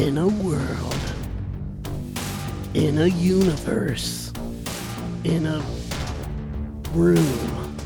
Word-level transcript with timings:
in 0.00 0.16
a 0.16 0.28
world, 0.28 1.14
in 2.72 2.96
a 2.96 3.06
universe, 3.08 4.32
in 5.24 5.44
a 5.44 5.62
room, 6.92 7.76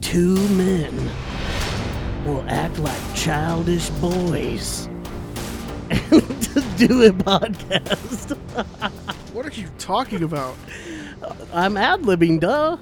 two 0.00 0.36
men 0.50 0.94
will 2.24 2.44
act 2.48 2.78
like 2.78 3.00
childish 3.16 3.90
boys 3.98 4.86
and 5.90 6.10
do 6.78 7.02
a 7.02 7.10
podcast. 7.10 8.38
What 9.34 9.46
are 9.46 9.60
you 9.60 9.68
talking 9.78 10.22
about? 10.22 10.56
I'm 11.52 11.76
ad 11.76 12.02
libbing, 12.02 12.40
duh. 12.40 12.76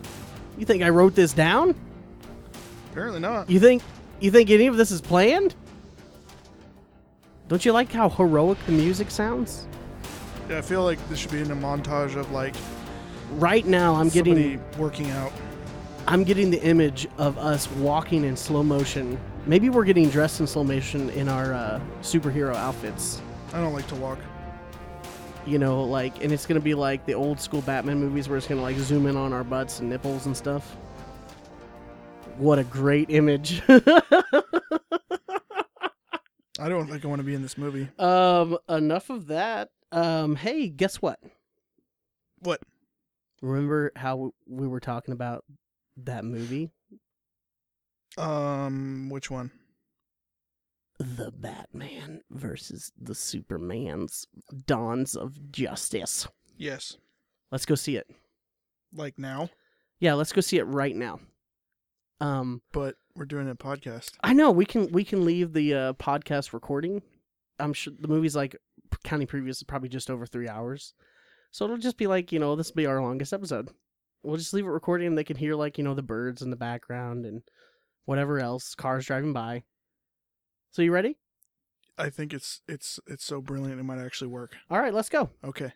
You 0.59 0.67
think 0.67 0.83
I 0.83 0.91
wrote 0.91 1.15
this 1.15 1.33
down? 1.33 1.75
Apparently 2.91 3.21
not. 3.21 3.49
You 3.49 3.61
think 3.61 3.83
you 4.21 4.31
think 4.31 4.51
any 4.51 4.67
of 4.67 4.77
this 4.77 4.91
is 4.91 5.01
planned? 5.01 5.55
Don't 7.49 7.65
you 7.65 7.73
like 7.73 7.91
how 7.91 8.11
heroic 8.11 8.59
the 8.67 8.73
music 8.73 9.11
sounds? 9.11 9.67
Yeah, 10.49 10.59
I 10.59 10.63
feel 10.63 10.85
like 10.85 10.99
this 11.09 11.19
should 11.19 11.33
be 11.33 11.41
in 11.41 11.51
a 11.51 11.57
montage 11.57 12.17
of 12.17 12.31
like 12.31 12.55
Right 13.33 13.67
now 13.67 13.95
I'm 13.95 14.09
getting 14.09 14.63
working 14.79 15.11
out. 15.11 15.33
I'm 16.07 16.25
getting 16.25 16.51
the 16.51 16.63
image 16.63 17.07
of 17.19 17.37
us 17.37 17.71
walking 17.73 18.25
in 18.25 18.37
slow 18.37 18.63
motion. 18.63 19.21
Maybe 19.47 19.69
we're 19.69 19.85
getting 19.85 20.09
dressed 20.09 20.41
in 20.41 20.47
slow 20.47 20.65
motion 20.65 21.11
in 21.11 21.29
our 21.29 21.53
uh, 21.53 21.81
superhero 22.01 22.55
outfits. 22.55 23.21
I 23.53 23.61
don't 23.61 23.75
like 23.75 23.87
to 23.89 23.95
walk. 23.97 24.19
You 25.47 25.59
know, 25.59 25.85
like, 25.85 26.23
and 26.25 26.33
it's 26.33 26.47
gonna 26.47 26.61
be 26.61 26.75
like 26.75 27.05
the 27.05 27.15
old 27.15 27.41
school 27.41 27.61
Batman 27.63 27.99
movies 27.99 28.29
where 28.29 28.39
it's 28.39 28.47
gonna 28.47 28.63
like 28.63 28.77
zoom 28.79 29.07
in 29.07 29.17
on 29.17 29.33
our 29.33 29.45
butts 29.45 29.81
and 29.81 29.91
nipples 29.91 30.25
and 30.25 30.37
stuff. 30.37 30.77
What 32.39 32.59
a 32.59 32.65
great 32.65 33.11
image. 33.11 33.63
I 36.59 36.69
don't 36.69 36.89
think 36.89 37.05
I 37.05 37.09
want 37.09 37.21
to 37.21 37.25
be 37.25 37.35
in 37.35 37.43
this 37.43 37.57
movie. 37.59 37.89
um, 37.99 38.59
enough 38.69 39.11
of 39.11 39.27
that. 39.29 39.71
Um, 39.93 40.37
hey, 40.37 40.69
guess 40.69 40.97
what? 40.97 41.21
What? 42.41 42.61
Remember 43.41 43.93
how 43.97 44.33
we 44.47 44.67
were 44.67 44.81
talking 44.81 45.13
about 45.13 45.45
that 45.97 46.25
movie, 46.25 46.71
Um, 48.17 49.09
which 49.11 49.31
one? 49.31 49.51
The 50.99 51.31
Batman 51.31 52.23
versus 52.31 52.91
the 53.01 53.15
Superman's 53.15 54.27
Dawns 54.67 55.15
of 55.15 55.53
Justice? 55.53 56.27
Yes. 56.57 56.97
Let's 57.53 57.67
go 57.67 57.77
see 57.77 57.97
it. 57.97 58.09
Like 58.93 59.19
now, 59.19 59.51
Yeah, 60.01 60.15
let's 60.15 60.33
go 60.33 60.41
see 60.41 60.59
it 60.59 60.65
right 60.65 60.95
now. 60.97 61.21
Um, 62.21 62.63
but 62.73 62.97
we're 63.15 63.25
doing 63.25 63.49
a 63.49 63.55
podcast. 63.55 64.13
I 64.23 64.33
know 64.33 64.51
we 64.51 64.65
can 64.65 64.91
we 64.93 65.05
can 65.05 65.25
leave 65.25 65.53
the 65.53 65.75
uh, 65.75 65.93
podcast 65.95 66.53
recording. 66.53 67.03
I'm 67.59 67.73
sure 67.73 67.93
the 67.99 68.09
movie's 68.09 68.37
like 68.37 68.57
county 69.05 69.27
previous 69.27 69.59
is 69.59 69.63
probably 69.65 69.89
just 69.89 70.11
over 70.11 70.27
three 70.27 70.49
hours, 70.49 70.95
so 71.51 71.65
it'll 71.65 71.77
just 71.77 71.99
be 71.99 72.07
like 72.07 72.33
you 72.33 72.39
know 72.39 72.57
this 72.57 72.71
will 72.71 72.77
be 72.77 72.87
our 72.87 73.01
longest 73.01 73.33
episode. 73.33 73.71
We'll 74.23 74.37
just 74.37 74.53
leave 74.53 74.67
it 74.67 74.71
recording, 74.71 75.09
and 75.09 75.19
they 75.19 75.25
can 75.25 75.37
hear 75.37 75.55
like 75.55 75.79
you 75.79 75.85
know 75.85 75.95
the 75.95 76.03
birds 76.03 76.43
in 76.43 76.51
the 76.51 76.57
background 76.57 77.25
and 77.25 77.43
whatever 78.05 78.41
else, 78.41 78.75
cars 78.75 79.07
driving 79.07 79.33
by. 79.33 79.65
So 80.71 80.83
you 80.83 80.93
ready? 80.93 81.17
I 81.97 82.11
think 82.11 82.33
it's 82.33 82.63
it's 82.69 83.01
it's 83.07 83.25
so 83.25 83.41
brilliant 83.41 83.81
it 83.81 83.85
might 83.85 83.99
actually 83.99 84.29
work. 84.29 84.57
All 84.71 84.81
right, 84.81 84.95
let's 84.95 85.09
go. 85.09 85.31
Okay. 85.45 85.73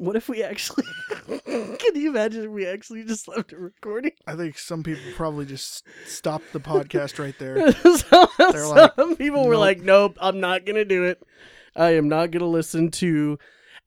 What 0.00 0.16
if 0.16 0.30
we 0.30 0.42
actually? 0.42 0.84
can 1.44 1.94
you 1.94 2.08
imagine 2.08 2.44
if 2.44 2.50
we 2.50 2.66
actually 2.66 3.04
just 3.04 3.28
left 3.28 3.52
it 3.52 3.58
recording? 3.58 4.12
I 4.26 4.34
think 4.34 4.56
some 4.56 4.82
people 4.82 5.02
probably 5.14 5.44
just 5.44 5.86
stopped 6.06 6.54
the 6.54 6.58
podcast 6.72 7.18
right 7.18 7.38
there. 7.38 7.70
some, 7.98 8.26
They're 8.38 8.66
like, 8.66 8.94
some 8.96 9.14
people 9.14 9.44
were 9.44 9.52
"Nope." 9.52 9.60
like, 9.60 9.80
"Nope, 9.82 10.16
I'm 10.18 10.40
not 10.40 10.64
gonna 10.64 10.86
do 10.86 11.04
it. 11.04 11.22
I 11.76 11.96
am 11.96 12.08
not 12.08 12.30
gonna 12.30 12.46
listen 12.46 12.90
to 12.92 13.38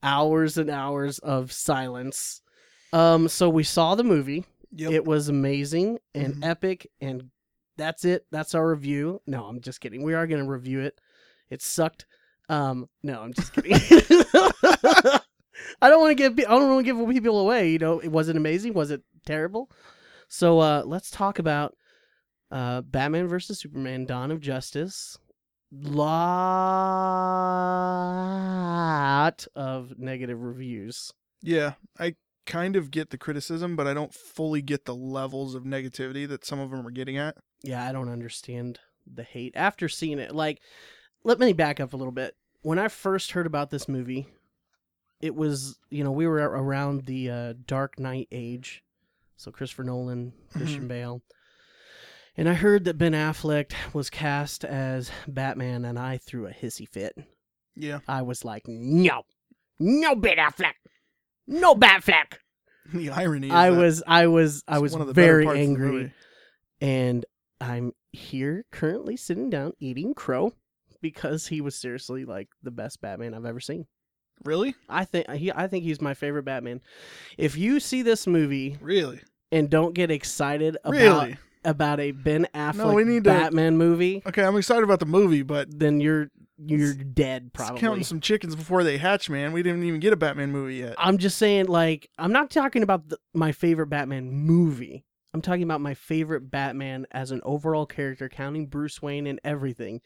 hours 0.04 0.60
and 0.60 0.70
hours 0.70 1.18
of 1.18 1.52
silence." 1.52 2.44
Um, 2.94 3.28
so 3.28 3.50
we 3.50 3.64
saw 3.64 3.96
the 3.96 4.04
movie. 4.04 4.46
Yep. 4.76 4.92
It 4.92 5.06
was 5.06 5.30
amazing 5.30 5.98
and 6.14 6.36
Mhm. 6.36 6.46
epic, 6.48 6.92
and 7.02 7.32
that's 7.76 8.06
it. 8.06 8.28
That's 8.30 8.54
our 8.54 8.70
review. 8.70 9.20
No, 9.26 9.46
I'm 9.46 9.62
just 9.62 9.82
kidding. 9.82 10.04
We 10.04 10.14
are 10.14 10.28
gonna 10.28 10.46
review 10.46 10.82
it. 10.82 11.02
It 11.50 11.64
sucked. 11.64 12.06
Um, 12.50 12.88
no, 13.02 13.20
I'm 13.20 13.34
just 13.34 13.52
kidding. 13.54 13.80
I 15.82 15.90
don't 15.90 16.02
want 16.02 16.12
to 16.12 16.16
give. 16.16 16.34
I 16.40 16.52
don't 16.52 16.70
want 16.70 16.86
to 16.86 16.94
give 16.94 17.10
people 17.10 17.40
away. 17.40 17.70
You 17.72 17.80
know, 17.80 18.00
it 18.00 18.12
was 18.12 18.30
it 18.30 18.36
amazing? 18.38 18.74
Was 18.74 18.92
it 18.92 19.02
terrible? 19.26 19.70
So 20.28 20.60
uh, 20.60 20.84
let's 20.86 21.10
talk 21.12 21.40
about 21.40 21.76
uh, 22.52 22.82
Batman 22.82 23.28
versus 23.28 23.60
Superman: 23.60 24.06
Dawn 24.06 24.32
of 24.32 24.40
Justice. 24.42 25.18
Lot 28.14 29.48
of 29.56 29.98
negative 29.98 30.40
reviews. 30.42 31.12
yeah, 31.42 31.74
I 32.00 32.16
kind 32.46 32.76
of 32.76 32.92
get 32.92 33.10
the 33.10 33.18
criticism, 33.18 33.76
but 33.76 33.88
I 33.88 33.94
don't 33.94 34.14
fully 34.14 34.62
get 34.62 34.86
the 34.86 34.96
levels 34.96 35.56
of 35.56 35.64
negativity 35.64 36.28
that 36.28 36.46
some 36.46 36.60
of 36.60 36.70
them 36.72 36.86
are 36.86 36.92
getting 36.92 37.18
at. 37.18 37.38
Yeah, 37.64 37.88
I 37.88 37.92
don't 37.92 38.10
understand 38.10 38.80
the 39.12 39.24
hate 39.24 39.54
after 39.56 39.90
seeing 39.90 40.20
it. 40.20 40.36
Like, 40.36 40.62
let 41.24 41.40
me 41.40 41.54
back 41.54 41.80
up 41.80 41.94
a 41.94 41.98
little 41.98 42.12
bit. 42.12 42.36
When 42.62 42.80
I 42.80 42.88
first 42.88 43.32
heard 43.32 43.48
about 43.48 43.70
this 43.70 43.88
movie, 43.88 44.28
it 45.24 45.34
was 45.34 45.80
you 45.90 46.04
know 46.04 46.12
we 46.12 46.28
were 46.28 46.36
around 46.36 47.06
the 47.06 47.30
uh, 47.30 47.54
Dark 47.66 47.98
Knight 47.98 48.28
age, 48.32 48.84
so 49.38 49.52
Christopher 49.52 49.86
Nolan, 49.86 50.34
Christian 50.52 50.88
Bale, 50.88 51.22
and 52.36 52.50
I 52.50 52.54
heard 52.54 52.84
that 52.84 52.98
Ben 52.98 53.14
Affleck 53.14 53.72
was 53.94 54.10
cast 54.10 54.66
as 54.66 55.10
Batman, 55.26 55.86
and 55.86 55.98
I 55.98 56.18
threw 56.18 56.46
a 56.46 56.52
hissy 56.52 56.88
fit. 56.88 57.16
Yeah. 57.74 58.00
I 58.06 58.22
was 58.24 58.44
like, 58.44 58.64
no, 58.68 59.24
no 59.80 60.14
Ben 60.14 60.38
Affleck, 60.38 60.74
no 61.48 61.74
Batfleck. 61.74 62.34
The 62.94 63.12
irony. 63.12 63.48
Is 63.48 63.54
I 63.54 63.70
was, 63.70 64.04
I 64.06 64.28
was, 64.28 64.62
I 64.68 64.80
was 64.80 64.92
one 64.92 65.00
of 65.00 65.08
the 65.08 65.14
very 65.14 65.46
parts 65.46 65.58
of 65.58 65.66
the 65.66 65.72
angry 65.72 66.14
and 66.82 67.26
I'm 67.62 67.94
here 68.12 68.66
currently 68.72 69.16
sitting 69.16 69.50
down 69.50 69.72
eating 69.80 70.14
crow 70.14 70.52
because 71.02 71.48
he 71.48 71.62
was 71.62 71.76
seriously 71.76 72.26
like 72.26 72.50
the 72.62 72.72
best 72.72 73.00
Batman 73.00 73.34
I've 73.34 73.46
ever 73.46 73.62
seen. 73.62 73.86
Really? 74.44 74.76
I 74.90 75.06
think 75.06 75.30
he 75.32 75.52
I 75.52 75.68
think 75.68 75.84
he's 75.84 76.02
my 76.02 76.14
favorite 76.14 76.44
Batman. 76.44 76.82
If 77.38 77.58
you 77.58 77.80
see 77.80 78.02
this 78.02 78.28
movie 78.28 78.78
Really? 78.82 79.22
and 79.52 79.70
don't 79.70 79.94
get 79.94 80.12
excited 80.12 80.78
about 80.84 80.92
Really? 81.00 81.38
about 81.66 82.00
a 82.00 82.12
Ben 82.12 82.48
Affleck 82.54 82.94
we 82.94 83.04
need 83.06 83.24
to- 83.24 83.30
Batman 83.30 83.78
movie, 83.78 84.22
Okay, 84.26 84.44
I'm 84.44 84.58
excited 84.58 84.84
about 84.84 85.00
the 85.00 85.06
movie, 85.06 85.44
but 85.44 85.68
then 85.80 86.00
you're 86.02 86.30
you're 86.66 86.94
dead 86.94 87.46
it's 87.48 87.52
probably. 87.56 87.80
counting 87.82 88.04
some 88.04 88.20
chickens 88.22 88.56
before 88.56 88.84
they 88.84 88.98
hatch, 88.98 89.30
man. 89.30 89.54
We 89.54 89.64
didn't 89.64 89.84
even 89.84 90.00
get 90.00 90.14
a 90.14 90.16
Batman 90.16 90.52
movie 90.52 90.76
yet. 90.76 90.96
I'm 90.98 91.18
just 91.18 91.38
saying 91.38 91.66
like 91.66 92.10
I'm 92.18 92.32
not 92.32 92.52
talking 92.52 92.84
about 92.84 93.10
the, 93.10 93.18
my 93.34 93.52
favorite 93.52 93.88
Batman 93.88 94.32
movie. 94.32 95.04
I'm 95.34 95.42
talking 95.42 95.64
about 95.64 95.82
my 95.82 95.96
favorite 95.96 96.52
Batman 96.52 97.08
as 97.12 97.32
an 97.32 97.42
overall 97.44 97.88
character 97.88 98.30
counting 98.30 98.68
Bruce 98.68 99.02
Wayne 99.02 99.26
and 99.26 99.40
everything. 99.44 100.00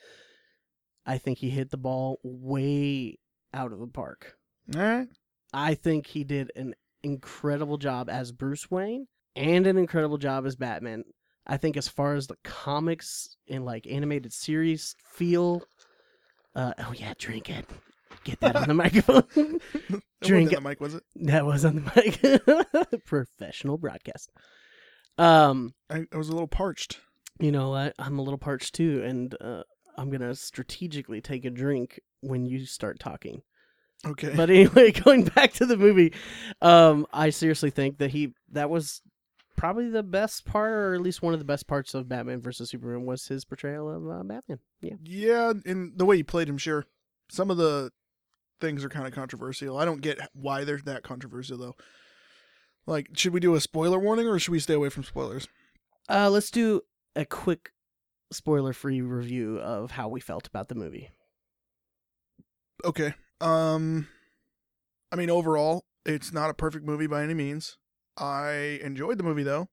I 1.05 1.17
think 1.17 1.39
he 1.39 1.49
hit 1.49 1.69
the 1.69 1.77
ball 1.77 2.19
way 2.23 3.17
out 3.53 3.71
of 3.71 3.79
the 3.79 3.87
park. 3.87 4.35
All 4.75 4.81
right. 4.81 5.07
I 5.53 5.75
think 5.75 6.07
he 6.07 6.23
did 6.23 6.51
an 6.55 6.73
incredible 7.03 7.77
job 7.77 8.09
as 8.09 8.31
Bruce 8.31 8.69
Wayne 8.69 9.07
and 9.35 9.65
an 9.67 9.77
incredible 9.77 10.17
job 10.17 10.45
as 10.45 10.55
Batman. 10.55 11.03
I 11.45 11.57
think 11.57 11.77
as 11.77 11.87
far 11.87 12.15
as 12.15 12.27
the 12.27 12.35
comics 12.43 13.37
and 13.49 13.63
like 13.65 13.87
animated 13.87 14.33
series 14.33 14.95
feel, 15.13 15.63
uh, 16.55 16.73
oh 16.79 16.93
yeah, 16.95 17.13
drink 17.17 17.49
it. 17.49 17.65
Get 18.25 18.41
that 18.41 18.57
on 18.57 18.67
the 18.67 18.73
microphone. 18.73 19.61
Drink 20.21 20.49
the 20.49 20.59
mic, 20.59 20.81
was 20.81 20.95
it? 20.95 21.03
that 21.15 21.45
was 21.45 21.63
on 21.63 21.75
the 21.75 22.81
mic. 22.89 23.05
Professional 23.05 23.77
broadcast. 23.77 24.31
Um, 25.17 25.73
I, 25.89 26.05
I 26.11 26.17
was 26.17 26.27
a 26.27 26.33
little 26.33 26.47
parched. 26.47 26.99
you 27.39 27.51
know, 27.51 27.73
I, 27.73 27.93
I'm 27.99 28.19
a 28.19 28.23
little 28.23 28.39
parched 28.39 28.75
too, 28.75 29.03
and 29.05 29.35
uh, 29.39 29.63
I'm 29.97 30.09
gonna 30.09 30.35
strategically 30.35 31.21
take 31.21 31.45
a 31.45 31.49
drink 31.49 31.99
when 32.21 32.45
you 32.45 32.65
start 32.65 32.99
talking. 32.99 33.41
Okay. 34.05 34.33
But 34.35 34.49
anyway, 34.49 34.91
going 35.03 35.23
back 35.25 35.53
to 35.53 35.65
the 35.65 35.77
movie, 35.77 36.13
um, 36.61 37.07
I 37.11 37.29
seriously 37.31 37.69
think 37.69 37.97
that 37.97 38.11
he 38.11 38.33
that 38.51 38.69
was 38.69 39.01
probably 39.55 39.89
the 39.89 40.03
best 40.03 40.45
part, 40.45 40.71
or 40.71 40.93
at 40.93 41.01
least 41.01 41.21
one 41.21 41.33
of 41.33 41.39
the 41.39 41.45
best 41.45 41.67
parts 41.67 41.93
of 41.93 42.07
Batman 42.07 42.41
versus 42.41 42.69
Superman 42.69 43.05
was 43.05 43.25
his 43.27 43.43
portrayal 43.43 43.89
of 43.89 44.07
uh, 44.07 44.23
Batman. 44.23 44.59
Yeah, 44.81 44.93
yeah, 45.03 45.53
and 45.65 45.97
the 45.97 46.05
way 46.05 46.17
he 46.17 46.23
played 46.23 46.47
him, 46.47 46.57
sure. 46.57 46.85
Some 47.29 47.49
of 47.49 47.57
the 47.57 47.91
things 48.61 48.83
are 48.83 48.89
kind 48.89 49.07
of 49.07 49.13
controversial. 49.13 49.77
I 49.77 49.85
don't 49.85 50.01
get 50.01 50.19
why 50.33 50.63
they're 50.63 50.79
that 50.85 51.03
controversial 51.03 51.57
though. 51.57 51.75
Like, 52.85 53.09
should 53.15 53.33
we 53.33 53.39
do 53.39 53.55
a 53.55 53.61
spoiler 53.61 53.99
warning 53.99 54.27
or 54.27 54.39
should 54.39 54.51
we 54.51 54.59
stay 54.59 54.73
away 54.73 54.89
from 54.89 55.03
spoilers? 55.03 55.47
uh, 56.09 56.29
let's 56.29 56.49
do 56.51 56.81
a 57.15 57.25
quick 57.25 57.71
spoiler-free 58.31 59.01
review 59.01 59.59
of 59.59 59.91
how 59.91 60.07
we 60.07 60.19
felt 60.19 60.47
about 60.47 60.69
the 60.69 60.75
movie. 60.75 61.09
Okay. 62.85 63.13
Um 63.41 64.07
I 65.11 65.15
mean 65.15 65.29
overall 65.29 65.85
It's 66.05 66.31
not 66.31 66.49
a 66.49 66.53
perfect 66.53 66.85
movie 66.85 67.07
by 67.07 67.23
any 67.23 67.33
means. 67.33 67.77
I 68.17 68.79
enjoyed 68.83 69.17
the 69.17 69.23
movie 69.23 69.43
though. 69.43 69.69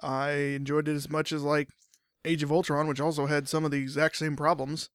I 0.00 0.30
enjoyed 0.30 0.88
it 0.88 0.94
as 0.94 1.10
much 1.10 1.32
as 1.32 1.42
like 1.42 1.68
Age 2.24 2.42
of 2.42 2.52
Ultron, 2.52 2.86
which 2.86 3.00
also 3.00 3.26
had 3.26 3.48
some 3.48 3.64
of 3.64 3.70
the 3.70 3.78
exact 3.80 4.16
same 4.16 4.36
problems. 4.36 4.90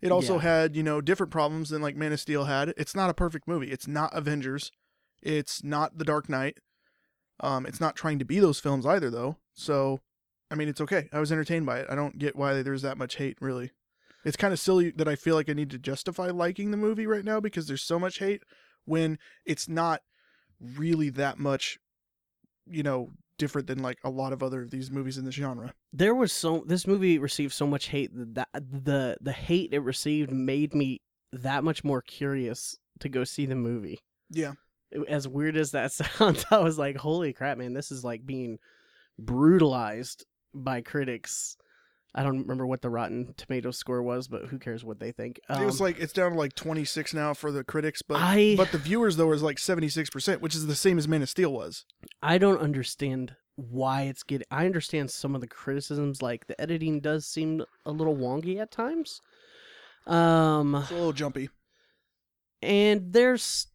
It 0.00 0.12
also 0.12 0.34
Yeah. 0.34 0.40
had, 0.42 0.76
you 0.76 0.82
know, 0.82 1.00
different 1.00 1.32
problems 1.32 1.70
than 1.70 1.82
like 1.82 1.96
Man 1.96 2.12
of 2.12 2.20
Steel 2.20 2.44
had. 2.44 2.74
It's 2.76 2.94
not 2.94 3.10
a 3.10 3.14
perfect 3.14 3.48
movie. 3.48 3.70
It's 3.70 3.86
not 3.88 4.14
Avengers. 4.16 4.70
It's 5.22 5.64
not 5.64 5.98
The 5.98 6.04
Dark 6.04 6.28
Knight. 6.28 6.58
Um, 7.40 7.66
it's 7.66 7.80
not 7.80 7.96
trying 7.96 8.18
to 8.18 8.24
be 8.24 8.38
those 8.40 8.60
films 8.60 8.84
either 8.86 9.10
though. 9.10 9.38
So, 9.54 10.00
I 10.50 10.54
mean, 10.56 10.68
it's 10.68 10.80
okay. 10.80 11.08
I 11.12 11.20
was 11.20 11.32
entertained 11.32 11.66
by 11.66 11.78
it. 11.80 11.86
I 11.90 11.94
don't 11.94 12.18
get 12.18 12.36
why 12.36 12.62
there's 12.62 12.82
that 12.82 12.98
much 12.98 13.16
hate, 13.16 13.38
really. 13.40 13.70
It's 14.24 14.36
kind 14.36 14.52
of 14.52 14.58
silly 14.58 14.90
that 14.92 15.08
I 15.08 15.16
feel 15.16 15.34
like 15.34 15.48
I 15.48 15.54
need 15.54 15.70
to 15.70 15.78
justify 15.78 16.28
liking 16.28 16.70
the 16.70 16.76
movie 16.76 17.06
right 17.06 17.24
now 17.24 17.40
because 17.40 17.66
there's 17.66 17.82
so 17.82 17.98
much 17.98 18.18
hate 18.18 18.42
when 18.84 19.18
it's 19.46 19.68
not 19.68 20.02
really 20.60 21.10
that 21.10 21.38
much, 21.38 21.78
you 22.66 22.82
know, 22.82 23.10
different 23.38 23.68
than 23.68 23.80
like 23.80 23.98
a 24.02 24.10
lot 24.10 24.32
of 24.32 24.42
other 24.42 24.62
of 24.62 24.70
these 24.70 24.90
movies 24.90 25.16
in 25.16 25.24
the 25.24 25.30
genre. 25.30 25.72
there 25.92 26.14
was 26.14 26.32
so 26.32 26.64
this 26.66 26.86
movie 26.86 27.18
received 27.18 27.52
so 27.52 27.66
much 27.66 27.88
hate 27.88 28.10
that 28.12 28.48
the 28.52 29.16
the 29.20 29.32
hate 29.32 29.72
it 29.72 29.78
received 29.78 30.32
made 30.32 30.74
me 30.74 31.00
that 31.32 31.62
much 31.62 31.84
more 31.84 32.02
curious 32.02 32.76
to 32.98 33.08
go 33.08 33.22
see 33.22 33.46
the 33.46 33.54
movie. 33.54 34.00
Yeah. 34.30 34.52
As 35.08 35.28
weird 35.28 35.56
as 35.56 35.70
that 35.70 35.92
sounds, 35.92 36.44
I 36.50 36.58
was 36.58 36.78
like, 36.78 36.96
"Holy 36.96 37.32
crap, 37.32 37.58
man! 37.58 37.74
This 37.74 37.92
is 37.92 38.02
like 38.02 38.26
being 38.26 38.58
brutalized 39.18 40.24
by 40.52 40.80
critics." 40.80 41.56
I 42.18 42.22
don't 42.24 42.40
remember 42.40 42.66
what 42.66 42.82
the 42.82 42.90
Rotten 42.90 43.32
Tomato 43.36 43.70
score 43.70 44.02
was, 44.02 44.26
but 44.28 44.46
who 44.46 44.58
cares 44.58 44.84
what 44.84 44.98
they 44.98 45.12
think? 45.12 45.38
it 45.48 45.64
was 45.64 45.80
Um, 45.80 45.84
like 45.84 46.00
it's 46.00 46.12
down 46.12 46.32
to 46.32 46.36
like 46.38 46.54
26 46.54 47.14
now 47.14 47.32
for 47.34 47.52
the 47.52 47.62
critics, 47.62 48.02
but 48.02 48.16
I 48.20 48.54
but 48.56 48.72
the 48.72 48.78
viewers 48.78 49.16
though 49.16 49.32
is 49.32 49.42
like 49.42 49.58
76%, 49.58 50.40
which 50.40 50.54
is 50.54 50.66
the 50.66 50.74
same 50.74 50.98
as 50.98 51.06
Man 51.06 51.22
of 51.22 51.28
Steel 51.28 51.52
was. 51.52 51.84
I 52.22 52.38
don't 52.38 52.60
understand 52.60 53.36
why 53.54 54.02
it's 54.02 54.22
getting. 54.22 54.46
I 54.50 54.66
understand 54.66 55.10
some 55.10 55.34
of 55.34 55.40
the 55.40 55.46
criticisms, 55.46 56.20
like 56.22 56.46
the 56.46 56.60
editing 56.60 57.00
does 57.00 57.26
seem 57.26 57.64
a 57.86 57.90
little 57.92 58.16
wonky 58.16 58.58
at 58.60 58.70
times. 58.70 59.20
Um, 60.06 60.74
It's 60.74 60.90
a 60.90 60.94
little 60.94 61.12
jumpy. 61.12 61.50
and 62.62 63.12
there's 63.12 63.66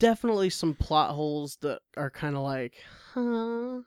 definitely 0.00 0.50
some 0.50 0.74
plot 0.74 1.10
holes 1.14 1.58
that 1.62 1.80
are 1.96 2.10
kind 2.10 2.34
of 2.36 2.42
like, 2.42 2.74
huh. 3.12 3.80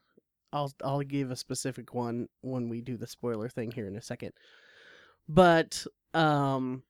I'll 0.54 0.74
I'll 0.84 1.02
give 1.02 1.32
a 1.32 1.36
specific 1.36 1.94
one 1.94 2.30
when 2.42 2.70
we 2.70 2.82
do 2.82 2.98
the 2.98 3.08
spoiler 3.08 3.50
thing 3.50 3.72
here 3.72 3.88
in 3.88 3.96
a 3.96 4.02
second. 4.02 4.34
But 5.28 5.86
um, 6.14 6.84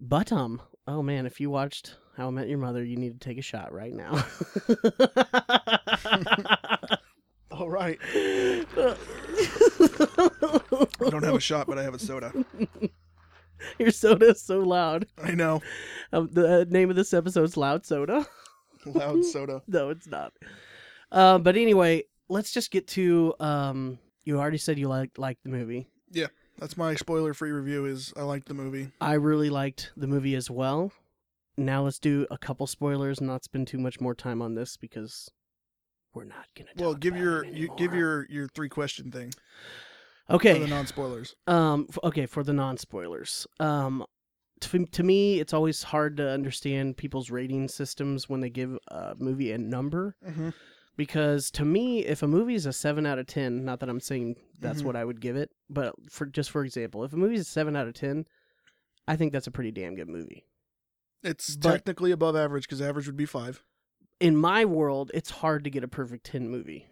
but 0.00 0.32
um, 0.32 0.60
oh 0.86 1.02
man, 1.02 1.26
if 1.26 1.40
you 1.40 1.50
watched 1.50 1.96
How 2.16 2.28
I 2.28 2.30
Met 2.30 2.48
Your 2.48 2.58
Mother, 2.58 2.84
you 2.84 2.96
need 2.96 3.20
to 3.20 3.28
take 3.28 3.38
a 3.38 3.42
shot 3.42 3.72
right 3.72 3.94
now. 3.94 4.24
All 7.50 7.68
right. 7.70 7.98
I 8.04 8.94
don't 11.10 11.24
have 11.24 11.34
a 11.34 11.40
shot, 11.40 11.66
but 11.66 11.78
I 11.78 11.82
have 11.82 11.94
a 11.94 11.98
soda. 11.98 12.32
Your 13.78 13.90
soda 13.90 14.26
is 14.26 14.40
so 14.40 14.60
loud. 14.60 15.06
I 15.22 15.32
know. 15.32 15.62
Um, 16.12 16.28
the 16.30 16.66
name 16.70 16.90
of 16.90 16.96
this 16.96 17.12
episode 17.12 17.44
is 17.44 17.56
Loud 17.56 17.84
Soda. 17.84 18.26
Loud 18.86 19.24
soda. 19.24 19.62
no, 19.66 19.90
it's 19.90 20.06
not. 20.06 20.32
Uh, 21.10 21.38
but 21.38 21.56
anyway, 21.56 22.04
let's 22.28 22.52
just 22.52 22.70
get 22.70 22.86
to. 22.88 23.34
Um, 23.40 23.98
you 24.24 24.38
already 24.38 24.58
said 24.58 24.78
you 24.78 24.88
liked 24.88 25.18
liked 25.18 25.42
the 25.44 25.50
movie. 25.50 25.88
Yeah. 26.10 26.26
That's 26.58 26.76
my 26.76 26.96
spoiler-free 26.96 27.52
review 27.52 27.86
is 27.86 28.12
I 28.16 28.22
liked 28.22 28.48
the 28.48 28.54
movie. 28.54 28.90
I 29.00 29.12
really 29.14 29.48
liked 29.48 29.92
the 29.96 30.08
movie 30.08 30.34
as 30.34 30.50
well. 30.50 30.90
Now 31.56 31.84
let's 31.84 32.00
do 32.00 32.26
a 32.32 32.38
couple 32.38 32.66
spoilers 32.66 33.18
and 33.18 33.28
not 33.28 33.44
spend 33.44 33.68
too 33.68 33.78
much 33.78 34.00
more 34.00 34.14
time 34.14 34.42
on 34.42 34.54
this 34.54 34.76
because 34.76 35.30
we're 36.14 36.24
not 36.24 36.46
gonna. 36.56 36.70
Well, 36.76 36.94
give 36.94 37.16
your 37.16 37.44
you, 37.44 37.68
give 37.76 37.94
your 37.94 38.26
your 38.28 38.48
three 38.48 38.68
question 38.68 39.10
thing 39.12 39.32
for 40.26 40.34
okay. 40.36 40.58
the 40.58 40.66
non-spoilers. 40.66 41.36
Um. 41.46 41.86
f- 41.88 41.98
Okay, 42.04 42.26
for 42.26 42.42
the 42.42 42.52
non 42.52 42.76
spoilers. 42.76 43.46
Um. 43.60 44.04
To, 44.62 44.84
to 44.84 45.02
me, 45.04 45.38
it's 45.38 45.52
always 45.54 45.84
hard 45.84 46.16
to 46.16 46.28
understand 46.28 46.96
people's 46.96 47.30
rating 47.30 47.68
systems 47.68 48.28
when 48.28 48.40
they 48.40 48.50
give 48.50 48.76
a 48.88 49.14
movie 49.16 49.52
a 49.52 49.58
number 49.58 50.16
Mm-hmm. 50.28 50.48
Because 50.98 51.50
to 51.52 51.64
me, 51.64 52.04
if 52.04 52.22
a 52.22 52.28
movie 52.28 52.54
is 52.54 52.66
a 52.66 52.72
seven 52.74 53.06
out 53.06 53.18
of 53.18 53.26
ten, 53.26 53.64
not 53.64 53.80
that 53.80 53.88
I'm 53.88 54.00
saying 54.00 54.36
that's 54.58 54.82
Mhm. 54.82 54.84
what 54.84 54.96
I 54.96 55.04
would 55.06 55.20
give 55.22 55.36
it, 55.36 55.50
but 55.70 55.94
for 56.10 56.26
just 56.26 56.50
for 56.50 56.62
example, 56.64 57.04
if 57.04 57.14
a 57.14 57.16
movie 57.16 57.36
is 57.36 57.42
a 57.42 57.44
seven 57.50 57.74
out 57.74 57.86
of 57.88 57.94
ten, 57.94 58.26
I 59.06 59.16
think 59.16 59.32
that's 59.32 59.46
a 59.46 59.50
pretty 59.50 59.70
damn 59.70 59.94
good 59.94 60.08
movie. 60.08 60.44
It's 61.22 61.56
But- 61.56 61.70
technically 61.72 62.10
above 62.10 62.36
average 62.36 62.64
because 62.64 62.82
average 62.82 63.06
would 63.06 63.16
be 63.16 63.24
five. 63.26 63.64
In 64.20 64.36
my 64.36 64.64
world, 64.66 65.10
it's 65.14 65.30
hard 65.30 65.64
to 65.64 65.70
get 65.70 65.84
a 65.84 65.88
perfect 65.88 66.26
ten 66.26 66.50
movie. 66.50 66.86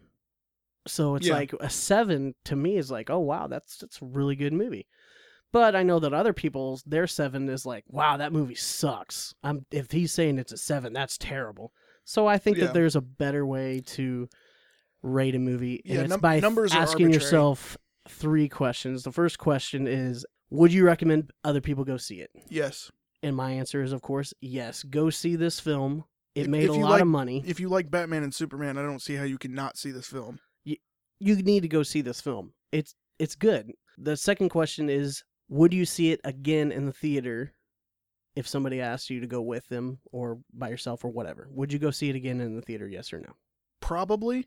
So 0.87 1.17
it's 1.17 1.27
Yeah. 1.27 1.35
like 1.35 1.53
a 1.55 1.69
seven 1.69 2.37
to 2.45 2.55
me 2.57 2.77
is 2.77 2.91
like, 2.91 3.11
oh 3.11 3.19
wow, 3.19 3.49
that's 3.49 3.77
that's 3.79 4.01
a 4.01 4.05
really 4.07 4.37
good 4.37 4.53
movie. 4.53 4.87
But 5.53 5.75
I 5.75 5.83
know 5.83 5.99
that 5.99 6.13
other 6.15 6.33
people's 6.33 6.83
their 6.85 7.07
seven 7.09 7.49
is 7.49 7.67
like, 7.67 7.85
wow, 7.89 8.17
that 8.17 8.33
movie 8.33 8.55
sucks. 8.55 9.35
I'm 9.43 9.67
if 9.73 9.91
he's 9.91 10.13
saying 10.13 10.39
it's 10.39 10.53
a 10.53 10.57
seven, 10.57 10.93
that's 10.93 11.19
terrible. 11.19 11.73
So 12.07 12.27
I 12.27 12.39
think 12.39 12.57
Yeah. 12.57 12.67
that 12.67 12.75
there's 12.75 12.97
a 12.97 13.01
better 13.03 13.45
way 13.45 13.83
to 13.87 14.29
rate 15.03 15.35
a 15.35 15.39
movie, 15.39 15.83
and 15.85 15.95
Yeah, 15.95 16.01
it's 16.03 16.11
num- 16.11 16.21
by 16.21 16.39
asking 16.41 17.13
yourself 17.13 17.77
three 18.09 18.49
questions. 18.49 19.03
The 19.03 19.13
first 19.13 19.39
question 19.39 19.87
is, 19.87 20.25
would 20.51 20.73
you 20.73 20.85
recommend 20.87 21.33
other 21.45 21.61
people 21.61 21.85
go 21.85 21.97
see 21.97 22.21
it? 22.21 22.31
Yes. 22.49 22.91
And 23.23 23.35
my 23.37 23.51
answer 23.53 23.83
is, 23.83 23.93
of 23.93 24.03
course, 24.03 24.33
yes. 24.41 24.85
Go 24.85 25.11
see 25.11 25.35
this 25.37 25.59
film. 25.61 26.05
It 26.37 26.43
If- 26.43 26.49
made 26.49 26.65
if 26.65 26.71
a 26.71 26.75
lot 26.75 26.91
like- 26.91 27.03
of 27.03 27.09
money. 27.09 27.43
If 27.45 27.59
you 27.59 27.69
like 27.69 27.91
Batman 27.91 28.23
and 28.23 28.33
Superman, 28.35 28.79
I 28.79 28.83
don't 28.83 29.03
see 29.03 29.15
how 29.17 29.25
you 29.25 29.39
can 29.39 29.55
not 29.55 29.77
see 29.77 29.91
this 29.91 30.07
film. 30.07 30.39
you 31.19 31.35
need 31.37 31.61
to 31.63 31.69
go 31.69 31.83
see 31.83 32.03
this 32.03 32.21
film. 32.21 32.53
It's 32.73 32.95
it's 33.19 33.35
good. 33.35 33.73
The 33.97 34.19
second 34.19 34.51
question 34.51 34.91
is 34.91 35.25
would 35.49 35.73
you 35.73 35.87
see 35.87 36.11
it 36.13 36.21
again 36.25 36.71
in 36.71 36.85
the 36.85 36.93
theater 36.93 37.55
if 38.37 38.47
somebody 38.47 38.81
asked 38.81 39.11
you 39.11 39.19
to 39.21 39.27
go 39.27 39.41
with 39.41 39.67
them 39.69 39.99
or 40.13 40.39
by 40.53 40.69
yourself 40.69 41.05
or 41.05 41.09
whatever? 41.09 41.49
Would 41.51 41.73
you 41.73 41.79
go 41.79 41.91
see 41.91 42.11
it 42.11 42.17
again 42.17 42.41
in 42.41 42.55
the 42.55 42.63
theater 42.63 42.87
yes 42.87 43.13
or 43.13 43.19
no? 43.19 43.33
Probably. 43.81 44.47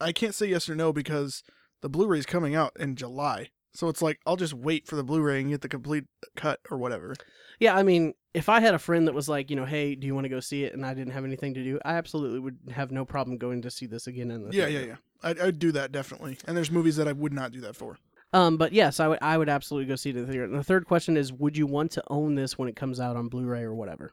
I 0.00 0.12
can't 0.12 0.34
say 0.34 0.46
yes 0.46 0.68
or 0.68 0.74
no 0.74 0.92
because 0.92 1.42
the 1.82 1.88
Blu-ray's 1.88 2.26
coming 2.26 2.54
out 2.54 2.72
in 2.78 2.96
July. 2.96 3.50
So 3.74 3.88
it's 3.88 4.02
like 4.02 4.18
I'll 4.26 4.36
just 4.36 4.54
wait 4.54 4.86
for 4.86 4.96
the 4.96 5.04
Blu-ray 5.04 5.40
and 5.40 5.50
get 5.50 5.60
the 5.60 5.68
complete 5.68 6.04
cut 6.36 6.60
or 6.70 6.78
whatever. 6.78 7.14
Yeah, 7.60 7.76
I 7.76 7.82
mean, 7.82 8.14
if 8.34 8.48
I 8.48 8.60
had 8.60 8.74
a 8.74 8.78
friend 8.78 9.06
that 9.08 9.14
was 9.14 9.28
like, 9.28 9.50
you 9.50 9.56
know, 9.56 9.64
hey, 9.64 9.94
do 9.94 10.06
you 10.06 10.14
want 10.14 10.24
to 10.24 10.28
go 10.28 10.40
see 10.40 10.64
it 10.64 10.72
and 10.72 10.86
I 10.86 10.94
didn't 10.94 11.12
have 11.12 11.24
anything 11.24 11.54
to 11.54 11.62
do, 11.64 11.78
I 11.84 11.94
absolutely 11.94 12.38
would 12.38 12.58
have 12.70 12.90
no 12.92 13.04
problem 13.04 13.36
going 13.36 13.62
to 13.62 13.70
see 13.70 13.86
this 13.86 14.06
again 14.06 14.30
in 14.30 14.48
the 14.48 14.56
Yeah, 14.56 14.66
theater. 14.66 14.80
yeah, 14.80 14.86
yeah. 14.86 14.96
I'd, 15.22 15.40
I'd 15.40 15.58
do 15.58 15.72
that 15.72 15.90
definitely. 15.90 16.38
And 16.46 16.56
there's 16.56 16.70
movies 16.70 16.96
that 16.96 17.08
I 17.08 17.12
would 17.12 17.32
not 17.32 17.50
do 17.52 17.60
that 17.62 17.74
for. 17.76 17.98
Um, 18.32 18.56
but 18.58 18.72
yes, 18.72 19.00
I 19.00 19.08
would 19.08 19.18
I 19.22 19.38
would 19.38 19.48
absolutely 19.48 19.88
go 19.88 19.96
see 19.96 20.10
it 20.10 20.16
in 20.16 20.22
the 20.22 20.28
theater. 20.28 20.44
And 20.44 20.54
the 20.54 20.64
third 20.64 20.86
question 20.86 21.16
is 21.16 21.32
would 21.32 21.56
you 21.56 21.66
want 21.66 21.90
to 21.92 22.02
own 22.08 22.34
this 22.34 22.58
when 22.58 22.68
it 22.68 22.76
comes 22.76 23.00
out 23.00 23.16
on 23.16 23.28
Blu-ray 23.28 23.62
or 23.62 23.74
whatever? 23.74 24.12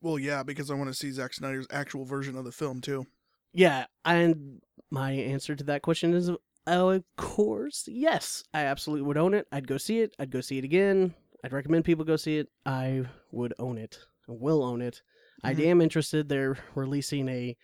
Well, 0.00 0.18
yeah, 0.18 0.42
because 0.42 0.70
I 0.70 0.74
want 0.74 0.88
to 0.88 0.94
see 0.94 1.10
Zack 1.10 1.34
Snyder's 1.34 1.66
actual 1.70 2.04
version 2.04 2.36
of 2.36 2.44
the 2.44 2.52
film 2.52 2.80
too. 2.80 3.06
Yeah, 3.52 3.86
and 4.04 4.60
my 4.90 5.10
answer 5.12 5.56
to 5.56 5.64
that 5.64 5.82
question 5.82 6.14
is, 6.14 6.30
oh, 6.66 6.90
of 6.90 7.04
course, 7.16 7.88
yes. 7.88 8.44
I 8.54 8.60
absolutely 8.66 9.02
would 9.06 9.16
own 9.16 9.34
it. 9.34 9.48
I'd 9.50 9.66
go 9.66 9.78
see 9.78 10.00
it. 10.00 10.14
I'd 10.18 10.30
go 10.30 10.40
see 10.42 10.58
it 10.58 10.64
again. 10.64 11.14
I'd 11.42 11.52
recommend 11.52 11.84
people 11.86 12.04
go 12.04 12.16
see 12.16 12.36
it. 12.38 12.48
I 12.66 13.06
would 13.32 13.54
own 13.58 13.78
it. 13.78 13.98
I 14.28 14.32
will 14.32 14.62
own 14.62 14.82
it. 14.82 15.02
I 15.42 15.54
Mhm. 15.54 15.66
am 15.66 15.80
interested. 15.80 16.28
They're 16.28 16.58
releasing 16.74 17.28
a 17.28 17.56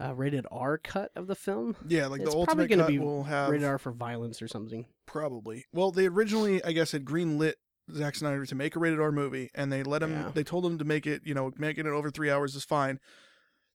uh, 0.00 0.14
rated 0.14 0.46
R 0.50 0.78
cut 0.78 1.10
of 1.14 1.26
the 1.26 1.34
film. 1.34 1.76
Yeah, 1.86 2.06
like 2.06 2.20
It's 2.22 2.30
the 2.30 2.44
probably 2.44 2.64
ultimate 2.64 2.70
gonna 2.70 2.82
cut 2.82 2.88
be 2.88 2.98
will 2.98 3.24
have 3.24 3.50
Rated 3.50 3.66
R 3.66 3.78
for 3.78 3.92
violence 3.92 4.40
or 4.40 4.48
something. 4.48 4.86
probably. 5.06 5.66
Well, 5.72 5.90
they 5.90 6.06
originally, 6.06 6.62
I 6.64 6.72
guess, 6.72 6.92
had 6.92 7.04
greenlit 7.04 7.54
Zack 7.92 8.14
Snyder 8.14 8.46
to 8.46 8.54
make 8.54 8.76
a 8.76 8.78
rated 8.78 9.00
R 9.00 9.12
movie, 9.12 9.50
and 9.54 9.72
they 9.72 9.82
let 9.82 10.02
him. 10.02 10.12
Yeah. 10.12 10.30
They 10.32 10.44
told 10.44 10.64
him 10.64 10.78
to 10.78 10.84
make 10.84 11.06
it. 11.06 11.22
You 11.24 11.34
know, 11.34 11.50
making 11.58 11.86
it 11.86 11.90
over 11.90 12.10
three 12.10 12.30
hours 12.30 12.54
is 12.54 12.64
fine. 12.64 12.98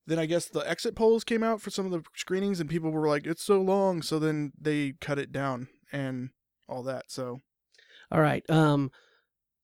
Then 0.07 0.19
I 0.19 0.25
guess 0.25 0.45
the 0.45 0.59
exit 0.59 0.95
polls 0.95 1.23
came 1.23 1.43
out 1.43 1.61
for 1.61 1.69
some 1.71 1.85
of 1.85 1.91
the 1.91 2.03
screenings, 2.15 2.59
and 2.59 2.69
people 2.69 2.91
were 2.91 3.07
like, 3.07 3.25
"It's 3.25 3.43
so 3.43 3.61
long." 3.61 4.01
So 4.01 4.19
then 4.19 4.51
they 4.59 4.93
cut 5.01 5.19
it 5.19 5.31
down 5.31 5.67
and 5.91 6.29
all 6.69 6.83
that. 6.83 7.05
So 7.09 7.39
All 8.11 8.21
right. 8.21 8.47
Um, 8.49 8.91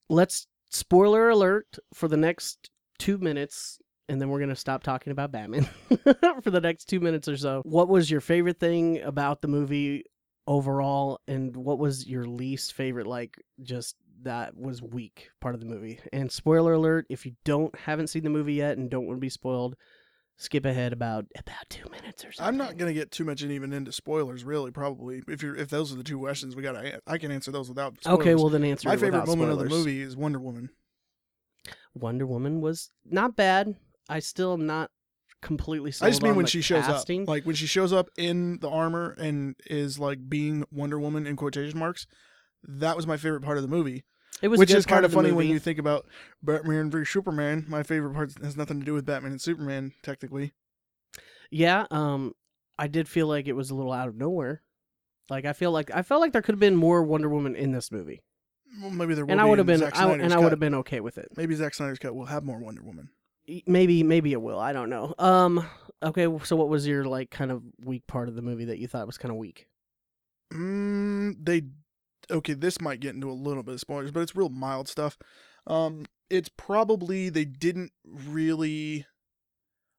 let's 0.10 0.48
spoiler 0.70 1.30
alert 1.30 1.78
for 1.94 2.08
the 2.08 2.18
next 2.18 2.70
two 2.98 3.18
minutes, 3.18 3.80
and 4.12 4.20
then 4.20 4.28
we're 4.28 4.42
gonna 4.42 4.56
stop 4.58 4.84
talking 4.84 5.12
about 5.12 5.32
Batman 5.32 5.64
for 6.44 6.52
the 6.52 6.60
next 6.60 6.86
two 6.86 7.00
minutes 7.00 7.30
or 7.30 7.38
so. 7.38 7.62
What 7.64 7.88
was 7.88 8.12
your 8.12 8.20
favorite 8.20 8.60
thing 8.60 9.02
about 9.02 9.42
the 9.42 9.48
movie 9.48 10.04
overall, 10.46 11.22
and 11.30 11.56
what 11.56 11.80
was 11.80 12.06
your 12.06 12.26
least 12.26 12.74
favorite? 12.74 13.08
Like, 13.08 13.42
just 13.64 13.96
that 14.24 14.58
was 14.58 14.82
weak 14.82 15.30
part 15.40 15.56
of 15.56 15.62
the 15.62 15.66
movie. 15.66 16.02
And 16.12 16.30
spoiler 16.30 16.74
alert: 16.74 17.06
if 17.10 17.26
you 17.26 17.36
don't 17.46 17.74
haven't 17.80 18.08
seen 18.08 18.26
the 18.26 18.30
movie 18.30 18.56
yet 18.56 18.78
and 18.78 18.90
don't 18.90 19.08
want 19.08 19.16
to 19.16 19.22
be 19.22 19.30
spoiled, 19.30 19.78
skip 20.36 20.66
ahead 20.66 20.92
about 20.92 21.26
about 21.40 21.70
two 21.70 21.90
minutes 21.90 22.26
or 22.26 22.34
so. 22.34 22.44
I'm 22.44 22.58
not 22.58 22.76
gonna 22.76 22.92
get 22.92 23.12
too 23.12 23.24
much 23.24 23.44
in 23.44 23.52
even 23.52 23.72
into 23.72 23.94
spoilers, 23.94 24.44
really. 24.44 24.72
Probably 24.72 25.22
if 25.30 25.42
you're 25.42 25.56
if 25.56 25.70
those 25.70 25.94
are 25.94 25.96
the 25.96 26.04
two 26.04 26.20
questions 26.20 26.54
we 26.54 26.64
got, 26.64 26.74
to 26.74 27.00
I 27.08 27.18
can 27.18 27.32
answer 27.32 27.52
those 27.52 27.70
without. 27.70 27.96
Spoilers. 28.02 28.20
Okay, 28.20 28.36
well 28.36 28.50
then 28.50 28.66
answer. 28.66 28.90
my 28.90 28.96
it 28.96 29.00
favorite 29.00 29.26
moment 29.26 29.52
of 29.52 29.60
the 29.60 29.70
movie 29.70 30.02
is 30.02 30.18
Wonder 30.18 30.40
Woman. 30.40 30.70
Wonder 31.94 32.26
Woman 32.26 32.60
was 32.60 32.92
not 33.06 33.38
bad. 33.38 33.78
I 34.12 34.20
still 34.20 34.54
am 34.54 34.66
not 34.66 34.92
completely 35.42 35.92
sold 35.92 36.08
I 36.08 36.12
just 36.12 36.22
mean 36.22 36.32
on 36.32 36.38
when 36.38 36.46
she 36.46 36.62
shows 36.62 36.86
casting. 36.86 37.24
up, 37.24 37.28
like 37.28 37.46
when 37.46 37.56
she 37.56 37.66
shows 37.66 37.92
up 37.92 38.10
in 38.18 38.60
the 38.60 38.70
armor 38.70 39.16
and 39.18 39.56
is 39.66 39.98
like 39.98 40.30
being 40.30 40.66
Wonder 40.72 41.00
Woman 41.00 41.26
in 41.26 41.36
quotation 41.36 41.80
marks. 41.80 42.06
That 42.64 42.96
was 42.96 43.08
my 43.08 43.18
favorite 43.18 43.42
part 43.42 43.58
of 43.58 43.64
the 43.64 43.70
movie, 43.70 44.04
it 44.42 44.50
was 44.50 44.60
which 44.60 44.72
is 44.72 44.86
kind 44.86 45.06
of 45.06 45.14
funny 45.14 45.32
when 45.32 45.48
you 45.48 45.58
think 45.60 45.80
about 45.80 46.06
Batman 46.44 46.92
v 46.92 47.06
Superman. 47.06 47.66
My 47.68 47.82
favorite 47.84 48.14
part 48.14 48.34
has 48.44 48.56
nothing 48.56 48.80
to 48.80 48.86
do 48.86 48.94
with 48.94 49.06
Batman 49.06 49.32
and 49.32 49.42
Superman, 49.42 49.94
technically. 50.04 50.54
Yeah, 51.50 51.86
um, 51.90 52.34
I 52.78 52.88
did 52.88 53.08
feel 53.10 53.28
like 53.28 53.48
it 53.48 53.54
was 53.54 53.72
a 53.72 53.76
little 53.76 53.92
out 53.92 54.08
of 54.08 54.16
nowhere. 54.16 54.62
Like 55.30 55.46
I 55.46 55.54
feel 55.54 55.72
like 55.72 55.90
I 55.94 56.02
felt 56.02 56.22
like 56.22 56.34
there 56.34 56.42
could 56.42 56.54
have 56.54 56.60
been 56.60 56.76
more 56.76 57.04
Wonder 57.04 57.30
Woman 57.30 57.56
in 57.56 57.72
this 57.72 57.92
movie, 57.92 58.22
Well, 58.82 58.92
maybe 58.92 59.14
there 59.14 59.26
and 59.28 59.40
I 59.40 59.46
would 59.46 59.58
have 59.58 59.68
been, 59.68 59.82
I, 59.82 60.12
and 60.12 60.34
I 60.34 60.40
would 60.40 60.52
have 60.52 60.60
been 60.60 60.76
okay 60.76 61.00
with 61.00 61.18
it. 61.18 61.30
Maybe 61.38 61.56
Zack 61.56 61.74
Snyder's 61.74 62.00
cut 62.00 62.14
will 62.14 62.26
have 62.26 62.44
more 62.44 62.60
Wonder 62.60 62.84
Woman. 62.84 63.10
Maybe, 63.66 64.04
maybe 64.04 64.34
it 64.34 64.42
will. 64.42 64.60
I 64.60 64.74
don't 64.74 64.90
know. 64.90 65.14
Um, 65.18 65.66
okay. 66.04 66.28
So 66.44 66.56
what 66.56 66.70
was 66.70 66.88
your 66.88 67.06
like 67.06 67.30
kind 67.32 67.52
of 67.52 67.64
weak 67.84 68.08
part 68.08 68.28
of 68.28 68.36
the 68.36 68.42
movie 68.42 68.66
that 68.66 68.80
you 68.80 68.88
thought 68.88 69.08
was 69.08 69.18
kind 69.18 69.32
of 69.32 69.38
weak? 69.38 69.68
Mm, 70.54 71.36
they 71.44 71.64
okay. 72.30 72.54
This 72.54 72.82
might 72.82 73.00
get 73.00 73.16
into 73.16 73.30
a 73.30 73.34
little 73.34 73.64
bit 73.64 73.76
of 73.76 73.80
spoilers, 73.80 74.12
but 74.12 74.22
it's 74.22 74.36
real 74.36 74.50
mild 74.50 74.88
stuff. 74.88 75.18
Um, 75.68 76.06
it's 76.30 76.50
probably 76.50 77.30
they 77.30 77.46
didn't 77.46 77.92
really 78.06 79.06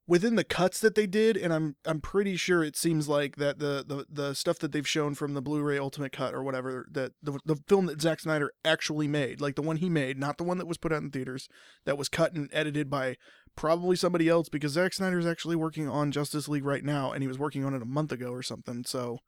within 0.06 0.34
the 0.34 0.44
cuts 0.44 0.80
that 0.80 0.94
they 0.94 1.06
did, 1.06 1.36
and 1.36 1.52
I'm 1.52 1.76
I'm 1.84 2.00
pretty 2.00 2.36
sure 2.36 2.62
it 2.64 2.76
seems 2.76 3.08
like 3.08 3.36
that 3.36 3.58
the 3.58 3.84
the 3.86 4.06
the 4.10 4.34
stuff 4.34 4.58
that 4.60 4.72
they've 4.72 4.88
shown 4.88 5.14
from 5.14 5.34
the 5.34 5.42
Blu-ray 5.42 5.78
Ultimate 5.78 6.12
Cut 6.12 6.34
or 6.34 6.42
whatever 6.42 6.86
that 6.90 7.12
the 7.22 7.38
the 7.44 7.56
film 7.68 7.86
that 7.86 8.00
Zack 8.00 8.20
Snyder 8.20 8.52
actually 8.64 9.08
made, 9.08 9.40
like 9.40 9.54
the 9.56 9.62
one 9.62 9.76
he 9.76 9.88
made, 9.88 10.18
not 10.18 10.38
the 10.38 10.44
one 10.44 10.58
that 10.58 10.66
was 10.66 10.78
put 10.78 10.92
out 10.92 11.02
in 11.02 11.10
theaters, 11.10 11.48
that 11.84 11.98
was 11.98 12.08
cut 12.08 12.32
and 12.34 12.48
edited 12.52 12.90
by 12.90 13.16
probably 13.56 13.96
somebody 13.96 14.28
else 14.28 14.48
because 14.48 14.72
Zack 14.72 14.92
Snyder 14.94 15.18
is 15.18 15.26
actually 15.26 15.56
working 15.56 15.88
on 15.88 16.10
Justice 16.10 16.48
League 16.48 16.64
right 16.64 16.84
now, 16.84 17.12
and 17.12 17.22
he 17.22 17.28
was 17.28 17.38
working 17.38 17.64
on 17.64 17.74
it 17.74 17.82
a 17.82 17.86
month 17.86 18.12
ago 18.12 18.30
or 18.32 18.42
something. 18.42 18.84
So 18.84 19.18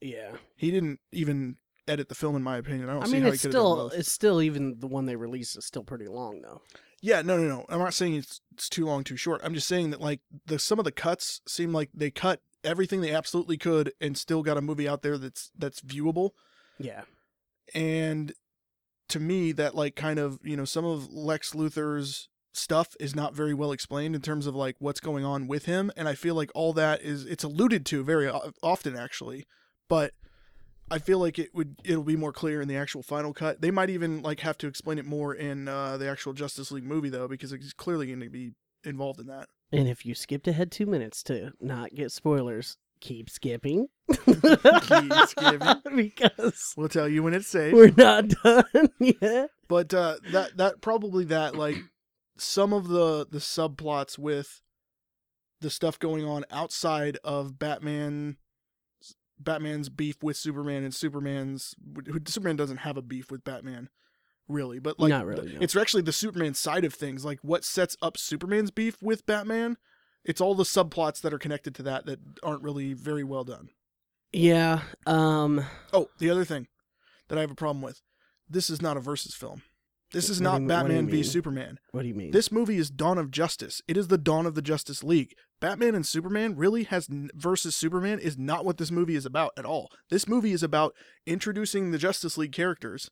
Yeah. 0.00 0.36
he 0.56 0.70
didn't 0.70 1.00
even 1.12 1.56
edit 1.88 2.08
the 2.08 2.14
film, 2.14 2.36
in 2.36 2.42
my 2.42 2.56
opinion. 2.56 2.88
I 2.88 2.92
don't 2.94 3.02
I 3.02 3.06
see 3.06 3.20
how 3.20 3.28
it's 3.28 3.42
he 3.42 3.48
could 3.48 3.54
have 3.54 3.62
done 3.62 3.72
still 3.72 3.76
both. 3.88 3.94
it's 3.94 4.12
still 4.12 4.42
even 4.42 4.78
the 4.80 4.86
one 4.86 5.06
they 5.06 5.16
released 5.16 5.56
is 5.56 5.66
still 5.66 5.82
pretty 5.84 6.06
long 6.08 6.40
though. 6.42 6.62
Yeah, 7.02 7.22
no, 7.22 7.36
no, 7.36 7.44
no. 7.44 7.64
I'm 7.68 7.78
not 7.78 7.94
saying 7.94 8.14
it's 8.14 8.40
it's 8.52 8.68
too 8.68 8.84
long, 8.84 9.04
too 9.04 9.16
short. 9.16 9.40
I'm 9.42 9.54
just 9.54 9.68
saying 9.68 9.90
that 9.90 10.00
like 10.00 10.20
the 10.46 10.58
some 10.58 10.78
of 10.78 10.84
the 10.84 10.92
cuts 10.92 11.40
seem 11.46 11.72
like 11.72 11.90
they 11.94 12.10
cut 12.10 12.40
everything 12.62 13.00
they 13.00 13.14
absolutely 13.14 13.56
could 13.56 13.92
and 14.00 14.18
still 14.18 14.42
got 14.42 14.58
a 14.58 14.62
movie 14.62 14.88
out 14.88 15.02
there 15.02 15.16
that's 15.16 15.50
that's 15.56 15.80
viewable. 15.80 16.30
Yeah. 16.78 17.02
And 17.74 18.34
to 19.08 19.20
me, 19.20 19.52
that 19.52 19.74
like 19.74 19.96
kind 19.96 20.18
of 20.18 20.38
you 20.42 20.56
know 20.56 20.64
some 20.64 20.84
of 20.84 21.10
Lex 21.12 21.52
Luthor's 21.52 22.28
stuff 22.52 22.96
is 22.98 23.14
not 23.14 23.34
very 23.34 23.54
well 23.54 23.72
explained 23.72 24.14
in 24.14 24.20
terms 24.20 24.46
of 24.46 24.54
like 24.54 24.76
what's 24.78 25.00
going 25.00 25.24
on 25.24 25.46
with 25.46 25.66
him, 25.66 25.90
and 25.96 26.08
I 26.08 26.14
feel 26.14 26.34
like 26.34 26.50
all 26.54 26.72
that 26.74 27.00
is 27.02 27.24
it's 27.24 27.44
alluded 27.44 27.86
to 27.86 28.04
very 28.04 28.28
often 28.28 28.96
actually, 28.96 29.46
but 29.88 30.12
I 30.90 30.98
feel 30.98 31.18
like 31.18 31.38
it 31.38 31.54
would 31.54 31.76
it'll 31.84 32.02
be 32.02 32.16
more 32.16 32.32
clear 32.32 32.60
in 32.60 32.68
the 32.68 32.76
actual 32.76 33.02
final 33.02 33.32
cut. 33.32 33.60
They 33.60 33.70
might 33.70 33.90
even 33.90 34.22
like 34.22 34.40
have 34.40 34.58
to 34.58 34.66
explain 34.66 34.98
it 34.98 35.04
more 35.06 35.34
in 35.34 35.68
uh, 35.68 35.96
the 35.96 36.08
actual 36.08 36.32
Justice 36.32 36.70
League 36.72 36.84
movie 36.84 37.08
though, 37.10 37.28
because 37.28 37.52
it's 37.52 37.72
clearly 37.72 38.06
going 38.08 38.20
to 38.20 38.28
be 38.30 38.52
involved 38.84 39.20
in 39.20 39.26
that. 39.26 39.48
And 39.72 39.88
if 39.88 40.04
you 40.04 40.14
skipped 40.14 40.48
ahead 40.48 40.72
two 40.72 40.86
minutes 40.86 41.22
to 41.24 41.52
not 41.60 41.94
get 41.94 42.10
spoilers, 42.10 42.76
keep 43.00 43.30
skipping. 43.30 43.86
Keep 44.26 45.12
skipping. 45.28 45.82
because 45.96 46.74
We'll 46.76 46.88
tell 46.88 47.08
you 47.08 47.22
when 47.22 47.34
it's 47.34 47.46
safe. 47.46 47.72
we're 47.72 47.92
not 47.96 48.28
done 48.42 48.64
yet. 48.98 49.50
but 49.68 49.94
uh, 49.94 50.16
that 50.32 50.56
that 50.56 50.80
probably 50.80 51.24
that 51.26 51.54
like 51.54 51.76
some 52.36 52.72
of 52.72 52.88
the 52.88 53.26
the 53.30 53.38
subplots 53.38 54.18
with 54.18 54.60
the 55.60 55.70
stuff 55.70 55.98
going 55.98 56.24
on 56.24 56.44
outside 56.50 57.18
of 57.22 57.58
Batman 57.58 58.38
Batman's 59.42 59.88
beef 59.88 60.22
with 60.22 60.36
Superman 60.36 60.84
and 60.84 60.94
Superman's 60.94 61.74
Superman 62.26 62.56
doesn't 62.56 62.78
have 62.78 62.96
a 62.96 63.02
beef 63.02 63.30
with 63.30 63.42
Batman 63.42 63.88
really 64.48 64.78
but 64.78 64.98
like 64.98 65.10
Not 65.10 65.26
really, 65.26 65.52
no. 65.52 65.58
it's 65.60 65.76
actually 65.76 66.02
the 66.02 66.12
Superman 66.12 66.54
side 66.54 66.84
of 66.84 66.92
things 66.94 67.24
like 67.24 67.38
what 67.42 67.64
sets 67.64 67.96
up 68.02 68.16
Superman's 68.18 68.70
beef 68.70 68.96
with 69.02 69.24
Batman 69.26 69.76
it's 70.24 70.40
all 70.40 70.54
the 70.54 70.64
subplots 70.64 71.20
that 71.22 71.32
are 71.32 71.38
connected 71.38 71.74
to 71.76 71.82
that 71.84 72.04
that 72.06 72.18
aren't 72.42 72.62
really 72.62 72.92
very 72.92 73.24
well 73.24 73.44
done 73.44 73.70
Yeah. 74.32 74.82
Um 75.06 75.64
oh 75.92 76.10
the 76.18 76.30
other 76.30 76.44
thing 76.44 76.66
that 77.28 77.38
I 77.38 77.40
have 77.42 77.50
a 77.50 77.54
problem 77.56 77.80
with 77.82 78.02
this 78.48 78.68
is 78.68 78.82
not 78.82 78.96
a 78.96 79.00
versus 79.00 79.34
film 79.34 79.62
this 80.12 80.28
is 80.28 80.40
What 80.40 80.44
do 80.44 80.44
not 80.44 80.60
you- 80.62 80.66
what 80.66 80.68
do 80.68 80.74
you 80.92 80.98
Batman 80.98 81.06
v 81.06 81.12
mean? 81.12 81.24
Superman 81.24 81.78
what 81.92 82.02
do 82.02 82.08
you 82.08 82.14
mean? 82.14 82.30
This 82.32 82.50
movie 82.52 82.76
is 82.78 82.90
Dawn 82.90 83.18
of 83.18 83.30
Justice. 83.30 83.80
It 83.88 83.96
is 83.96 84.08
the 84.08 84.18
dawn 84.18 84.46
of 84.46 84.54
the 84.54 84.62
Justice 84.62 85.02
League. 85.04 85.34
Batman 85.60 85.94
and 85.94 86.06
Superman 86.06 86.56
really 86.56 86.84
has 86.84 87.08
n- 87.10 87.28
versus 87.34 87.76
Superman 87.76 88.18
is 88.18 88.38
not 88.38 88.64
what 88.64 88.78
this 88.78 88.90
movie 88.90 89.14
is 89.16 89.26
about 89.26 89.52
at 89.58 89.64
all. 89.66 89.90
This 90.10 90.26
movie 90.26 90.52
is 90.52 90.62
about 90.62 90.94
introducing 91.26 91.90
the 91.90 91.98
Justice 91.98 92.38
League 92.38 92.52
characters 92.52 93.10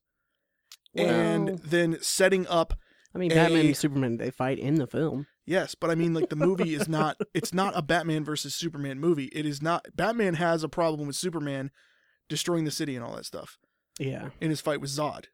and 0.95 1.47
Well, 1.49 1.59
then 1.63 1.99
setting 2.01 2.47
up 2.47 2.79
I 3.15 3.19
mean 3.19 3.31
Batman 3.31 3.65
a- 3.65 3.69
and 3.69 3.77
Superman 3.77 4.17
they 4.17 4.31
fight 4.31 4.59
in 4.59 4.77
the 4.77 4.87
film. 4.87 5.27
Yes, 5.47 5.75
but 5.75 5.91
I 5.91 5.95
mean 5.95 6.13
like 6.15 6.29
the 6.29 6.37
movie 6.37 6.75
is 6.75 6.89
not 6.89 7.17
it's 7.35 7.53
not 7.55 7.77
a 7.77 7.83
Batman 7.83 8.25
versus 8.25 8.55
Superman 8.55 8.99
movie. 8.99 9.27
It 9.27 9.47
is 9.47 9.63
not 9.63 9.87
Batman 9.95 10.35
has 10.35 10.63
a 10.63 10.69
problem 10.69 11.07
with 11.07 11.17
Superman 11.17 11.71
destroying 12.29 12.65
the 12.65 12.71
city 12.71 12.95
and 12.97 13.05
all 13.05 13.17
that 13.17 13.25
stuff 13.27 13.57
Yeah. 13.99 14.31
in 14.41 14.51
his 14.51 14.61
fight 14.61 14.81
with 14.81 14.91
Zod 14.91 15.27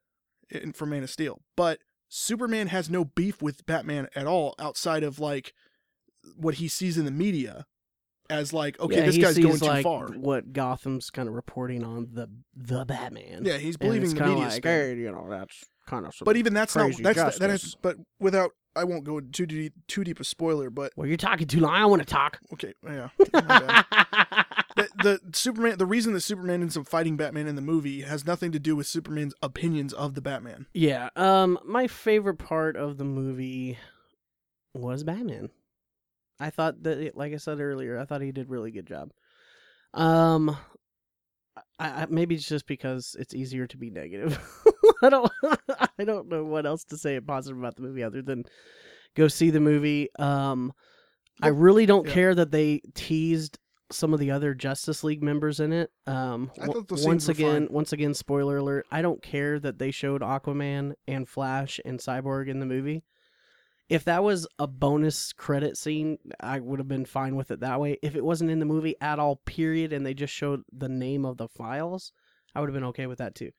in, 0.50 0.72
from 0.72 0.90
Man 0.90 1.02
of 1.02 1.10
Steel. 1.10 1.40
But 1.56 1.80
Superman 2.08 2.68
has 2.68 2.88
no 2.90 3.04
beef 3.04 3.42
with 3.42 3.66
Batman 3.66 4.08
at 4.14 4.26
all 4.26 4.54
outside 4.58 5.02
of 5.02 5.18
like 5.18 5.52
what 6.36 6.54
he 6.54 6.68
sees 6.68 6.96
in 6.96 7.04
the 7.04 7.10
media 7.10 7.66
as 8.30 8.52
like, 8.52 8.78
okay, 8.80 8.96
Yeah, 8.96 9.06
this 9.06 9.18
guy's 9.18 9.38
going 9.38 9.58
too 9.58 9.66
like, 9.66 9.82
far. 9.82 10.08
What 10.08 10.52
Gotham's 10.52 11.10
kind 11.10 11.28
of 11.28 11.34
reporting 11.34 11.84
on 11.84 12.08
the 12.12 12.28
the 12.54 12.84
Batman. 12.84 13.42
Yeah, 13.44 13.58
he's 13.58 13.76
believing 13.76 14.14
the 14.14 14.24
media 14.24 14.48
like, 14.48 14.64
hey, 14.64 14.96
you 14.96 15.10
know, 15.10 15.26
that's 15.28 15.64
kind 15.86 16.06
of. 16.06 16.14
But 16.24 16.36
even 16.36 16.54
that's 16.54 16.74
not 16.76 16.92
that's 17.02 17.18
that, 17.18 17.38
that 17.38 17.48
justice. 17.48 17.64
is 17.64 17.76
but 17.80 17.96
without 18.18 18.52
I 18.76 18.84
won't 18.84 19.04
go 19.04 19.20
too 19.20 19.46
deep 19.46 19.74
too 19.88 20.04
deep 20.04 20.20
a 20.20 20.24
spoiler, 20.24 20.70
but 20.70 20.92
well, 20.96 21.06
you're 21.06 21.16
talking 21.16 21.46
too 21.46 21.60
long. 21.60 21.74
I 21.74 21.86
want 21.86 22.02
to 22.02 22.06
talk. 22.06 22.38
okay, 22.54 22.74
yeah. 22.84 23.08
the, 25.04 25.20
Superman 25.32 25.78
the 25.78 25.86
reason 25.86 26.12
that 26.14 26.20
Superman 26.22 26.62
ends 26.62 26.76
up 26.76 26.88
fighting 26.88 27.16
Batman 27.16 27.46
in 27.46 27.54
the 27.54 27.62
movie 27.62 28.02
has 28.02 28.26
nothing 28.26 28.50
to 28.52 28.58
do 28.58 28.74
with 28.74 28.86
Superman's 28.86 29.34
opinions 29.42 29.92
of 29.92 30.14
the 30.14 30.20
Batman. 30.20 30.66
yeah. 30.74 31.10
Um, 31.14 31.58
my 31.64 31.86
favorite 31.86 32.38
part 32.38 32.76
of 32.76 32.96
the 32.98 33.04
movie 33.04 33.78
was 34.74 35.04
Batman. 35.04 35.50
I 36.40 36.50
thought 36.50 36.82
that, 36.82 36.98
it- 36.98 37.16
like 37.16 37.32
I 37.32 37.36
said 37.36 37.60
earlier, 37.60 37.98
I 37.98 38.04
thought 38.04 38.20
he 38.20 38.32
did 38.32 38.46
a 38.46 38.50
really 38.50 38.72
good 38.72 38.86
job. 38.86 39.12
Um, 39.92 40.56
I, 41.78 42.02
I 42.02 42.06
maybe 42.10 42.34
it's 42.34 42.48
just 42.48 42.66
because 42.66 43.14
it's 43.18 43.34
easier 43.34 43.66
to 43.68 43.76
be 43.76 43.90
negative. 43.90 44.38
I 45.02 45.08
don't, 45.08 45.30
I 45.98 46.04
don't 46.04 46.28
know 46.28 46.44
what 46.44 46.66
else 46.66 46.84
to 46.86 46.96
say 46.96 47.20
positive 47.20 47.58
about 47.58 47.76
the 47.76 47.82
movie 47.82 48.02
other 48.02 48.22
than 48.22 48.44
go 49.14 49.28
see 49.28 49.50
the 49.50 49.60
movie. 49.60 50.08
Um, 50.18 50.72
I 51.40 51.48
really 51.48 51.86
don't 51.86 52.06
yeah. 52.06 52.12
care 52.12 52.34
that 52.34 52.50
they 52.50 52.80
teased 52.94 53.58
some 53.90 54.12
of 54.14 54.20
the 54.20 54.30
other 54.30 54.54
Justice 54.54 55.04
League 55.04 55.22
members 55.22 55.60
in 55.60 55.72
it. 55.72 55.90
Um, 56.06 56.50
I 56.56 56.66
w- 56.66 56.80
thought 56.80 56.88
those 56.88 57.06
once 57.06 57.28
again, 57.28 57.68
once 57.70 57.92
again, 57.92 58.14
spoiler 58.14 58.56
alert. 58.58 58.86
I 58.90 59.02
don't 59.02 59.22
care 59.22 59.58
that 59.60 59.78
they 59.78 59.90
showed 59.90 60.22
Aquaman 60.22 60.94
and 61.06 61.28
Flash 61.28 61.80
and 61.84 61.98
Cyborg 61.98 62.48
in 62.48 62.60
the 62.60 62.66
movie. 62.66 63.04
If 63.90 64.04
that 64.04 64.24
was 64.24 64.46
a 64.58 64.66
bonus 64.66 65.34
credit 65.34 65.76
scene, 65.76 66.16
I 66.40 66.58
would 66.60 66.78
have 66.80 66.88
been 66.88 67.04
fine 67.04 67.36
with 67.36 67.50
it 67.50 67.60
that 67.60 67.78
way. 67.80 67.98
If 68.02 68.16
it 68.16 68.24
wasn't 68.24 68.50
in 68.50 68.58
the 68.58 68.64
movie 68.64 68.94
at 69.00 69.18
all, 69.18 69.36
period, 69.44 69.92
and 69.92 70.06
they 70.06 70.14
just 70.14 70.32
showed 70.32 70.62
the 70.72 70.88
name 70.88 71.26
of 71.26 71.36
the 71.36 71.48
files, 71.48 72.10
I 72.54 72.60
would 72.60 72.70
have 72.70 72.74
been 72.74 72.84
okay 72.88 73.06
with 73.06 73.18
that 73.18 73.34
too. 73.34 73.50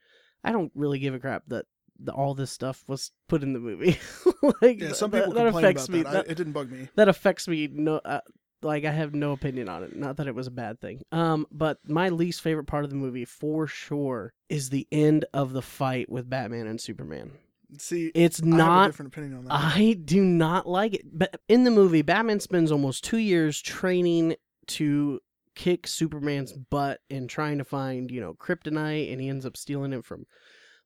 I 0.43 0.51
don't 0.51 0.71
really 0.73 0.97
give 0.97 1.13
a 1.13 1.19
crap 1.19 1.43
that 1.49 1.65
the, 1.99 2.11
all 2.11 2.33
this 2.33 2.51
stuff 2.51 2.83
was 2.87 3.11
put 3.29 3.43
in 3.43 3.53
the 3.53 3.59
movie. 3.59 3.99
like 4.61 4.81
Yeah, 4.81 4.93
some 4.93 5.11
people 5.11 5.33
that, 5.33 5.43
complain 5.45 5.63
affects 5.65 5.85
about 5.87 5.95
me. 5.97 6.03
that. 6.03 6.15
I- 6.27 6.31
it 6.31 6.35
didn't 6.35 6.53
bug 6.53 6.71
me. 6.71 6.89
that 6.95 7.07
affects 7.07 7.47
me. 7.47 7.69
No, 7.71 8.01
uh, 8.03 8.21
like 8.65 8.83
I 8.83 8.91
have 8.91 9.15
no 9.15 9.31
opinion 9.31 9.69
on 9.69 9.83
it. 9.83 9.95
Not 9.95 10.17
that 10.17 10.27
it 10.27 10.35
was 10.35 10.47
a 10.47 10.51
bad 10.51 10.81
thing. 10.81 11.01
Um, 11.11 11.45
but 11.51 11.77
my 11.87 12.09
least 12.09 12.41
favorite 12.41 12.65
part 12.65 12.83
of 12.83 12.89
the 12.89 12.95
movie, 12.95 13.25
for 13.25 13.67
sure, 13.67 14.33
is 14.49 14.69
the 14.69 14.87
end 14.91 15.25
of 15.33 15.53
the 15.53 15.61
fight 15.61 16.09
with 16.09 16.29
Batman 16.29 16.67
and 16.67 16.81
Superman. 16.81 17.31
See, 17.77 18.11
It's 18.13 18.41
I 18.41 18.45
have 18.45 18.53
a 18.53 18.57
not 18.57 18.85
different 18.87 19.13
opinion 19.13 19.37
on 19.37 19.45
that. 19.45 19.53
I 19.53 19.93
do 19.93 20.23
not 20.23 20.67
like 20.67 20.93
it. 20.93 21.05
But 21.17 21.39
in 21.47 21.63
the 21.63 21.71
movie, 21.71 22.01
Batman 22.01 22.39
spends 22.39 22.71
almost 22.71 23.03
two 23.03 23.17
years 23.17 23.61
training 23.61 24.35
to 24.67 25.19
kick 25.55 25.87
Superman's 25.87 26.53
butt 26.53 27.01
and 27.09 27.29
trying 27.29 27.57
to 27.57 27.63
find, 27.63 28.11
you 28.11 28.21
know, 28.21 28.33
kryptonite, 28.33 29.11
and 29.11 29.21
he 29.21 29.29
ends 29.29 29.45
up 29.45 29.57
stealing 29.57 29.93
it 29.93 30.05
from 30.05 30.25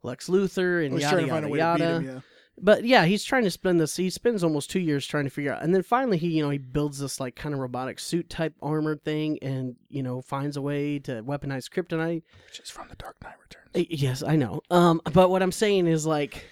Lex 0.03 0.27
Luthor 0.29 0.86
and 0.86 1.00
yada 1.00 1.15
trying 1.15 1.25
to 1.25 1.31
find 1.31 1.55
yada 1.55 1.83
yada. 1.83 1.95
him. 1.95 2.05
Yeah. 2.05 2.19
But 2.62 2.84
yeah, 2.84 3.06
he's 3.06 3.24
trying 3.24 3.44
to 3.44 3.51
spend 3.51 3.80
this. 3.80 3.96
He 3.96 4.10
spends 4.10 4.44
almost 4.44 4.70
two 4.70 4.80
years 4.80 5.06
trying 5.06 5.25
to 5.25 5.30
figure 5.30 5.54
out, 5.54 5.63
and 5.63 5.74
then 5.74 5.84
finally 5.84 6.18
he, 6.18 6.30
you 6.30 6.44
know, 6.44 6.50
he 6.50 6.58
builds 6.58 7.00
this 7.00 7.20
like 7.20 7.36
kind 7.36 7.54
of 7.54 7.60
robotic 7.60 8.00
suit 8.00 8.30
type 8.30 8.54
armor 8.62 8.96
thing, 8.96 9.39
and 9.42 9.75
you 9.89 10.04
know 10.04 10.22
finds 10.22 10.58
a 10.58 10.62
way 10.62 11.00
to 11.00 11.24
weaponize 11.24 11.70
kryptonite. 11.70 12.24
Which 12.48 12.60
is 12.60 12.70
from 12.70 12.88
the 12.89 12.96
Dark 12.96 13.16
Knight 13.24 13.36
Returns. 13.42 13.88
Yes, 13.89 14.24
I 14.24 14.36
know. 14.36 14.62
Um, 14.70 15.01
but 15.13 15.30
what 15.30 15.42
I'm 15.42 15.51
saying 15.51 15.88
is 15.88 16.06
like 16.06 16.46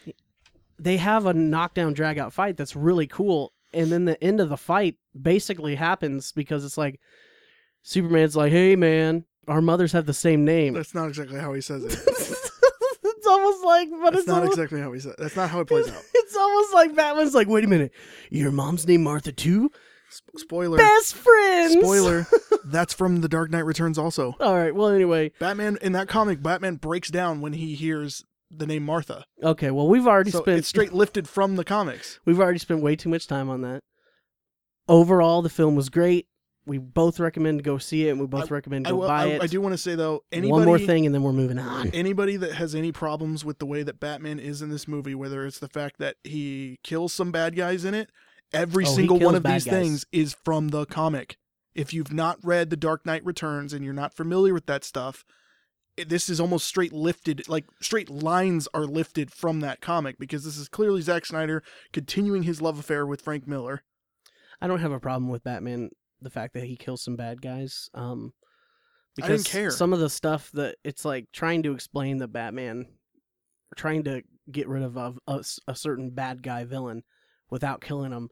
they 0.79 0.97
have 0.97 1.25
a 1.25 1.33
knockdown 1.33 1.93
drag 1.93 2.19
out 2.19 2.33
fight 2.33 2.57
that's 2.57 2.75
really 2.75 3.07
cool, 3.07 3.53
and 3.73 3.91
then 3.91 4.05
the 4.05 4.21
end 4.23 4.39
of 4.39 4.49
the 4.49 4.57
fight 4.57 4.95
basically 5.19 5.75
happens 5.75 6.31
because 6.31 6.63
it's 6.63 6.77
like 6.77 6.99
Superman's 7.83 8.35
like, 8.35 8.51
"Hey, 8.51 8.75
man, 8.75 9.25
our 9.47 9.61
mothers 9.61 9.91
have 9.93 10.05
the 10.05 10.13
same 10.13 10.45
name." 10.45 10.73
That's 10.73 10.93
not 10.93 11.07
exactly 11.07 11.39
how 11.39 11.53
he 11.53 11.61
says 11.61 11.83
it. 11.83 11.93
like, 13.67 13.89
but 13.91 14.05
That's 14.11 14.17
it's 14.19 14.27
not 14.27 14.39
almost, 14.39 14.57
exactly 14.57 14.79
how 14.81 14.91
he 14.93 14.99
says. 14.99 15.13
That's 15.19 15.35
not 15.35 15.49
how 15.51 15.59
it 15.59 15.67
plays 15.67 15.87
out. 15.89 16.01
It's 16.15 16.35
almost 16.35 16.73
like 16.73 16.95
Batman's 16.95 17.33
like, 17.35 17.47
"Wait 17.47 17.63
a 17.63 17.67
minute, 17.67 17.91
your 18.29 18.51
mom's 18.51 18.85
named 18.87 19.03
Martha 19.03 19.31
too? 19.31 19.71
Spoiler. 20.37 20.77
Best 20.77 21.15
friends." 21.15 21.73
Spoiler. 21.73 22.27
That's 22.65 22.93
from 22.93 23.21
The 23.21 23.29
Dark 23.29 23.49
Knight 23.51 23.63
Returns. 23.65 23.97
Also, 23.97 24.35
All 24.41 24.55
right. 24.55 24.75
Well, 24.75 24.89
anyway, 24.89 25.31
Batman 25.39 25.77
in 25.81 25.93
that 25.93 26.07
comic, 26.09 26.41
Batman 26.43 26.75
breaks 26.75 27.09
down 27.09 27.39
when 27.41 27.53
he 27.53 27.75
hears 27.75 28.23
the 28.51 28.65
name 28.67 28.83
Martha. 28.83 29.23
okay. 29.43 29.71
Well, 29.71 29.87
we've 29.87 30.07
already 30.07 30.31
So 30.31 30.41
spent 30.41 30.59
it's 30.59 30.67
straight 30.67 30.91
lifted 30.93 31.27
from 31.29 31.55
the 31.55 31.63
comics. 31.63 32.19
We've 32.25 32.39
already 32.39 32.59
spent 32.59 32.81
way 32.81 32.95
too 32.97 33.09
much 33.09 33.27
time 33.27 33.49
on 33.49 33.61
that. 33.61 33.81
Overall, 34.89 35.41
the 35.41 35.49
film 35.49 35.75
was 35.75 35.89
great. 35.89 36.27
We 36.67 36.77
both 36.79 37.19
recommend 37.19 37.63
go 37.63 37.77
see 37.77 38.07
it, 38.07 38.11
and 38.11 38.19
we 38.19 38.27
both 38.27 38.51
recommend 38.51 38.85
I, 38.87 38.89
to 38.89 38.93
go 38.95 38.99
will- 38.99 39.07
buy 39.07 39.23
I, 39.23 39.27
it. 39.27 39.41
I 39.41 39.47
do 39.47 39.61
want 39.61 39.73
to 39.73 39.77
say 39.77 39.95
though, 39.95 40.23
anybody, 40.31 40.51
One 40.51 40.65
more 40.65 40.77
thing, 40.77 41.05
and 41.05 41.15
then 41.15 41.23
we're 41.23 41.31
moving 41.33 41.57
on. 41.57 41.87
anybody 41.93 42.35
that 42.37 42.53
has 42.55 42.75
any 42.75 42.91
problems 42.91 43.45
with 43.45 43.59
the 43.59 43.65
way 43.65 43.83
that 43.83 43.99
Batman 44.01 44.39
is 44.39 44.61
in 44.61 44.69
this 44.69 44.87
movie, 44.87 45.15
whether 45.15 45.45
it's 45.45 45.59
the 45.59 45.69
fact 45.69 45.97
that 45.99 46.17
he 46.25 46.77
kills 46.83 47.13
some 47.13 47.31
bad 47.31 47.55
guys 47.55 47.85
in 47.85 47.93
it, 47.93 48.09
every 48.53 48.85
Oh, 48.85 48.89
single 48.95 49.17
one 49.17 49.33
of 49.35 49.43
these 49.43 49.63
guys. 49.65 49.73
things 49.73 50.05
is 50.11 50.35
from 50.43 50.67
the 50.69 50.85
comic. 50.85 51.37
If 51.73 51.93
you've 51.93 52.11
not 52.11 52.37
read 52.43 52.69
The 52.69 52.75
Dark 52.75 53.05
Knight 53.05 53.23
Returns 53.25 53.71
and 53.71 53.85
you're 53.85 53.93
not 53.93 54.13
familiar 54.13 54.53
with 54.53 54.65
that 54.65 54.83
stuff, 54.83 55.23
eh, 55.97 56.03
this 56.05 56.27
is 56.29 56.39
almost 56.41 56.67
straight 56.67 56.91
lifted, 56.91 57.47
like 57.47 57.65
straight 57.81 58.09
lines 58.09 58.67
are 58.73 58.85
lifted 58.85 59.31
from 59.31 59.61
that 59.61 59.79
comic 59.79 60.17
because 60.19 60.43
this 60.43 60.57
is 60.57 60.67
clearly 60.67 61.01
Zack 61.01 61.25
Snyder 61.25 61.63
continuing 61.93 62.43
his 62.43 62.61
love 62.61 62.77
affair 62.77 63.05
with 63.05 63.21
Frank 63.21 63.47
Miller. 63.47 63.83
I 64.59 64.67
don't 64.67 64.79
have 64.81 64.91
a 64.91 64.99
problem 64.99 65.29
with 65.29 65.43
Batman. 65.43 65.91
The 66.21 66.29
fact 66.29 66.53
that 66.53 66.63
he 66.63 66.75
kills 66.75 67.03
some 67.03 67.15
bad 67.15 67.41
guys. 67.41 67.89
Um, 67.93 68.33
I 69.23 69.27
didn't 69.27 69.37
because 69.39 69.47
care. 69.47 69.71
some 69.71 69.93
of 69.93 69.99
the 69.99 70.09
stuff 70.09 70.51
that 70.53 70.75
it's 70.83 71.05
like 71.05 71.25
trying 71.31 71.63
to 71.63 71.73
explain 71.73 72.17
the 72.17 72.27
Batman, 72.27 72.85
trying 73.75 74.03
to 74.03 74.21
get 74.51 74.67
rid 74.67 74.83
of 74.83 74.97
a, 74.97 75.13
a, 75.27 75.43
a 75.67 75.75
certain 75.75 76.09
bad 76.11 76.43
guy 76.43 76.65
villain 76.65 77.03
without 77.49 77.81
killing 77.81 78.11
him. 78.11 78.29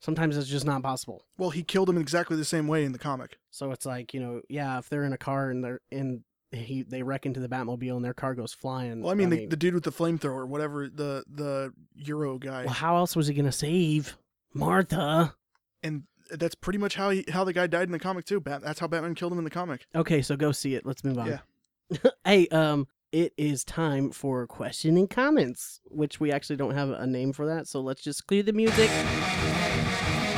Sometimes 0.00 0.36
it's 0.36 0.48
just 0.48 0.66
not 0.66 0.82
possible. 0.82 1.24
Well, 1.38 1.50
he 1.50 1.62
killed 1.62 1.88
him 1.88 1.96
in 1.96 2.02
exactly 2.02 2.36
the 2.36 2.44
same 2.44 2.66
way 2.66 2.84
in 2.84 2.92
the 2.92 2.98
comic. 2.98 3.38
So 3.50 3.70
it's 3.70 3.86
like 3.86 4.14
you 4.14 4.20
know, 4.20 4.40
yeah, 4.48 4.78
if 4.78 4.88
they're 4.88 5.04
in 5.04 5.12
a 5.12 5.18
car 5.18 5.50
and 5.50 5.62
they're 5.62 5.80
in, 5.90 6.24
he 6.50 6.82
they 6.82 7.02
wreck 7.02 7.24
into 7.26 7.40
the 7.40 7.48
Batmobile 7.48 7.96
and 7.96 8.04
their 8.04 8.14
car 8.14 8.34
goes 8.34 8.52
flying. 8.52 9.02
Well, 9.02 9.12
I 9.12 9.14
mean, 9.14 9.30
the, 9.30 9.46
the 9.46 9.56
dude 9.56 9.74
with 9.74 9.84
the 9.84 9.92
flamethrower, 9.92 10.46
whatever 10.48 10.88
the 10.88 11.24
the 11.30 11.72
Euro 11.94 12.38
guy, 12.38 12.64
well, 12.64 12.74
how 12.74 12.96
else 12.96 13.14
was 13.14 13.26
he 13.28 13.34
gonna 13.34 13.52
save 13.52 14.16
Martha? 14.54 15.34
and 15.82 16.04
that's 16.38 16.54
pretty 16.54 16.78
much 16.78 16.94
how 16.94 17.10
he 17.10 17.24
how 17.30 17.44
the 17.44 17.52
guy 17.52 17.66
died 17.66 17.88
in 17.88 17.92
the 17.92 17.98
comic 17.98 18.24
too. 18.24 18.40
Bat, 18.40 18.62
that's 18.62 18.80
how 18.80 18.86
Batman 18.86 19.14
killed 19.14 19.32
him 19.32 19.38
in 19.38 19.44
the 19.44 19.50
comic. 19.50 19.86
Okay, 19.94 20.22
so 20.22 20.36
go 20.36 20.52
see 20.52 20.74
it. 20.74 20.86
Let's 20.86 21.04
move 21.04 21.18
on. 21.18 21.26
Yeah. 21.26 22.10
hey, 22.24 22.48
um, 22.48 22.86
it 23.12 23.32
is 23.36 23.64
time 23.64 24.10
for 24.10 24.46
question 24.46 24.96
and 24.96 25.08
comments, 25.08 25.80
which 25.84 26.18
we 26.20 26.32
actually 26.32 26.56
don't 26.56 26.74
have 26.74 26.90
a 26.90 27.06
name 27.06 27.32
for 27.32 27.46
that. 27.46 27.68
So 27.68 27.80
let's 27.80 28.02
just 28.02 28.26
clear 28.26 28.42
the 28.42 28.52
music. 28.52 28.90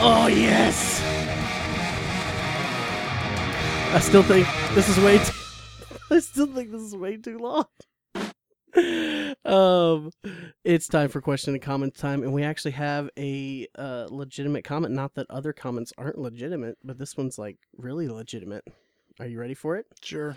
Oh 0.00 0.26
yes. 0.26 1.00
I 3.94 4.00
still 4.00 4.24
think 4.24 4.46
this 4.74 4.88
is 4.88 4.98
way. 4.98 5.18
Too, 5.18 5.32
I 6.10 6.18
still 6.18 6.46
think 6.46 6.72
this 6.72 6.82
is 6.82 6.96
way 6.96 7.16
too 7.16 7.38
long. 7.38 7.66
Um, 9.44 10.10
it's 10.64 10.88
time 10.88 11.08
for 11.08 11.20
question 11.20 11.54
and 11.54 11.62
comment 11.62 11.94
time, 11.94 12.22
and 12.22 12.32
we 12.32 12.42
actually 12.42 12.72
have 12.72 13.10
a 13.18 13.66
uh, 13.76 14.06
legitimate 14.10 14.64
comment. 14.64 14.94
Not 14.94 15.14
that 15.14 15.26
other 15.30 15.52
comments 15.52 15.92
aren't 15.98 16.18
legitimate, 16.18 16.78
but 16.82 16.98
this 16.98 17.16
one's 17.16 17.38
like 17.38 17.58
really 17.76 18.08
legitimate. 18.08 18.64
Are 19.20 19.26
you 19.26 19.38
ready 19.38 19.54
for 19.54 19.76
it? 19.76 19.86
Sure. 20.02 20.36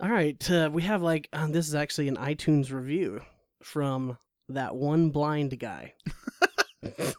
All 0.00 0.10
right, 0.10 0.50
uh, 0.50 0.70
we 0.72 0.82
have 0.82 1.02
like 1.02 1.28
um, 1.32 1.52
this 1.52 1.68
is 1.68 1.74
actually 1.74 2.08
an 2.08 2.16
iTunes 2.16 2.72
review 2.72 3.20
from 3.62 4.18
that 4.48 4.76
one 4.76 5.10
blind 5.10 5.58
guy. 5.58 5.94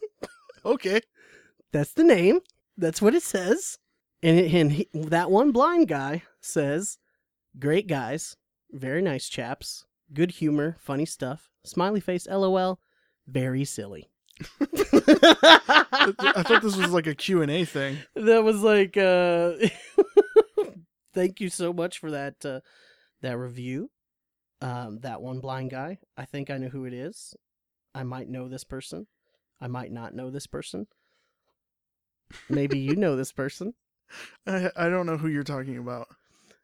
Okay. 0.66 1.02
That's 1.72 1.94
the 1.94 2.04
name. 2.04 2.40
That's 2.78 3.02
what 3.02 3.16
it 3.16 3.24
says. 3.24 3.78
And, 4.22 4.40
it, 4.40 4.54
and 4.54 4.72
he, 4.72 4.90
that 4.94 5.32
one 5.32 5.52
blind 5.52 5.88
guy 5.88 6.24
says, 6.42 6.98
"Great 7.58 7.88
guys, 7.88 8.36
very 8.72 9.02
nice 9.02 9.30
chaps, 9.30 9.86
good 10.14 10.32
humor, 10.32 10.78
funny 10.80 11.06
stuff, 11.06 11.50
smiley 11.64 12.00
face, 12.00 12.28
lol, 12.28 12.80
very 13.28 13.66
silly." 13.66 14.10
I 14.62 16.44
thought 16.46 16.62
this 16.62 16.78
was 16.78 16.92
like 16.92 17.08
a 17.08 17.16
Q 17.16 17.42
and 17.42 17.52
A 17.52 17.66
thing. 17.66 17.98
that 18.16 18.44
was 18.44 18.62
like 18.62 18.96
uh 18.96 19.54
thank 21.14 21.42
you 21.42 21.50
so 21.50 21.74
much 21.74 22.00
for 22.00 22.12
that 22.12 22.46
uh 22.46 22.62
that 23.22 23.38
review 23.38 23.90
um 24.62 25.00
that 25.00 25.22
one 25.22 25.40
blind 25.42 25.72
guy 25.72 25.98
i 26.18 26.24
think 26.26 26.50
i 26.50 26.58
know 26.58 26.70
who 26.70 26.86
it 26.86 26.94
is 26.94 27.34
i 27.96 28.04
might 28.04 28.30
know 28.30 28.48
this 28.48 28.64
person 28.64 29.08
i 29.60 29.68
might 29.68 29.92
not 29.92 30.14
know 30.14 30.30
this 30.30 30.48
person 30.48 30.88
maybe 32.50 32.78
you 32.80 32.96
know 32.96 33.16
this 33.16 33.32
person 33.32 33.74
I, 34.48 34.72
I 34.76 34.90
don't 34.90 35.06
know 35.06 35.18
who 35.18 35.28
you're 35.28 35.44
talking 35.44 35.78
about. 35.78 36.08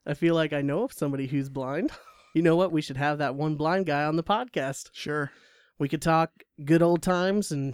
i 0.05 0.13
feel 0.13 0.35
like 0.35 0.53
i 0.53 0.61
know 0.61 0.83
of 0.83 0.93
somebody 0.93 1.27
who's 1.27 1.49
blind 1.49 1.91
you 2.35 2.43
know 2.43 2.55
what 2.55 2.71
we 2.71 2.81
should 2.81 2.97
have 2.97 3.17
that 3.17 3.33
one 3.33 3.55
blind 3.55 3.87
guy 3.87 4.03
on 4.03 4.15
the 4.15 4.23
podcast 4.23 4.89
Sure. 4.93 5.31
we 5.79 5.89
could 5.89 6.01
talk 6.03 6.29
good 6.63 6.83
old 6.83 7.01
times 7.01 7.51
and 7.51 7.73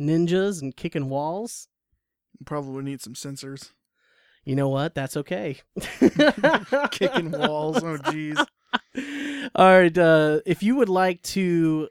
ninjas 0.00 0.60
and 0.60 0.76
kicking 0.76 1.08
walls 1.08 1.68
Probably 2.44 2.82
need 2.82 3.00
some 3.00 3.14
sensors. 3.14 3.70
you 4.44 4.56
know 4.56 4.68
what 4.68 4.94
that's 4.94 5.16
okay 5.16 5.58
Kicking 6.90 7.30
walls. 7.30 7.82
Oh, 7.82 7.96
jeez. 7.98 8.36
All 9.54 9.78
right. 9.78 9.96
Uh, 9.96 10.40
if 10.46 10.62
you 10.62 10.76
would 10.76 10.88
like 10.88 11.22
to 11.22 11.88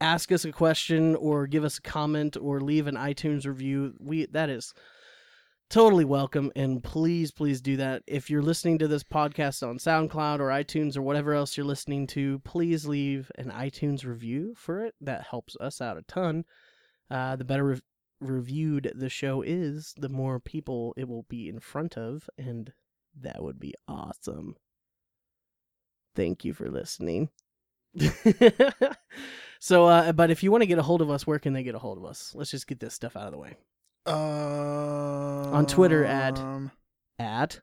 ask 0.00 0.32
us 0.32 0.44
a 0.44 0.52
question 0.52 1.14
or 1.16 1.46
give 1.46 1.64
us 1.64 1.78
a 1.78 1.82
comment 1.82 2.36
or 2.40 2.60
leave 2.60 2.86
an 2.86 2.94
iTunes 2.96 3.46
review, 3.46 3.94
we 4.00 4.26
that 4.26 4.48
is 4.50 4.72
totally 5.72 6.04
welcome. 6.04 6.52
And 6.54 6.84
please, 6.84 7.30
please 7.32 7.62
do 7.62 7.78
that. 7.78 8.02
If 8.06 8.28
you're 8.28 8.42
listening 8.42 8.78
to 8.78 8.88
this 8.88 9.02
podcast 9.02 9.66
on 9.66 9.78
SoundCloud 9.78 10.38
or 10.38 10.48
iTunes 10.48 10.98
or 10.98 11.02
whatever 11.02 11.32
else 11.32 11.56
you're 11.56 11.64
listening 11.64 12.06
to, 12.08 12.40
please 12.40 12.86
leave 12.86 13.32
an 13.38 13.50
iTunes 13.50 14.04
review 14.04 14.54
for 14.54 14.84
it. 14.84 14.94
That 15.00 15.26
helps 15.28 15.56
us 15.60 15.80
out 15.80 15.96
a 15.96 16.02
ton. 16.02 16.44
Uh, 17.10 17.36
the 17.36 17.44
better 17.44 17.64
rev- 17.64 17.82
reviewed 18.20 18.92
the 18.94 19.08
show 19.08 19.40
is, 19.40 19.94
the 19.96 20.10
more 20.10 20.38
people 20.38 20.92
it 20.98 21.08
will 21.08 21.24
be 21.30 21.48
in 21.48 21.58
front 21.58 21.96
of, 21.96 22.28
and 22.36 22.74
that 23.18 23.42
would 23.42 23.58
be 23.58 23.74
awesome. 23.88 24.56
Thank 26.14 26.44
you 26.44 26.52
for 26.52 26.70
listening. 26.70 27.30
so, 29.58 29.86
uh, 29.86 30.12
but 30.12 30.30
if 30.30 30.42
you 30.42 30.50
want 30.50 30.60
to 30.62 30.66
get 30.66 30.78
a 30.78 30.82
hold 30.82 31.00
of 31.00 31.10
us, 31.10 31.26
where 31.26 31.38
can 31.38 31.54
they 31.54 31.62
get 31.62 31.74
a 31.74 31.78
hold 31.78 31.96
of 31.96 32.04
us? 32.04 32.34
Let's 32.34 32.50
just 32.50 32.66
get 32.66 32.78
this 32.78 32.92
stuff 32.92 33.16
out 33.16 33.26
of 33.26 33.32
the 33.32 33.38
way. 33.38 33.56
Uh, 34.06 35.50
on 35.52 35.66
Twitter 35.66 36.04
at- 36.04 36.40
At 37.18 37.60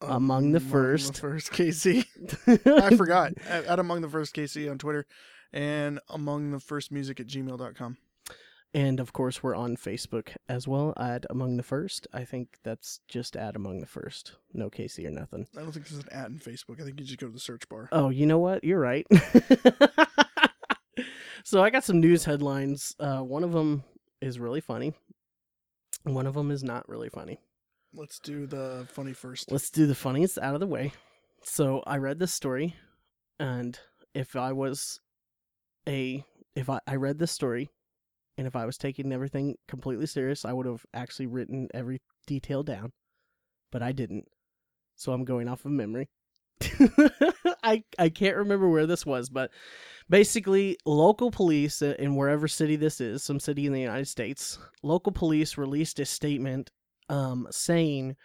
Among 0.00 0.52
the 0.52 0.60
First. 0.60 1.20
first 1.20 1.52
KC. 1.52 2.04
I 2.66 2.96
forgot. 2.96 3.32
At, 3.48 3.64
at 3.64 3.78
Among 3.78 4.00
the 4.02 4.08
First 4.08 4.34
KC 4.34 4.70
on 4.70 4.78
Twitter, 4.78 5.06
and 5.52 6.00
Among 6.08 6.50
the 6.50 6.60
First 6.60 6.90
Music 6.92 7.20
at 7.20 7.26
gmail.com. 7.28 7.96
And 8.74 9.00
of 9.00 9.12
course, 9.12 9.42
we're 9.42 9.54
on 9.54 9.76
Facebook 9.76 10.30
as 10.48 10.66
well 10.66 10.94
at 10.96 11.26
Among 11.30 11.56
the 11.58 11.62
First. 11.62 12.06
I 12.12 12.24
think 12.24 12.56
that's 12.64 13.00
just 13.06 13.36
at 13.36 13.54
Among 13.54 13.80
the 13.80 13.86
First. 13.86 14.32
No 14.54 14.70
Casey 14.70 15.06
or 15.06 15.10
nothing. 15.10 15.46
I 15.56 15.60
don't 15.60 15.72
think 15.72 15.86
there's 15.88 16.02
an 16.02 16.08
ad 16.12 16.30
in 16.32 16.38
Facebook. 16.38 16.80
I 16.80 16.84
think 16.84 16.98
you 16.98 17.06
just 17.06 17.18
go 17.20 17.26
to 17.28 17.32
the 17.32 17.38
search 17.38 17.68
bar. 17.68 17.88
Oh, 17.92 18.08
you 18.08 18.26
know 18.26 18.38
what? 18.38 18.64
You're 18.64 18.80
right. 18.80 19.06
so 21.44 21.62
I 21.62 21.70
got 21.70 21.84
some 21.84 22.00
news 22.00 22.24
headlines. 22.24 22.94
Uh, 22.98 23.20
one 23.20 23.44
of 23.44 23.52
them 23.52 23.84
is 24.20 24.38
really 24.38 24.60
funny. 24.60 24.94
One 26.04 26.26
of 26.26 26.34
them 26.34 26.50
is 26.50 26.64
not 26.64 26.88
really 26.88 27.08
funny. 27.08 27.38
Let's 27.94 28.18
do 28.18 28.46
the 28.46 28.86
funny 28.90 29.12
first. 29.12 29.52
Let's 29.52 29.70
do 29.70 29.86
the 29.86 29.94
funniest 29.94 30.38
out 30.38 30.54
of 30.54 30.60
the 30.60 30.66
way. 30.66 30.92
So 31.44 31.82
I 31.86 31.98
read 31.98 32.18
this 32.18 32.32
story, 32.32 32.74
and 33.38 33.78
if 34.14 34.34
I 34.36 34.52
was 34.52 35.00
a 35.88 36.24
if 36.54 36.70
I, 36.70 36.80
I 36.86 36.96
read 36.96 37.18
this 37.18 37.32
story, 37.32 37.70
and 38.38 38.46
if 38.46 38.56
I 38.56 38.66
was 38.66 38.78
taking 38.78 39.12
everything 39.12 39.56
completely 39.68 40.06
serious, 40.06 40.44
I 40.44 40.52
would 40.52 40.66
have 40.66 40.84
actually 40.94 41.26
written 41.26 41.68
every 41.74 42.00
detail 42.26 42.62
down, 42.62 42.92
but 43.70 43.82
I 43.82 43.92
didn't. 43.92 44.26
So 44.96 45.12
I'm 45.12 45.24
going 45.24 45.48
off 45.48 45.64
of 45.64 45.72
memory. 45.72 46.08
I 47.62 47.84
I 47.98 48.08
can't 48.08 48.36
remember 48.36 48.68
where 48.68 48.86
this 48.86 49.06
was, 49.06 49.28
but 49.28 49.50
basically, 50.08 50.76
local 50.84 51.30
police 51.30 51.82
in 51.82 52.16
wherever 52.16 52.48
city 52.48 52.76
this 52.76 53.00
is, 53.00 53.22
some 53.22 53.40
city 53.40 53.66
in 53.66 53.72
the 53.72 53.80
United 53.80 54.08
States, 54.08 54.58
local 54.82 55.12
police 55.12 55.56
released 55.56 55.98
a 55.98 56.04
statement 56.04 56.70
um, 57.08 57.46
saying 57.50 58.16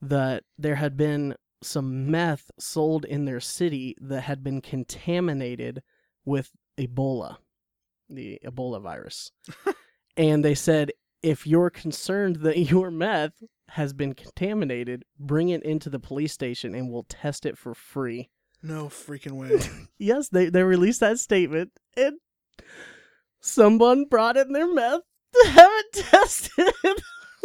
that 0.00 0.44
there 0.58 0.74
had 0.76 0.96
been 0.96 1.34
some 1.62 2.10
meth 2.10 2.50
sold 2.58 3.04
in 3.04 3.24
their 3.24 3.40
city 3.40 3.96
that 4.00 4.22
had 4.22 4.44
been 4.44 4.60
contaminated 4.60 5.82
with 6.24 6.50
Ebola, 6.78 7.38
the 8.08 8.38
Ebola 8.44 8.82
virus. 8.82 9.32
and 10.16 10.44
they 10.44 10.54
said 10.54 10.92
if 11.24 11.46
you're 11.46 11.70
concerned 11.70 12.36
that 12.36 12.58
your 12.70 12.90
meth 12.90 13.42
has 13.70 13.92
been 13.92 14.14
contaminated, 14.14 15.04
bring 15.18 15.48
it 15.48 15.62
into 15.64 15.88
the 15.90 15.98
police 15.98 16.32
station 16.32 16.74
and 16.74 16.90
we'll 16.90 17.06
test 17.08 17.46
it 17.46 17.56
for 17.58 17.74
free. 17.74 18.30
No 18.62 18.86
freaking 18.86 19.32
way. 19.32 19.58
Yes, 19.98 20.28
they, 20.28 20.50
they 20.50 20.62
released 20.62 21.00
that 21.00 21.18
statement 21.18 21.72
and 21.96 22.18
someone 23.40 24.04
brought 24.04 24.36
in 24.36 24.52
their 24.52 24.72
meth 24.72 25.00
to 25.32 25.48
have 25.50 25.70
it 25.72 25.92
tested. 26.10 26.74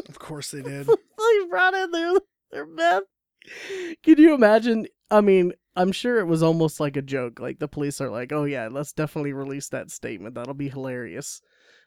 of 0.08 0.20
course 0.20 0.52
they 0.52 0.62
did. 0.62 0.88
they 0.88 1.46
brought 1.50 1.74
in 1.74 1.92
their, 1.92 2.14
their 2.52 2.66
meth. 2.66 3.04
Can 4.04 4.18
you 4.18 4.34
imagine? 4.34 4.88
I 5.10 5.22
mean, 5.22 5.54
I'm 5.76 5.92
sure 5.94 6.20
it 6.20 6.26
was 6.26 6.44
almost 6.44 6.80
like 6.80 6.98
a 6.98 7.02
joke. 7.02 7.40
Like 7.40 7.60
the 7.60 7.68
police 7.70 8.02
are 8.02 8.10
like, 8.10 8.34
"Oh 8.34 8.44
yeah, 8.44 8.68
let's 8.70 8.92
definitely 8.92 9.32
release 9.34 9.70
that 9.70 9.90
statement. 9.90 10.36
That'll 10.36 10.54
be 10.54 10.70
hilarious. 10.70 11.42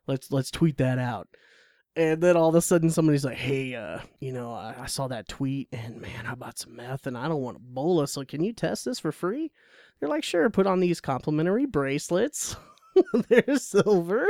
Let's 0.06 0.32
let's 0.32 0.50
tweet 0.50 0.78
that 0.78 0.98
out." 0.98 1.28
And 1.94 2.22
then 2.22 2.36
all 2.36 2.48
of 2.48 2.54
a 2.54 2.62
sudden, 2.62 2.90
somebody's 2.90 3.24
like, 3.24 3.36
"Hey, 3.36 3.74
uh, 3.74 3.98
you 4.18 4.32
know, 4.32 4.52
I, 4.52 4.74
I 4.80 4.86
saw 4.86 5.08
that 5.08 5.28
tweet, 5.28 5.68
and 5.72 6.00
man, 6.00 6.26
I 6.26 6.34
bought 6.34 6.58
some 6.58 6.76
meth, 6.76 7.06
and 7.06 7.18
I 7.18 7.28
don't 7.28 7.42
want 7.42 7.62
Ebola. 7.62 8.08
So 8.08 8.24
can 8.24 8.42
you 8.42 8.52
test 8.52 8.84
this 8.86 8.98
for 8.98 9.12
free?" 9.12 9.52
They're 10.00 10.08
like, 10.08 10.24
"Sure. 10.24 10.48
Put 10.48 10.66
on 10.66 10.80
these 10.80 11.00
complimentary 11.00 11.66
bracelets. 11.66 12.56
They're 13.28 13.56
silver." 13.56 14.28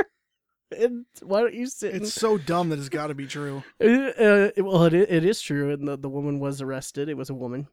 And 0.77 1.05
why 1.21 1.41
don't 1.41 1.53
you 1.53 1.67
sit? 1.67 1.95
It's 1.95 2.13
so 2.13 2.37
dumb 2.37 2.69
that 2.69 2.79
it's 2.79 2.89
got 2.89 3.07
to 3.07 3.15
be 3.15 3.27
true. 3.27 3.63
Uh, 3.79 4.49
well, 4.57 4.83
it, 4.83 4.93
it 4.93 5.25
is 5.25 5.41
true, 5.41 5.71
and 5.71 5.87
the, 5.87 5.97
the 5.97 6.09
woman 6.09 6.39
was 6.39 6.61
arrested. 6.61 7.09
It 7.09 7.17
was 7.17 7.29
a 7.29 7.33
woman, 7.33 7.67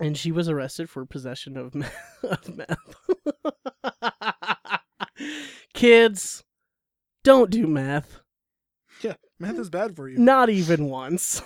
and 0.00 0.16
she 0.16 0.32
was 0.32 0.48
arrested 0.48 0.88
for 0.90 1.04
possession 1.06 1.56
of 1.56 1.74
meth. 1.74 1.94
Of 2.22 2.56
meth. 2.56 2.94
Kids, 5.74 6.44
don't 7.24 7.50
do 7.50 7.66
meth. 7.66 8.20
Meth 9.38 9.58
is 9.58 9.70
bad 9.70 9.94
for 9.94 10.08
you. 10.08 10.18
Not 10.18 10.50
even 10.50 10.86
once, 10.86 11.42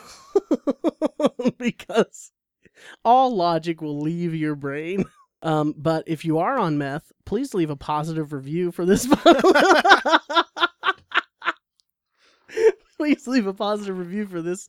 because 1.59 2.33
all 3.05 3.35
logic 3.37 3.83
will 3.83 4.01
leave 4.01 4.35
your 4.35 4.55
brain. 4.55 5.05
Um, 5.43 5.75
but 5.77 6.05
if 6.07 6.25
you 6.25 6.39
are 6.39 6.59
on 6.59 6.79
meth, 6.79 7.13
please 7.27 7.53
leave 7.53 7.71
a 7.71 7.77
positive 7.77 8.33
review 8.33 8.71
for 8.71 8.87
this. 8.87 9.07
please 12.97 13.27
leave 13.27 13.47
a 13.47 13.55
positive 13.55 13.99
review 13.99 14.27
for 14.27 14.41
this. 14.41 14.69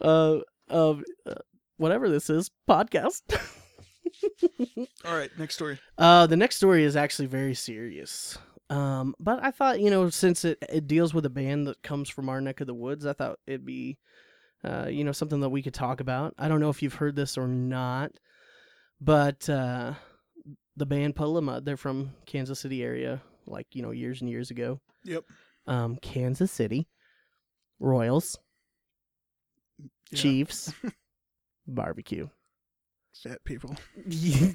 Uh, 0.00 0.38
of 0.68 1.02
uh, 1.26 1.34
whatever 1.76 2.08
this 2.08 2.30
is 2.30 2.50
podcast. 2.68 3.22
All 5.04 5.16
right, 5.16 5.30
next 5.38 5.54
story. 5.54 5.78
Uh, 5.98 6.26
the 6.26 6.36
next 6.36 6.56
story 6.56 6.84
is 6.84 6.96
actually 6.96 7.26
very 7.26 7.54
serious. 7.54 8.38
Um, 8.68 9.14
but 9.20 9.42
I 9.42 9.50
thought, 9.52 9.80
you 9.80 9.90
know, 9.90 10.10
since 10.10 10.44
it, 10.44 10.58
it 10.68 10.86
deals 10.86 11.14
with 11.14 11.24
a 11.24 11.30
band 11.30 11.66
that 11.68 11.82
comes 11.82 12.08
from 12.08 12.28
our 12.28 12.40
neck 12.40 12.60
of 12.60 12.66
the 12.66 12.74
woods, 12.74 13.06
I 13.06 13.12
thought 13.12 13.38
it'd 13.46 13.64
be, 13.64 13.98
uh, 14.64 14.86
you 14.88 15.04
know, 15.04 15.12
something 15.12 15.40
that 15.40 15.50
we 15.50 15.62
could 15.62 15.74
talk 15.74 16.00
about. 16.00 16.34
I 16.38 16.48
don't 16.48 16.60
know 16.60 16.70
if 16.70 16.82
you've 16.82 16.94
heard 16.94 17.14
this 17.14 17.38
or 17.38 17.46
not, 17.46 18.12
but 19.00 19.48
uh, 19.48 19.94
the 20.76 20.86
band 20.86 21.14
Mud, 21.16 21.64
they're 21.64 21.76
from 21.76 22.12
Kansas 22.26 22.60
City 22.60 22.82
area, 22.82 23.22
like 23.46 23.68
you 23.72 23.82
know, 23.82 23.92
years 23.92 24.20
and 24.20 24.30
years 24.30 24.50
ago. 24.50 24.80
Yep. 25.04 25.24
Um, 25.66 25.96
Kansas 26.02 26.50
City 26.50 26.88
Royals, 27.78 28.38
Yeah. 30.10 30.18
Chiefs, 30.18 30.72
barbecue. 31.66 32.28
Fat 33.22 33.44
people. 33.44 33.74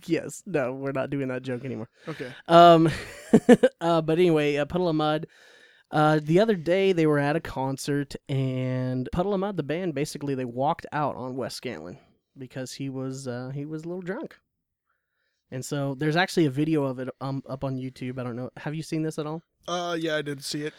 yes, 0.06 0.44
no, 0.46 0.74
we're 0.74 0.92
not 0.92 1.10
doing 1.10 1.28
that 1.30 1.44
joke 1.44 1.66
anymore. 1.66 1.90
Okay. 2.08 2.32
Um, 2.48 2.90
uh, 3.82 4.02
but 4.02 4.20
anyway, 4.20 4.58
uh, 4.58 4.66
Puddle 4.66 4.90
of 4.90 4.96
Mudd. 4.96 5.28
Uh, 5.90 6.20
the 6.24 6.40
other 6.40 6.56
day 6.56 6.94
they 6.94 7.06
were 7.06 7.20
at 7.20 7.36
a 7.36 7.42
concert, 7.42 8.16
and 8.30 9.10
Puddle 9.12 9.34
of 9.34 9.40
Mudd, 9.40 9.58
the 9.58 9.64
band, 9.64 9.94
basically 9.94 10.36
they 10.36 10.46
walked 10.46 10.86
out 10.92 11.16
on 11.16 11.36
Wes 11.36 11.60
Scantlin 11.60 11.98
because 12.38 12.72
he 12.74 12.90
was 12.90 13.28
uh, 13.28 13.52
he 13.54 13.66
was 13.66 13.84
a 13.84 13.88
little 13.88 14.02
drunk. 14.02 14.38
And 15.52 15.66
so 15.66 15.96
there's 15.96 16.16
actually 16.16 16.46
a 16.46 16.50
video 16.52 16.84
of 16.84 17.00
it 17.00 17.10
um, 17.20 17.44
up 17.50 17.64
on 17.66 17.76
YouTube. 17.76 18.18
I 18.20 18.24
don't 18.24 18.38
know. 18.38 18.50
Have 18.58 18.74
you 18.74 18.84
seen 18.84 19.04
this 19.04 19.20
at 19.20 19.28
all? 19.28 19.44
Uh, 19.68 19.98
yeah, 20.00 20.16
I 20.16 20.22
did 20.22 20.44
see 20.44 20.64
it. 20.64 20.74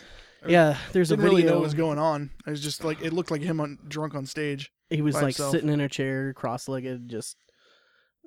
I 0.44 0.48
Yeah, 0.48 0.78
there's 0.92 1.10
a 1.10 1.16
Didn't 1.16 1.24
video. 1.24 1.36
really 1.36 1.48
know 1.48 1.54
what 1.56 1.64
was 1.64 1.74
going 1.74 1.98
on. 1.98 2.30
It 2.46 2.50
was 2.50 2.62
just 2.62 2.82
like, 2.82 3.02
it 3.02 3.12
looked 3.12 3.30
like 3.30 3.42
him 3.42 3.60
on 3.60 3.78
drunk 3.86 4.14
on 4.14 4.24
stage. 4.24 4.72
he 4.88 5.02
was 5.02 5.14
like 5.14 5.24
himself. 5.24 5.52
sitting 5.52 5.68
in 5.68 5.80
a 5.80 5.88
chair, 5.90 6.32
cross-legged, 6.32 7.08
just. 7.08 7.36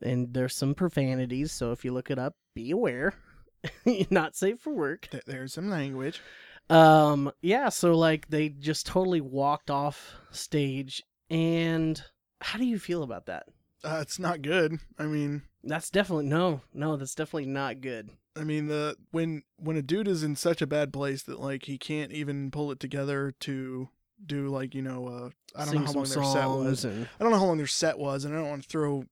And 0.01 0.33
there's 0.33 0.55
some 0.55 0.75
profanities, 0.75 1.51
so 1.51 1.71
if 1.71 1.85
you 1.85 1.93
look 1.93 2.11
it 2.11 2.19
up, 2.19 2.35
be 2.53 2.71
aware. 2.71 3.13
Not 4.09 4.35
safe 4.35 4.59
for 4.59 4.73
work. 4.73 5.07
There's 5.25 5.53
some 5.53 5.69
language. 5.69 6.21
Um, 6.69 7.31
yeah, 7.41 7.69
so 7.69 7.95
like 7.95 8.27
they 8.29 8.49
just 8.49 8.85
totally 8.85 9.21
walked 9.21 9.69
off 9.71 10.15
stage 10.31 11.03
and 11.29 12.01
how 12.41 12.57
do 12.59 12.65
you 12.65 12.79
feel 12.79 13.03
about 13.03 13.27
that? 13.27 13.43
Uh, 13.83 13.99
it's 14.01 14.17
not 14.19 14.41
good. 14.41 14.79
I 14.97 15.03
mean, 15.05 15.43
That's 15.63 15.89
definitely 15.91 16.25
no, 16.25 16.61
no, 16.73 16.95
that's 16.97 17.13
definitely 17.15 17.45
not 17.49 17.81
good. 17.81 18.09
I 18.35 18.43
mean 18.43 18.67
the 18.67 18.97
when 19.11 19.43
when 19.57 19.77
a 19.77 19.81
dude 19.81 20.07
is 20.07 20.23
in 20.23 20.35
such 20.35 20.61
a 20.61 20.67
bad 20.67 20.91
place 20.91 21.23
that 21.23 21.39
like 21.39 21.65
he 21.65 21.77
can't 21.77 22.11
even 22.11 22.51
pull 22.51 22.71
it 22.71 22.79
together 22.79 23.33
to 23.41 23.87
do 24.25 24.47
like 24.49 24.73
you 24.75 24.81
know 24.81 25.07
uh 25.07 25.29
I 25.55 25.65
don't 25.65 25.67
Sing 25.71 25.79
know 25.81 25.85
how 25.87 25.93
long 25.93 26.03
their 26.03 26.23
set 26.23 26.47
was. 26.49 26.83
and 26.85 27.07
I 27.19 27.23
don't 27.23 27.31
know 27.31 27.39
how 27.39 27.45
long 27.45 27.57
their 27.57 27.67
set 27.67 27.97
was, 27.97 28.25
and 28.25 28.33
I 28.33 28.37
don't 28.39 28.49
want 28.49 28.63
to 28.63 28.69
throw 28.69 29.05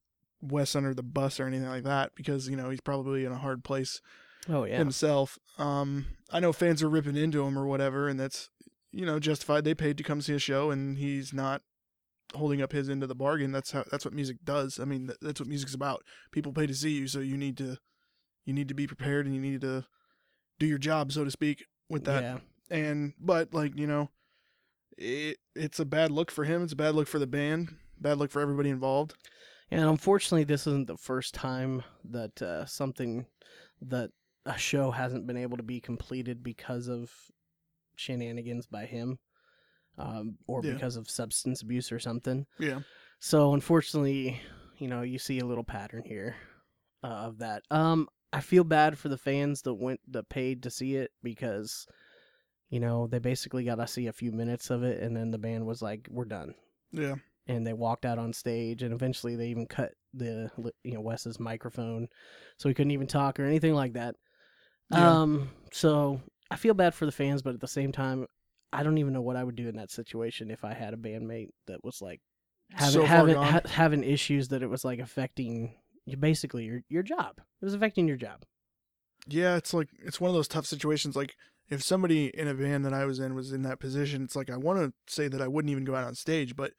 Wes 0.44 0.76
under 0.76 0.94
the 0.94 1.02
bus 1.02 1.40
or 1.40 1.46
anything 1.46 1.68
like 1.68 1.84
that 1.84 2.14
because 2.14 2.48
you 2.48 2.56
know 2.56 2.70
he's 2.70 2.80
probably 2.80 3.24
in 3.24 3.32
a 3.32 3.38
hard 3.38 3.64
place 3.64 4.00
oh 4.48 4.64
yeah. 4.64 4.78
himself. 4.78 5.38
Um, 5.58 6.06
I 6.30 6.40
know 6.40 6.52
fans 6.52 6.82
are 6.82 6.88
ripping 6.88 7.16
into 7.16 7.44
him 7.44 7.58
or 7.58 7.66
whatever, 7.66 8.08
and 8.08 8.18
that's 8.18 8.50
you 8.92 9.06
know 9.06 9.18
justified. 9.18 9.64
They 9.64 9.74
paid 9.74 9.98
to 9.98 10.04
come 10.04 10.20
see 10.20 10.34
a 10.34 10.38
show, 10.38 10.70
and 10.70 10.98
he's 10.98 11.32
not 11.32 11.62
holding 12.34 12.62
up 12.62 12.72
his 12.72 12.88
end 12.88 13.02
of 13.02 13.08
the 13.08 13.14
bargain. 13.14 13.52
That's 13.52 13.72
how 13.72 13.84
that's 13.90 14.04
what 14.04 14.14
music 14.14 14.38
does. 14.44 14.78
I 14.80 14.84
mean, 14.84 15.10
that's 15.20 15.40
what 15.40 15.48
music's 15.48 15.74
about. 15.74 16.02
People 16.32 16.52
pay 16.52 16.66
to 16.66 16.74
see 16.74 16.90
you, 16.90 17.08
so 17.08 17.20
you 17.20 17.36
need 17.36 17.56
to 17.58 17.78
you 18.44 18.52
need 18.52 18.68
to 18.68 18.74
be 18.74 18.86
prepared 18.86 19.26
and 19.26 19.34
you 19.34 19.40
need 19.40 19.60
to 19.62 19.84
do 20.58 20.66
your 20.66 20.78
job, 20.78 21.12
so 21.12 21.24
to 21.24 21.30
speak, 21.30 21.64
with 21.88 22.04
that. 22.04 22.22
Yeah. 22.22 22.38
And 22.70 23.14
but 23.18 23.54
like 23.54 23.78
you 23.78 23.86
know, 23.86 24.10
it 24.96 25.38
it's 25.54 25.80
a 25.80 25.84
bad 25.84 26.10
look 26.10 26.30
for 26.30 26.44
him. 26.44 26.62
It's 26.62 26.72
a 26.72 26.76
bad 26.76 26.94
look 26.94 27.08
for 27.08 27.18
the 27.18 27.26
band. 27.26 27.76
Bad 28.00 28.18
look 28.18 28.30
for 28.30 28.40
everybody 28.40 28.70
involved. 28.70 29.14
And 29.74 29.84
unfortunately 29.88 30.44
this 30.44 30.66
isn't 30.66 30.86
the 30.86 30.96
first 30.96 31.34
time 31.34 31.82
that 32.04 32.40
uh 32.42 32.64
something 32.66 33.26
that 33.82 34.10
a 34.46 34.56
show 34.58 34.90
hasn't 34.90 35.26
been 35.26 35.36
able 35.36 35.56
to 35.56 35.62
be 35.62 35.80
completed 35.80 36.42
because 36.42 36.88
of 36.88 37.10
shenanigans 37.96 38.66
by 38.66 38.86
him. 38.86 39.18
Um, 39.96 40.38
or 40.48 40.60
Yeah. 40.64 40.72
because 40.72 40.96
of 40.96 41.08
substance 41.08 41.62
abuse 41.62 41.92
or 41.92 42.00
something. 42.00 42.46
Yeah. 42.58 42.80
So 43.20 43.54
unfortunately, 43.54 44.40
you 44.78 44.88
know, 44.88 45.02
you 45.02 45.20
see 45.20 45.38
a 45.38 45.44
little 45.46 45.62
pattern 45.62 46.02
here 46.04 46.34
uh, 47.04 47.06
of 47.28 47.38
that. 47.38 47.62
Um, 47.70 48.08
I 48.32 48.40
feel 48.40 48.64
bad 48.64 48.98
for 48.98 49.08
the 49.08 49.16
fans 49.16 49.62
that 49.62 49.74
went 49.74 50.00
that 50.08 50.28
paid 50.28 50.64
to 50.64 50.70
see 50.70 50.96
it 50.96 51.12
because, 51.22 51.86
you 52.70 52.80
know, 52.80 53.06
they 53.06 53.20
basically 53.20 53.62
got 53.64 53.76
to 53.76 53.86
see 53.86 54.08
a 54.08 54.12
few 54.12 54.32
minutes 54.32 54.68
of 54.68 54.82
it, 54.82 55.00
and 55.00 55.16
then 55.16 55.30
the 55.30 55.38
band 55.38 55.64
was 55.64 55.80
like, 55.80 56.08
"We're 56.10 56.24
done," 56.24 56.56
Yeah. 56.90 57.14
And 57.46 57.66
they 57.66 57.72
walked 57.72 58.04
out 58.04 58.18
on 58.18 58.32
stage, 58.32 58.82
and 58.82 58.92
eventually 58.92 59.36
they 59.36 59.48
even 59.48 59.66
cut 59.66 59.92
the 60.12 60.50
you 60.82 60.94
know 60.94 61.00
Wes's 61.00 61.40
microphone, 61.40 62.08
so 62.58 62.68
he 62.68 62.74
couldn't 62.74 62.92
even 62.92 63.06
talk 63.06 63.38
or 63.38 63.44
anything 63.44 63.74
like 63.74 63.94
that. 63.94 64.16
Yeah. 64.90 65.20
Um, 65.20 65.50
so 65.72 66.20
I 66.50 66.56
feel 66.56 66.74
bad 66.74 66.94
for 66.94 67.06
the 67.06 67.12
fans, 67.12 67.42
but 67.42 67.54
at 67.54 67.60
the 67.60 67.68
same 67.68 67.92
time, 67.92 68.26
I 68.72 68.82
don't 68.82 68.98
even 68.98 69.12
know 69.12 69.22
what 69.22 69.36
I 69.36 69.44
would 69.44 69.56
do 69.56 69.68
in 69.68 69.76
that 69.76 69.90
situation 69.90 70.50
if 70.50 70.64
I 70.64 70.74
had 70.74 70.94
a 70.94 70.98
bandmate 70.98 71.50
that 71.66 71.84
was 71.84 72.00
like 72.02 72.20
having 72.72 72.92
So 72.92 73.04
having 73.04 73.36
ha- 73.36 73.60
having 73.66 74.04
issues 74.04 74.48
that 74.48 74.62
it 74.62 74.70
was 74.70 74.84
like 74.84 74.98
affecting 74.98 75.74
you 76.06 76.16
basically 76.16 76.64
your 76.64 76.82
your 76.88 77.02
job. 77.02 77.38
It 77.38 77.64
was 77.64 77.74
affecting 77.74 78.08
your 78.08 78.16
job. 78.16 78.44
Yeah, 79.26 79.56
it's 79.56 79.72
like 79.72 79.88
it's 80.04 80.20
one 80.20 80.28
of 80.28 80.34
those 80.34 80.48
tough 80.48 80.66
situations. 80.66 81.16
Like 81.16 81.34
if 81.68 81.82
somebody 81.82 82.26
in 82.26 82.48
a 82.48 82.54
band 82.54 82.84
that 82.84 82.92
I 82.92 83.04
was 83.04 83.20
in 83.20 83.34
was 83.34 83.52
in 83.52 83.62
that 83.62 83.80
position, 83.80 84.22
it's 84.22 84.36
like 84.36 84.50
I 84.50 84.56
want 84.56 84.80
to 84.80 85.12
say 85.12 85.28
that 85.28 85.40
I 85.40 85.48
wouldn't 85.48 85.70
even 85.70 85.84
go 85.84 85.94
out 85.94 86.04
on 86.04 86.14
stage, 86.14 86.56
but 86.56 86.72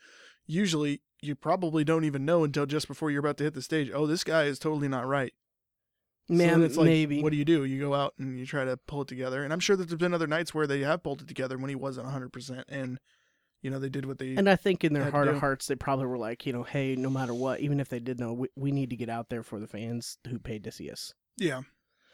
usually 0.47 1.01
you 1.21 1.35
probably 1.35 1.83
don't 1.83 2.03
even 2.05 2.25
know 2.25 2.43
until 2.43 2.65
just 2.65 2.87
before 2.87 3.09
you're 3.11 3.19
about 3.19 3.37
to 3.37 3.43
hit 3.45 3.53
the 3.53 3.61
stage. 3.61 3.91
Oh, 3.93 4.05
this 4.05 4.23
guy 4.23 4.43
is 4.43 4.59
totally 4.59 4.87
not 4.87 5.07
right. 5.07 5.33
Man, 6.27 6.59
then 6.59 6.63
it's 6.63 6.77
like, 6.77 6.85
maybe. 6.85 7.21
what 7.21 7.31
do 7.31 7.37
you 7.37 7.45
do? 7.45 7.65
You 7.65 7.79
go 7.79 7.93
out 7.93 8.15
and 8.17 8.39
you 8.39 8.45
try 8.47 8.65
to 8.65 8.77
pull 8.77 9.03
it 9.03 9.07
together. 9.07 9.43
And 9.43 9.53
I'm 9.53 9.59
sure 9.59 9.75
that 9.75 9.87
there's 9.87 9.99
been 9.99 10.13
other 10.13 10.25
nights 10.27 10.53
where 10.53 10.65
they 10.65 10.79
have 10.81 11.03
pulled 11.03 11.21
it 11.21 11.27
together 11.27 11.57
when 11.57 11.69
he 11.69 11.75
wasn't 11.75 12.05
100, 12.05 12.33
percent 12.33 12.65
and 12.67 12.99
you 13.61 13.69
know 13.69 13.79
they 13.79 13.89
did 13.89 14.05
what 14.05 14.17
they. 14.19 14.35
and 14.35 14.49
I 14.49 14.55
think 14.55 14.83
in 14.83 14.93
their 14.93 15.09
heart 15.09 15.27
of 15.27 15.39
hearts, 15.39 15.67
they 15.67 15.75
probably 15.75 16.05
were 16.07 16.17
like, 16.17 16.45
you 16.45 16.53
know, 16.53 16.63
hey, 16.63 16.95
no 16.95 17.09
matter 17.09 17.33
what, 17.33 17.59
even 17.59 17.79
if 17.79 17.89
they 17.89 17.99
did 17.99 18.19
know, 18.19 18.33
we, 18.33 18.47
we 18.55 18.71
need 18.71 18.89
to 18.91 18.95
get 18.95 19.09
out 19.09 19.29
there 19.29 19.43
for 19.43 19.59
the 19.59 19.67
fans 19.67 20.17
who 20.27 20.39
paid 20.39 20.63
to 20.65 20.71
see 20.71 20.89
us. 20.89 21.13
yeah, 21.37 21.61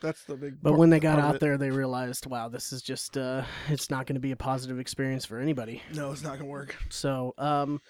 that's 0.02 0.24
the 0.26 0.36
big. 0.36 0.58
But 0.62 0.72
part- 0.72 0.80
when 0.80 0.90
they 0.90 1.00
got 1.00 1.20
out 1.20 1.40
there, 1.40 1.58
they 1.58 1.70
realized, 1.70 2.26
wow, 2.26 2.48
this 2.50 2.72
is 2.74 2.82
just, 2.82 3.18
uh, 3.18 3.44
it's 3.70 3.90
not 3.90 4.06
going 4.08 4.16
to 4.16 4.22
be 4.22 4.32
a 4.32 4.38
positive 4.38 4.80
experience 4.80 5.26
for 5.26 5.40
anybody. 5.40 5.82
no, 5.94 6.12
it's 6.12 6.24
not 6.24 6.38
gonna 6.38 6.50
work. 6.50 6.76
So, 6.90 7.34
um, 7.38 7.82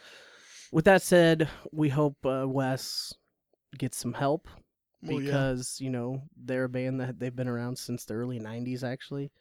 with 0.71 0.86
that 0.86 1.01
said, 1.01 1.49
we 1.71 1.89
hope 1.89 2.25
uh, 2.25 2.45
Wes 2.47 3.13
gets 3.77 3.97
some 3.97 4.13
help 4.13 4.47
Well, 5.03 5.19
because 5.19 5.77
you 5.79 5.89
know 5.89 6.21
they're 6.36 6.65
a 6.65 6.69
band 6.69 6.99
that 7.01 7.19
they've 7.19 7.36
been 7.36 7.47
around 7.47 7.77
since 7.77 8.05
the 8.05 8.13
early 8.15 8.39
'90s, 8.39 8.84
actually. 8.84 9.31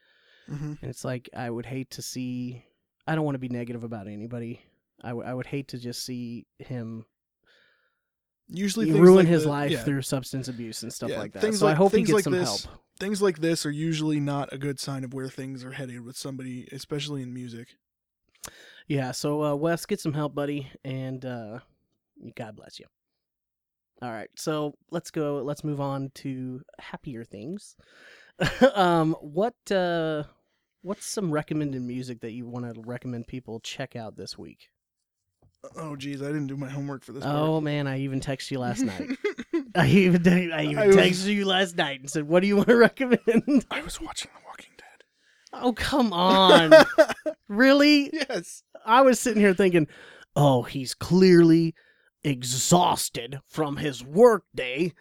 yeah. 0.49 0.57
hmm 0.57 0.73
And 0.83 0.91
it's 0.91 1.05
like 1.05 1.29
I 1.37 1.49
would 1.51 1.67
hate 1.67 1.91
to 1.93 2.03
see. 2.03 2.65
I 3.07 3.15
don't 3.15 3.25
want 3.25 3.35
to 3.35 3.41
be 3.41 3.49
negative 3.49 3.83
about 3.85 4.07
anybody. 4.09 4.61
I, 5.03 5.09
w- 5.09 5.27
I 5.27 5.33
would 5.35 5.47
hate 5.47 5.69
to 5.69 5.79
just 5.79 6.05
see 6.05 6.47
him 6.59 7.07
Usually 8.53 8.91
ruin 8.93 9.25
like 9.25 9.27
his 9.29 9.45
the- 9.45 9.49
life 9.49 9.71
yeah, 9.71 9.83
through 9.85 10.03
substance 10.03 10.49
abuse 10.49 10.83
and 10.83 10.93
stuff 10.93 11.11
Yeah, 11.11 11.19
like 11.19 11.33
that. 11.33 11.41
things 11.43 11.59
so 11.61 11.67
I 11.67 11.71
like- 11.71 11.79
hope 11.79 11.93
he 11.93 11.99
gets 12.03 12.13
like 12.13 12.25
some 12.25 12.33
this- 12.33 12.65
help. 12.65 12.79
things 12.99 13.23
like 13.23 13.39
this 13.39 13.65
are 13.65 13.71
usually 13.71 14.19
not 14.21 14.53
a 14.53 14.59
good 14.59 14.79
sign 14.81 15.05
of 15.05 15.15
where 15.15 15.29
things 15.29 15.65
are 15.65 15.71
headed 15.73 16.01
with 16.03 16.17
somebody, 16.17 16.69
especially 16.73 17.23
in 17.23 17.33
music. 17.33 17.77
Yeah, 18.91 19.13
so 19.13 19.45
uh, 19.45 19.55
Wes, 19.55 19.87
get 19.87 20.01
some 20.01 20.15
help, 20.15 20.35
buddy, 20.35 20.69
and 20.85 21.25
uh, 21.25 21.61
God 22.35 22.57
bless 22.57 22.81
you. 22.81 22.87
All 24.03 24.11
right, 24.11 24.29
so 24.35 24.75
let's 24.91 25.13
go. 25.13 25.43
Let's 25.45 25.63
move 25.63 25.81
on 25.81 26.11
to 26.17 26.61
happier 26.81 27.23
things. 27.23 27.77
um, 28.75 29.15
what 29.21 29.55
uh, 29.71 30.25
what's 30.83 31.07
some 31.07 31.31
recommended 31.31 31.83
music 31.83 32.23
that 32.23 32.33
you 32.33 32.49
want 32.49 32.65
to 32.65 32.81
recommend 32.81 33.29
people 33.29 33.61
check 33.61 33.95
out 33.95 34.17
this 34.17 34.37
week? 34.37 34.71
Oh, 35.77 35.95
geez, 35.95 36.21
I 36.21 36.27
didn't 36.27 36.49
do 36.49 36.57
my 36.57 36.69
homework 36.69 37.05
for 37.05 37.13
this. 37.13 37.23
Oh 37.25 37.61
man, 37.61 37.87
I 37.87 38.01
even 38.01 38.19
texted 38.19 38.51
you 38.51 38.59
last 38.59 38.83
night. 38.83 39.11
I 39.77 39.87
even 39.87 40.27
I 40.53 40.65
even 40.65 40.79
I 40.79 40.87
was- 40.89 40.97
texted 40.97 41.33
you 41.33 41.47
last 41.47 41.77
night 41.77 42.01
and 42.01 42.11
said, 42.11 42.25
"What 42.27 42.41
do 42.41 42.49
you 42.49 42.57
want 42.57 42.71
to 42.71 42.77
recommend?" 42.89 43.67
I 43.71 43.83
was 43.83 44.01
watching 44.01 44.33
The. 44.35 44.50
Oh 45.53 45.73
come 45.73 46.13
on, 46.13 46.73
really? 47.49 48.11
yes. 48.13 48.63
I 48.87 49.03
was 49.03 49.21
sitting 49.21 49.41
here 49.43 49.55
thinking, 49.55 49.87
oh, 50.37 50.63
he's 50.63 50.95
clearly 50.95 51.75
exhausted 52.25 53.41
from 53.47 53.77
his 53.77 54.03
work 54.05 54.45
day. 54.55 54.93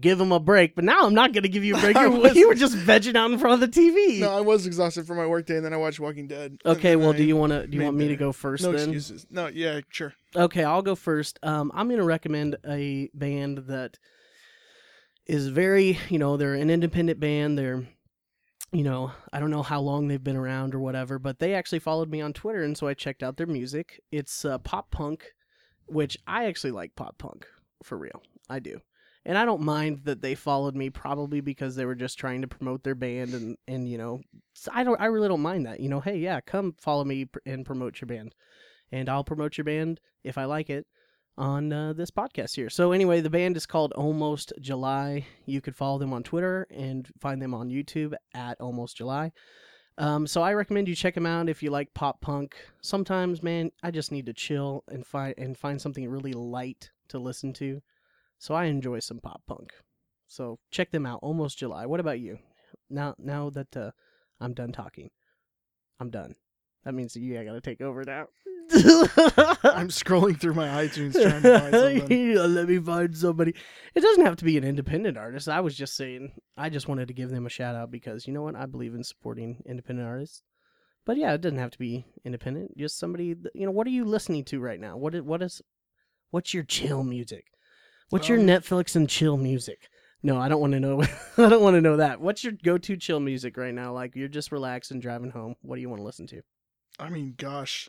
Give 0.00 0.20
him 0.20 0.32
a 0.32 0.40
break. 0.40 0.74
But 0.74 0.82
now 0.84 1.06
I'm 1.06 1.14
not 1.14 1.32
going 1.32 1.44
to 1.44 1.48
give 1.48 1.62
you 1.64 1.76
a 1.76 1.80
break. 1.80 1.96
You, 2.00 2.10
was- 2.20 2.34
you 2.34 2.48
were 2.48 2.54
just 2.56 2.76
vegging 2.76 3.14
out 3.14 3.30
in 3.30 3.38
front 3.38 3.62
of 3.62 3.72
the 3.72 3.80
TV. 3.80 4.18
No, 4.20 4.36
I 4.36 4.40
was 4.40 4.66
exhausted 4.66 5.06
from 5.06 5.16
my 5.18 5.26
workday, 5.26 5.56
and 5.56 5.64
then 5.64 5.72
I 5.72 5.76
watched 5.76 6.00
Walking 6.00 6.26
Dead. 6.26 6.58
okay, 6.66 6.96
well, 6.96 7.12
I- 7.12 7.16
do 7.16 7.22
you 7.24 7.36
want 7.36 7.52
to? 7.52 7.66
Do 7.66 7.76
you 7.76 7.84
want 7.84 7.96
me 7.96 8.08
to 8.08 8.16
go 8.16 8.32
first 8.32 8.64
No 8.64 8.72
then? 8.72 8.80
excuses. 8.80 9.24
No, 9.30 9.46
yeah, 9.46 9.80
sure. 9.90 10.12
Okay, 10.34 10.64
I'll 10.64 10.82
go 10.82 10.96
first. 10.96 11.38
Um, 11.44 11.70
I'm 11.74 11.86
going 11.86 12.00
to 12.00 12.04
recommend 12.04 12.56
a 12.66 13.08
band 13.14 13.58
that 13.68 13.98
is 15.26 15.46
very, 15.48 15.98
you 16.10 16.18
know, 16.18 16.36
they're 16.36 16.54
an 16.54 16.70
independent 16.70 17.20
band. 17.20 17.56
They're, 17.56 17.86
you 18.74 18.82
know, 18.82 19.12
I 19.32 19.38
don't 19.38 19.52
know 19.52 19.62
how 19.62 19.80
long 19.80 20.08
they've 20.08 20.22
been 20.22 20.36
around 20.36 20.74
or 20.74 20.80
whatever, 20.80 21.20
but 21.20 21.38
they 21.38 21.54
actually 21.54 21.78
followed 21.78 22.10
me 22.10 22.20
on 22.20 22.32
Twitter, 22.32 22.64
and 22.64 22.76
so 22.76 22.88
I 22.88 22.94
checked 22.94 23.22
out 23.22 23.36
their 23.36 23.46
music. 23.46 24.00
It's 24.10 24.44
uh, 24.44 24.58
pop 24.58 24.90
punk, 24.90 25.32
which 25.86 26.18
I 26.26 26.46
actually 26.46 26.72
like 26.72 26.96
pop 26.96 27.16
punk 27.16 27.46
for 27.84 27.96
real. 27.96 28.20
I 28.50 28.58
do. 28.58 28.80
And 29.24 29.38
I 29.38 29.44
don't 29.44 29.62
mind 29.62 30.00
that 30.04 30.22
they 30.22 30.34
followed 30.34 30.74
me 30.74 30.90
probably 30.90 31.40
because 31.40 31.76
they 31.76 31.86
were 31.86 31.94
just 31.94 32.18
trying 32.18 32.42
to 32.42 32.48
promote 32.48 32.82
their 32.82 32.94
band 32.94 33.32
and 33.32 33.56
and 33.66 33.88
you 33.88 33.96
know 33.96 34.20
I 34.70 34.84
don't 34.84 35.00
I 35.00 35.06
really 35.06 35.28
don't 35.28 35.40
mind 35.40 35.64
that. 35.64 35.80
You 35.80 35.88
know, 35.88 36.00
hey, 36.00 36.18
yeah, 36.18 36.40
come 36.40 36.74
follow 36.78 37.04
me 37.04 37.28
and 37.46 37.64
promote 37.64 38.00
your 38.00 38.06
band. 38.06 38.34
And 38.92 39.08
I'll 39.08 39.24
promote 39.24 39.56
your 39.56 39.64
band 39.64 40.00
if 40.24 40.36
I 40.36 40.44
like 40.44 40.68
it 40.68 40.86
on 41.36 41.72
uh, 41.72 41.92
this 41.92 42.10
podcast 42.10 42.54
here. 42.54 42.70
So 42.70 42.92
anyway, 42.92 43.20
the 43.20 43.30
band 43.30 43.56
is 43.56 43.66
called 43.66 43.92
Almost 43.92 44.52
July. 44.60 45.26
You 45.46 45.60
could 45.60 45.76
follow 45.76 45.98
them 45.98 46.12
on 46.12 46.22
Twitter 46.22 46.66
and 46.70 47.08
find 47.20 47.40
them 47.42 47.54
on 47.54 47.70
YouTube 47.70 48.14
at 48.34 48.60
Almost 48.60 48.96
July. 48.96 49.32
Um, 49.96 50.26
so 50.26 50.42
I 50.42 50.54
recommend 50.54 50.88
you 50.88 50.94
check 50.94 51.14
them 51.14 51.26
out 51.26 51.48
if 51.48 51.62
you 51.62 51.70
like 51.70 51.94
pop 51.94 52.20
punk. 52.20 52.56
Sometimes, 52.82 53.42
man, 53.42 53.70
I 53.82 53.90
just 53.90 54.10
need 54.10 54.26
to 54.26 54.32
chill 54.32 54.84
and 54.88 55.06
find 55.06 55.34
and 55.38 55.56
find 55.56 55.80
something 55.80 56.08
really 56.08 56.32
light 56.32 56.90
to 57.08 57.18
listen 57.18 57.52
to. 57.54 57.80
So 58.38 58.54
I 58.54 58.64
enjoy 58.64 58.98
some 58.98 59.20
pop 59.20 59.42
punk. 59.46 59.72
So 60.26 60.58
check 60.70 60.90
them 60.90 61.06
out. 61.06 61.20
Almost 61.22 61.58
July. 61.58 61.86
What 61.86 62.00
about 62.00 62.20
you? 62.20 62.38
Now, 62.90 63.14
now 63.18 63.50
that 63.50 63.76
uh, 63.76 63.92
I'm 64.40 64.54
done 64.54 64.72
talking, 64.72 65.10
I'm 66.00 66.10
done. 66.10 66.34
That 66.84 66.94
means 66.94 67.14
that 67.14 67.20
you 67.20 67.42
got 67.42 67.52
to 67.52 67.60
take 67.60 67.80
over 67.80 68.04
now. 68.04 68.26
I'm 69.64 69.88
scrolling 69.88 70.40
through 70.40 70.54
my 70.54 70.68
iTunes 70.86 71.12
trying 71.12 71.42
to 71.42 71.58
find 71.58 71.74
something. 72.00 72.34
Let 72.54 72.68
me 72.68 72.78
find 72.78 73.16
somebody. 73.16 73.54
It 73.94 74.00
doesn't 74.00 74.24
have 74.24 74.36
to 74.36 74.44
be 74.44 74.56
an 74.56 74.64
independent 74.64 75.16
artist. 75.16 75.48
I 75.48 75.60
was 75.60 75.76
just 75.76 75.94
saying, 75.96 76.32
I 76.56 76.70
just 76.70 76.88
wanted 76.88 77.08
to 77.08 77.14
give 77.14 77.30
them 77.30 77.46
a 77.46 77.50
shout 77.50 77.74
out 77.76 77.90
because 77.90 78.26
you 78.26 78.32
know 78.32 78.42
what? 78.42 78.56
I 78.56 78.66
believe 78.66 78.94
in 78.94 79.04
supporting 79.04 79.62
independent 79.66 80.08
artists. 80.08 80.42
But 81.06 81.16
yeah, 81.18 81.34
it 81.34 81.40
doesn't 81.42 81.58
have 81.58 81.72
to 81.72 81.78
be 81.78 82.06
independent. 82.24 82.76
Just 82.78 82.98
somebody, 82.98 83.34
that- 83.34 83.54
you 83.54 83.66
know, 83.66 83.72
what 83.72 83.86
are 83.86 83.90
you 83.90 84.04
listening 84.04 84.44
to 84.46 84.60
right 84.60 84.80
now? 84.80 84.96
What 84.96 85.14
is, 85.14 85.22
what 85.22 85.42
is, 85.42 85.60
what's 86.30 86.54
your 86.54 86.64
chill 86.64 87.04
music? 87.04 87.44
What's 88.10 88.28
your 88.28 88.38
Um, 88.38 88.46
Netflix 88.46 88.96
and 88.96 89.08
chill 89.08 89.36
music? 89.36 89.88
No, 90.22 90.38
I 90.38 90.48
don't 90.48 90.60
want 90.60 90.72
to 90.72 90.80
know. 90.80 91.02
I 91.36 91.48
don't 91.50 91.62
want 91.62 91.74
to 91.74 91.82
know 91.82 91.98
that. 91.98 92.20
What's 92.20 92.42
your 92.42 92.54
go-to 92.54 92.96
chill 92.96 93.20
music 93.20 93.56
right 93.58 93.74
now? 93.74 93.92
Like 93.92 94.16
you're 94.16 94.28
just 94.28 94.50
relaxing, 94.52 95.00
driving 95.00 95.30
home. 95.30 95.56
What 95.60 95.76
do 95.76 95.82
you 95.82 95.90
want 95.90 96.00
to 96.00 96.04
listen 96.06 96.26
to? 96.28 96.40
I 96.98 97.10
mean, 97.10 97.34
gosh. 97.36 97.88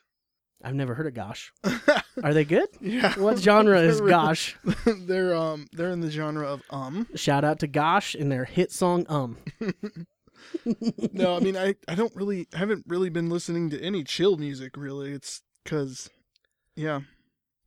I've 0.63 0.73
never 0.75 0.95
heard 0.95 1.07
of 1.07 1.13
Gosh. 1.13 1.53
Are 2.23 2.33
they 2.33 2.45
good? 2.45 2.67
yeah. 2.81 3.13
What 3.19 3.37
genre 3.37 3.79
is 3.81 3.99
They're- 3.99 4.07
Gosh? 4.09 4.57
they're 4.85 5.35
um 5.35 5.67
they're 5.73 5.91
in 5.91 6.01
the 6.01 6.09
genre 6.09 6.47
of 6.47 6.61
um. 6.69 7.07
Shout 7.15 7.43
out 7.43 7.59
to 7.59 7.67
Gosh 7.67 8.15
and 8.15 8.31
their 8.31 8.45
hit 8.45 8.71
song 8.71 9.05
Um. 9.09 9.37
No, 11.13 11.35
I 11.35 11.39
mean 11.39 11.57
I 11.57 11.75
I 11.87 11.95
don't 11.95 12.15
really 12.15 12.47
I 12.53 12.57
haven't 12.57 12.85
really 12.87 13.09
been 13.09 13.29
listening 13.29 13.69
to 13.71 13.81
any 13.81 14.03
chill 14.03 14.37
music 14.37 14.75
really. 14.77 15.11
It's 15.11 15.41
cuz 15.65 16.09
yeah. 16.75 17.01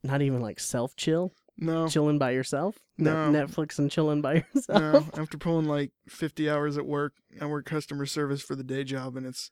Not 0.02 0.22
even 0.22 0.40
like 0.40 0.60
self 0.60 0.94
chill, 0.96 1.32
No. 1.56 1.88
chilling 1.88 2.18
by 2.18 2.30
yourself. 2.30 2.76
No. 2.96 3.30
Netflix 3.30 3.78
and 3.78 3.90
chilling 3.90 4.20
by 4.22 4.34
yourself. 4.54 5.14
No, 5.16 5.22
after 5.22 5.38
pulling 5.38 5.66
like 5.66 5.90
50 6.08 6.48
hours 6.48 6.78
at 6.78 6.86
work, 6.86 7.14
I 7.40 7.46
work 7.46 7.64
customer 7.66 8.06
service 8.06 8.42
for 8.42 8.54
the 8.54 8.64
day 8.64 8.84
job 8.84 9.16
and 9.16 9.26
it's 9.26 9.50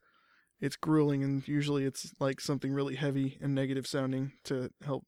it's 0.60 0.76
grueling 0.76 1.22
and 1.22 1.46
usually 1.46 1.84
it's 1.84 2.12
like 2.18 2.40
something 2.40 2.72
really 2.72 2.96
heavy 2.96 3.38
and 3.40 3.54
negative 3.54 3.86
sounding 3.86 4.32
to 4.44 4.70
help 4.84 5.04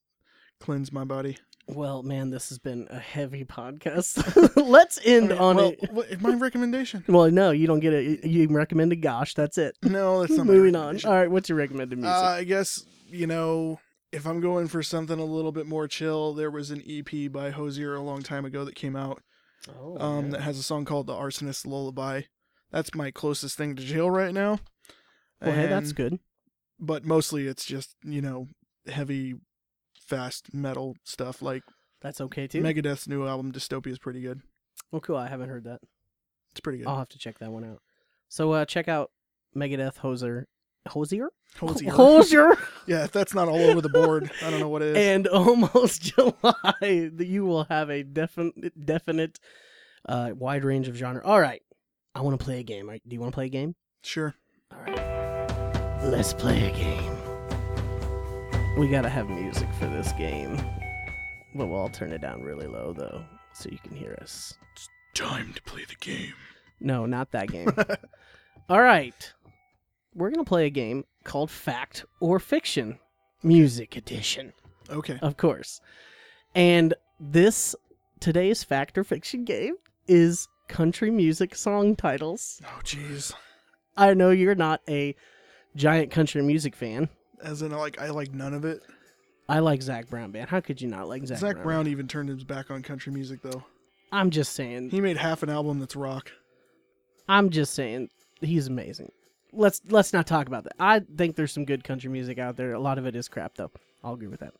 cleanse 0.60 0.92
my 0.92 1.04
body. 1.04 1.38
Well, 1.66 2.02
man, 2.02 2.30
this 2.30 2.48
has 2.48 2.58
been 2.58 2.86
a 2.88 2.98
heavy 2.98 3.44
podcast. 3.44 4.56
Let's 4.56 4.98
end 5.04 5.32
on 5.32 5.56
well, 5.56 5.74
it. 5.78 5.92
what- 5.92 6.20
my 6.20 6.34
recommendation. 6.34 7.04
Well, 7.08 7.30
no, 7.30 7.50
you 7.50 7.66
don't 7.66 7.80
get 7.80 7.92
it. 7.92 8.24
You 8.24 8.40
recommend 8.40 8.56
recommended 8.56 9.02
Gosh. 9.02 9.34
That's 9.34 9.58
it. 9.58 9.76
No, 9.82 10.20
that's 10.20 10.32
not 10.32 10.46
my 10.46 10.52
Moving 10.54 10.76
on. 10.76 10.98
All 11.04 11.12
right, 11.12 11.30
what's 11.30 11.48
your 11.48 11.58
recommended 11.58 11.98
music? 11.98 12.14
Uh, 12.14 12.22
I 12.22 12.44
guess 12.44 12.84
you 13.06 13.26
know 13.26 13.80
if 14.12 14.26
I'm 14.26 14.40
going 14.40 14.68
for 14.68 14.82
something 14.82 15.18
a 15.18 15.24
little 15.24 15.52
bit 15.52 15.66
more 15.66 15.86
chill, 15.86 16.32
there 16.32 16.50
was 16.50 16.70
an 16.70 16.82
EP 16.88 17.30
by 17.30 17.50
Hozier 17.50 17.94
a 17.94 18.02
long 18.02 18.22
time 18.22 18.44
ago 18.44 18.64
that 18.64 18.74
came 18.74 18.96
out 18.96 19.22
oh, 19.78 19.98
um, 19.98 20.30
that 20.30 20.40
has 20.40 20.58
a 20.58 20.62
song 20.62 20.84
called 20.84 21.06
"The 21.06 21.14
Arsonist 21.14 21.66
Lullaby." 21.66 22.22
That's 22.70 22.94
my 22.94 23.10
closest 23.10 23.56
thing 23.56 23.76
to 23.76 23.82
jail 23.82 24.10
right 24.10 24.32
now. 24.32 24.60
Well, 25.40 25.52
hey, 25.54 25.66
that's 25.66 25.92
good. 25.92 26.18
But 26.80 27.04
mostly 27.04 27.46
it's 27.46 27.64
just 27.64 27.96
you 28.04 28.20
know 28.20 28.48
heavy, 28.86 29.34
fast 30.00 30.52
metal 30.54 30.96
stuff. 31.04 31.42
Like 31.42 31.62
That's 32.00 32.20
okay 32.20 32.46
too. 32.46 32.62
Megadeth's 32.62 33.08
new 33.08 33.26
album 33.26 33.52
"Dystopia" 33.52 33.88
is 33.88 33.98
pretty 33.98 34.20
good. 34.20 34.42
well, 34.90 35.00
cool. 35.00 35.16
I 35.16 35.28
haven't 35.28 35.48
heard 35.48 35.64
that. 35.64 35.80
It's 36.52 36.60
pretty 36.60 36.78
good. 36.78 36.86
I'll 36.88 36.98
have 36.98 37.08
to 37.10 37.18
check 37.18 37.38
that 37.38 37.50
one 37.52 37.64
out. 37.64 37.80
So 38.28 38.52
uh, 38.52 38.64
check 38.64 38.88
out 38.88 39.10
Megadeth 39.56 39.98
Hoser. 39.98 40.44
Hozier? 40.88 41.28
Hozier. 41.58 41.90
Hozier? 41.90 42.56
yeah, 42.86 43.04
if 43.04 43.12
that's 43.12 43.34
not 43.34 43.48
all 43.48 43.60
over 43.60 43.80
the 43.82 43.90
board, 43.90 44.30
I 44.42 44.50
don't 44.50 44.60
know 44.60 44.68
what 44.68 44.80
is. 44.82 44.96
and 44.96 45.26
almost 45.28 46.02
July, 46.16 47.10
you 47.18 47.44
will 47.44 47.64
have 47.64 47.90
a 47.90 48.02
definite, 48.02 48.86
definite, 48.86 49.38
uh, 50.08 50.30
wide 50.34 50.64
range 50.64 50.88
of 50.88 50.96
genre. 50.96 51.22
All 51.24 51.40
right, 51.40 51.60
I 52.14 52.22
want 52.22 52.38
to 52.38 52.44
play 52.44 52.60
a 52.60 52.62
game. 52.62 52.88
Right? 52.88 53.02
Do 53.06 53.14
you 53.14 53.20
want 53.20 53.32
to 53.32 53.34
play 53.34 53.46
a 53.46 53.50
game? 53.50 53.74
sure. 54.02 54.34
All 54.72 54.80
right, 54.80 55.27
let's 56.08 56.32
play 56.32 56.68
a 56.68 56.72
game. 56.72 57.16
We 58.78 58.88
gotta 58.88 59.08
have 59.10 59.28
music 59.28 59.68
for 59.78 59.86
this 59.86 60.12
game, 60.12 60.56
but 61.54 61.66
we'll 61.66 61.78
all 61.78 61.88
turn 61.90 62.12
it 62.12 62.22
down 62.22 62.42
really 62.42 62.66
low 62.66 62.94
though, 62.94 63.22
so 63.52 63.68
you 63.70 63.78
can 63.78 63.94
hear 63.94 64.16
us. 64.22 64.54
It's 64.72 64.88
Time 65.14 65.52
to 65.54 65.62
play 65.62 65.84
the 65.84 65.96
game. 65.96 66.34
No, 66.80 67.04
not 67.04 67.32
that 67.32 67.48
game. 67.48 67.68
all 68.68 68.80
right, 68.80 69.32
we're 70.14 70.30
gonna 70.30 70.44
play 70.44 70.66
a 70.66 70.70
game 70.70 71.04
called 71.24 71.50
Fact 71.50 72.04
or 72.20 72.38
Fiction, 72.38 72.98
Music 73.42 73.96
Edition. 73.96 74.52
Okay. 74.90 75.18
of 75.20 75.36
course. 75.36 75.80
And 76.54 76.94
this 77.20 77.74
today's 78.20 78.64
fact 78.64 78.96
or 78.96 79.04
fiction 79.04 79.44
game 79.44 79.74
is 80.06 80.48
country 80.68 81.10
music 81.10 81.54
song 81.54 81.94
titles. 81.96 82.62
Oh, 82.64 82.80
jeez. 82.82 83.34
I 83.96 84.14
know 84.14 84.30
you're 84.30 84.54
not 84.54 84.80
a 84.88 85.14
giant 85.78 86.10
country 86.10 86.42
music 86.42 86.76
fan. 86.76 87.08
As 87.42 87.62
in, 87.62 87.70
like, 87.70 88.00
I 88.00 88.10
like 88.10 88.34
none 88.34 88.52
of 88.52 88.64
it. 88.64 88.82
I 89.48 89.60
like 89.60 89.80
Zac 89.80 90.08
Brown 90.08 90.30
band. 90.30 90.50
How 90.50 90.60
could 90.60 90.82
you 90.82 90.88
not 90.88 91.08
like 91.08 91.26
Zac, 91.26 91.38
Zac, 91.38 91.52
Brown? 91.54 91.64
Brown 91.64 91.86
even 91.88 92.06
turned 92.06 92.28
his 92.28 92.44
back 92.44 92.70
on 92.70 92.82
country 92.82 93.12
music, 93.12 93.40
though. 93.42 93.64
I'm 94.12 94.30
just 94.30 94.52
saying. 94.52 94.90
He 94.90 95.00
made 95.00 95.16
half 95.16 95.42
an 95.42 95.48
album 95.50 95.78
that's 95.78 95.96
rock. 95.96 96.30
I'm 97.28 97.50
just 97.50 97.74
saying 97.74 98.08
he's 98.40 98.66
amazing. 98.66 99.12
Let's 99.52 99.80
let's 99.88 100.12
not 100.12 100.26
talk 100.26 100.46
about 100.46 100.64
that. 100.64 100.74
I 100.78 101.00
think 101.00 101.36
there's 101.36 101.52
some 101.52 101.64
good 101.64 101.84
country 101.84 102.10
music 102.10 102.38
out 102.38 102.56
there. 102.56 102.72
A 102.72 102.80
lot 102.80 102.98
of 102.98 103.06
it 103.06 103.14
is 103.16 103.28
crap 103.28 103.54
though. 103.56 103.70
I'll 104.02 104.14
agree 104.14 104.28
with 104.28 104.40
that. 104.40 104.54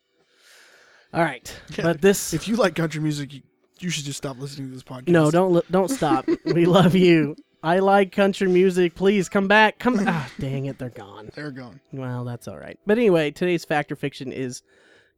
All 1.13 1.23
right. 1.23 1.55
Yeah, 1.77 1.85
But 1.85 2.01
this 2.01 2.33
If 2.35 2.49
you 2.49 2.57
like 2.57 2.75
country 2.75 3.01
music, 3.01 3.33
you, 3.33 3.43
you 3.79 3.91
should 3.91 4.05
just 4.05 4.19
stop 4.19 4.39
listening 4.39 4.69
to 4.69 4.75
this 4.75 4.83
podcast. 4.83 5.09
No, 5.09 5.31
don't 5.31 5.53
li- 5.53 5.63
don't 5.71 5.91
stop. 5.91 6.27
we 6.45 6.65
love 6.67 6.95
you. 6.95 7.37
I 7.69 7.81
like 7.81 8.13
country 8.13 8.49
music. 8.49 8.95
Please 8.95 9.29
come 9.29 9.47
back. 9.47 9.79
Come. 9.79 10.01
ah, 10.07 10.27
dang 10.41 10.65
it, 10.65 10.79
they're 10.79 10.89
gone. 10.89 11.29
They're 11.35 11.51
gone. 11.51 11.81
Well, 11.93 12.25
that's 12.25 12.49
all 12.49 12.57
right. 12.57 12.79
But 12.87 12.97
anyway, 12.97 13.31
today's 13.31 13.67
fact 13.67 13.93
or 13.93 13.97
fiction 13.97 14.33
is 14.33 14.63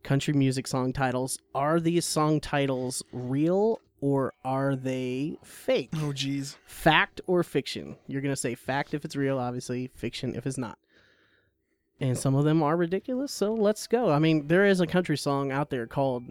country 0.02 0.34
music 0.34 0.66
song 0.66 0.92
titles. 0.92 1.38
Are 1.54 1.78
these 1.78 2.04
song 2.04 2.40
titles 2.40 3.04
real 3.12 3.80
or 4.00 4.32
are 4.44 4.74
they 4.74 5.38
fake? 5.44 5.90
Oh, 5.94 6.10
jeez. 6.12 6.56
Fact 6.66 7.20
or 7.28 7.44
fiction? 7.44 7.94
You're 8.08 8.20
going 8.20 8.34
to 8.34 8.40
say 8.40 8.56
fact 8.56 8.94
if 8.94 9.04
it's 9.04 9.14
real, 9.14 9.38
obviously, 9.38 9.88
fiction 9.94 10.34
if 10.34 10.44
it's 10.44 10.58
not. 10.58 10.76
And 12.00 12.18
some 12.18 12.34
of 12.34 12.44
them 12.44 12.64
are 12.64 12.76
ridiculous, 12.76 13.30
so 13.30 13.54
let's 13.54 13.86
go. 13.86 14.10
I 14.10 14.18
mean, 14.18 14.48
there 14.48 14.66
is 14.66 14.80
a 14.80 14.88
country 14.88 15.16
song 15.16 15.52
out 15.52 15.70
there 15.70 15.86
called, 15.86 16.24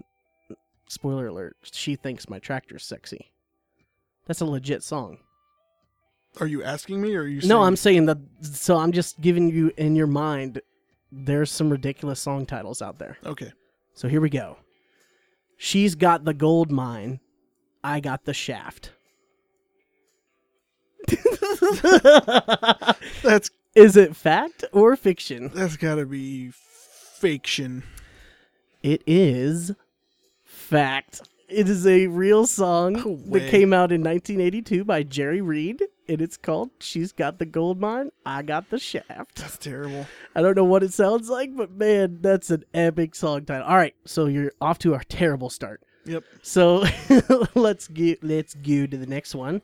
spoiler 0.90 1.28
alert, 1.28 1.56
She 1.62 1.96
Thinks 1.96 2.28
My 2.28 2.40
Tractor's 2.40 2.84
Sexy. 2.84 3.32
That's 4.28 4.42
a 4.42 4.46
legit 4.46 4.84
song. 4.84 5.20
Are 6.40 6.48
you 6.48 6.64
asking 6.64 7.02
me 7.02 7.16
or 7.16 7.22
are 7.22 7.28
you? 7.28 7.48
No, 7.48 7.64
I'm 7.64 7.76
saying 7.76 8.06
that. 8.06 8.18
So 8.42 8.78
I'm 8.78 8.92
just 8.92 9.20
giving 9.22 9.50
you 9.50 9.72
in 9.78 9.96
your 9.96 10.08
mind. 10.08 10.62
There's 11.12 11.52
some 11.52 11.70
ridiculous 11.70 12.20
song 12.20 12.46
titles 12.46 12.82
out 12.82 13.00
there. 13.00 13.18
Okay. 13.26 13.52
So 13.94 14.08
here 14.08 14.22
we 14.22 14.30
go. 14.30 14.58
She's 15.58 15.96
got 15.96 16.24
the 16.24 16.34
gold 16.34 16.72
mine. 16.72 17.20
I 17.84 18.00
got 18.00 18.26
the 18.26 18.34
shaft. 18.34 18.92
That's 23.24 23.50
Is 23.76 23.98
it 23.98 24.16
fact 24.16 24.64
or 24.72 24.96
fiction? 24.96 25.52
that's 25.54 25.78
got 25.78 25.96
to 25.96 26.06
be 26.06 26.52
fiction. 26.52 27.84
It 28.84 29.02
is 29.08 29.74
fact. 30.44 31.22
It 31.48 31.68
is 31.68 31.86
a 31.88 32.08
real 32.08 32.46
song 32.46 32.94
No 32.94 33.18
that 33.40 33.50
came 33.50 33.74
out 33.74 33.92
in 33.92 34.02
1982 34.02 34.84
by 34.86 35.04
Jerry 35.04 35.42
Reed, 35.42 35.82
and 36.10 36.22
it's 36.22 36.36
called 36.38 36.72
"She's 36.80 37.12
Got 37.14 37.38
the 37.40 37.46
Gold 37.46 37.80
Mine, 37.80 38.12
I 38.26 38.42
Got 38.42 38.70
the 38.70 38.80
Shaft." 38.80 39.36
That's 39.36 39.58
terrible. 39.58 40.08
I 40.36 40.42
don't 40.42 40.58
know 40.58 40.64
what 40.66 40.84
it 40.84 40.92
sounds 40.94 41.30
like, 41.30 41.56
but 41.56 41.72
man, 41.72 42.18
that's 42.22 42.50
an 42.50 42.66
epic 42.74 43.16
song 43.16 43.46
title. 43.46 43.66
All 43.68 43.78
right, 43.78 43.96
so 44.06 44.26
you're 44.26 44.52
off 44.60 44.80
to 44.80 44.96
a 44.96 45.04
terrible 45.06 45.50
start. 45.50 45.82
Yep. 46.06 46.24
So 46.42 46.84
let's 47.56 47.88
get 47.88 48.24
let's 48.24 48.56
go 48.56 48.86
to 48.88 48.98
the 48.98 49.06
next 49.08 49.36
one. 49.36 49.62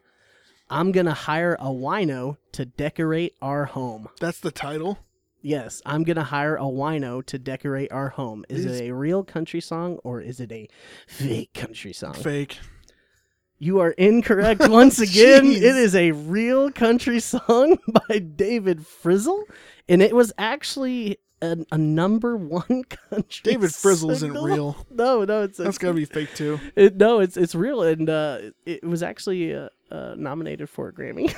I'm 0.70 0.92
gonna 0.92 1.14
hire 1.14 1.56
a 1.60 1.66
wino 1.68 2.38
to 2.54 2.66
decorate 2.66 3.34
our 3.42 3.66
home. 3.66 4.08
That's 4.20 4.40
the 4.40 4.52
title. 4.52 5.00
Yes, 5.42 5.82
I'm 5.86 6.04
gonna 6.04 6.24
hire 6.24 6.56
a 6.56 6.62
wino 6.62 7.24
to 7.28 7.38
decorate 7.38 7.92
our 7.92 8.10
home. 8.10 8.46
Is 8.50 8.66
These- 8.66 8.80
it 8.80 8.90
a 8.90 8.94
real 8.96 9.24
country 9.24 9.62
song 9.62 10.00
or 10.04 10.22
is 10.22 10.40
it 10.40 10.52
a 10.52 10.68
fake 11.08 11.54
country 11.54 11.94
song? 11.94 12.14
Fake. 12.14 12.58
You 13.58 13.80
are 13.80 13.92
incorrect 13.92 14.62
once 14.70 15.00
again. 15.00 15.46
Jeez. 15.46 15.58
It 15.58 15.64
is 15.76 15.96
a 15.96 16.12
real 16.12 16.72
country 16.72 17.20
song 17.22 17.78
by 18.10 18.20
David 18.20 18.80
Frizzell, 18.80 19.44
and 19.88 20.02
it 20.02 20.16
was 20.16 20.34
actually 20.38 21.18
a, 21.42 21.58
a 21.72 21.78
number 21.78 22.36
one 22.36 22.84
country. 23.10 23.42
David 23.44 23.72
Frizzell 23.72 24.12
isn't 24.12 24.20
single. 24.20 24.44
real. 24.44 24.86
No, 24.90 25.24
no, 25.24 25.44
it's 25.44 25.58
That's 25.58 25.78
got 25.78 25.90
to 25.90 25.94
be 25.94 26.06
fake 26.06 26.34
too. 26.36 26.60
It, 26.76 26.98
no, 26.98 27.20
it's 27.20 27.38
it's 27.38 27.56
real, 27.56 27.82
and 27.84 28.10
uh, 28.10 28.40
it 28.66 28.84
was 28.84 29.02
actually 29.02 29.56
uh, 29.56 29.70
uh, 29.92 30.16
nominated 30.18 30.70
for 30.70 30.90
a 30.90 30.94
Grammy. 30.94 31.34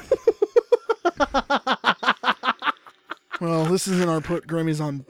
Well, 3.39 3.65
this 3.65 3.87
isn't 3.87 4.09
our 4.09 4.19
put 4.19 4.47
Grammys 4.47 4.81
on 4.81 5.05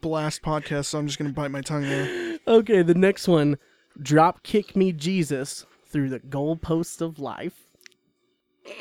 blast 0.00 0.42
podcast, 0.42 0.84
so 0.86 0.98
I'm 0.98 1.08
just 1.08 1.18
gonna 1.18 1.32
bite 1.32 1.50
my 1.50 1.60
tongue 1.60 1.82
there. 1.82 2.38
okay, 2.46 2.82
the 2.82 2.94
next 2.94 3.26
one, 3.26 3.58
"Drop 4.00 4.44
Kick 4.44 4.76
Me 4.76 4.92
Jesus" 4.92 5.66
through 5.94 6.08
the 6.08 6.18
goalposts 6.18 7.00
of 7.00 7.20
life. 7.20 7.68
I 8.66 8.72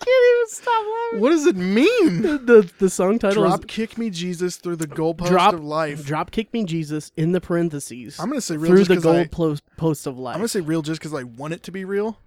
can't 0.00 0.36
even 0.36 0.48
stop 0.48 0.84
laughing. 0.84 1.20
What 1.22 1.30
does 1.30 1.46
it 1.46 1.56
mean? 1.56 2.20
The 2.22 2.70
the 2.78 2.90
song 2.90 3.18
title 3.18 3.44
Drop 3.44 3.60
is 3.60 3.64
kick 3.66 3.96
me 3.96 4.10
Jesus 4.10 4.56
through 4.56 4.76
the 4.76 4.86
goalpost 4.86 5.28
Drop 5.28 5.54
of 5.54 5.64
life. 5.64 6.04
Drop 6.04 6.30
Kick 6.30 6.52
Me 6.52 6.64
Jesus 6.64 7.10
in 7.16 7.32
the 7.32 7.40
parentheses 7.40 8.20
I'm 8.20 8.28
gonna 8.28 8.42
say 8.42 8.58
real 8.58 8.72
through 8.72 8.84
just 8.84 8.88
the 8.90 8.96
'cause 8.96 9.06
I, 9.62 9.76
post 9.78 10.06
of 10.06 10.18
life. 10.18 10.34
I'm 10.34 10.40
gonna 10.40 10.48
say 10.48 10.60
real 10.60 10.82
just 10.82 11.00
because 11.00 11.14
I 11.14 11.22
want 11.22 11.54
it 11.54 11.62
to 11.62 11.72
be 11.72 11.86
real. 11.86 12.18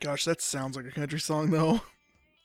Gosh, 0.00 0.24
that 0.24 0.42
sounds 0.42 0.76
like 0.76 0.86
a 0.86 0.90
country 0.90 1.20
song 1.20 1.50
though. 1.50 1.82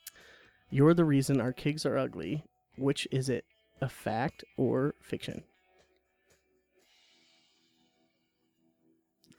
You're 0.69 0.93
the 0.93 1.05
reason 1.05 1.41
our 1.41 1.51
kids 1.51 1.85
are 1.85 1.97
ugly. 1.97 2.43
Which 2.77 3.07
is 3.11 3.27
it, 3.27 3.43
a 3.81 3.89
fact 3.89 4.43
or 4.55 4.95
fiction? 5.01 5.43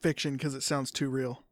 Fiction 0.02 0.34
because 0.34 0.54
it 0.54 0.62
sounds 0.62 0.90
too 0.90 1.08
real. 1.08 1.44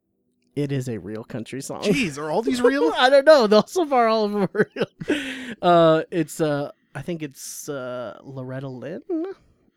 It 0.57 0.73
is 0.73 0.89
a 0.89 0.99
real 0.99 1.23
country 1.23 1.63
song. 1.63 1.83
Jeez, 1.83 2.19
are 2.19 2.31
all 2.31 2.43
these 2.43 2.61
real? 2.61 2.93
I 2.99 3.09
don't 3.09 3.25
know. 3.25 3.47
Though 3.47 3.65
so 3.67 3.87
far, 3.87 4.09
all 4.09 4.25
of 4.25 4.33
them 4.33 4.43
are 4.43 4.71
real. 4.75 5.55
Uh, 5.63 6.03
it's 6.11 6.41
uh, 6.41 6.73
I 6.95 7.03
think 7.03 7.23
it's 7.23 7.69
uh, 7.69 8.19
Loretta 8.23 8.69
Lynn. 8.69 9.03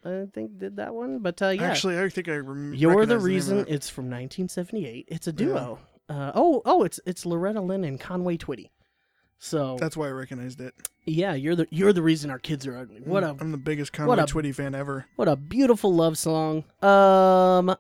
I 0.04 0.26
think 0.34 0.58
did 0.58 0.78
that 0.78 0.94
one, 0.94 1.20
but 1.20 1.42
uh, 1.42 1.50
yeah. 1.50 1.64
Actually, 1.64 2.00
I 2.00 2.10
think 2.10 2.28
I 2.28 2.34
remember. 2.34 2.76
You're 2.76 3.06
the 3.06 3.20
reason. 3.20 3.60
It's 3.68 3.90
from 3.90 4.06
1978. 4.06 5.06
It's 5.08 5.28
a 5.28 5.32
duo. 5.34 5.80
Uh, 6.10 6.32
oh, 6.36 6.62
oh, 6.66 6.84
it's 6.84 7.00
it's 7.06 7.26
Loretta 7.26 7.62
Lynn 7.62 7.84
and 7.84 8.00
Conway 8.00 8.38
Twitty. 8.38 8.70
So 9.40 9.78
That's 9.80 9.98
why 9.98 10.08
I 10.08 10.12
recognized 10.12 10.62
it. 10.62 10.74
yeah, 11.06 11.34
you're 11.34 11.56
the 11.56 11.68
you're 11.72 11.94
the 11.94 12.02
reason 12.04 12.30
our 12.30 12.38
kids 12.40 12.68
are 12.68 12.78
ugly. 12.78 13.02
What 13.04 13.24
a 13.24 13.36
I'm 13.40 13.52
the 13.52 13.58
biggest 13.58 13.92
Conway 13.94 14.18
a- 14.18 14.26
Twitty 14.26 14.54
fan 14.54 14.76
ever. 14.76 15.06
what 15.16 15.28
a 15.28 15.36
beautiful 15.36 15.94
love 15.94 16.18
song. 16.18 16.64
Um, 16.84 17.76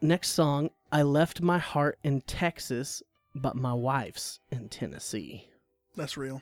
next 0.00 0.30
song. 0.30 0.70
I 0.92 1.02
left 1.02 1.42
my 1.42 1.58
heart 1.58 1.98
in 2.02 2.20
Texas, 2.22 3.02
but 3.34 3.56
my 3.56 3.74
wife's 3.74 4.40
in 4.50 4.68
Tennessee. 4.68 5.48
That's 5.96 6.16
real. 6.16 6.40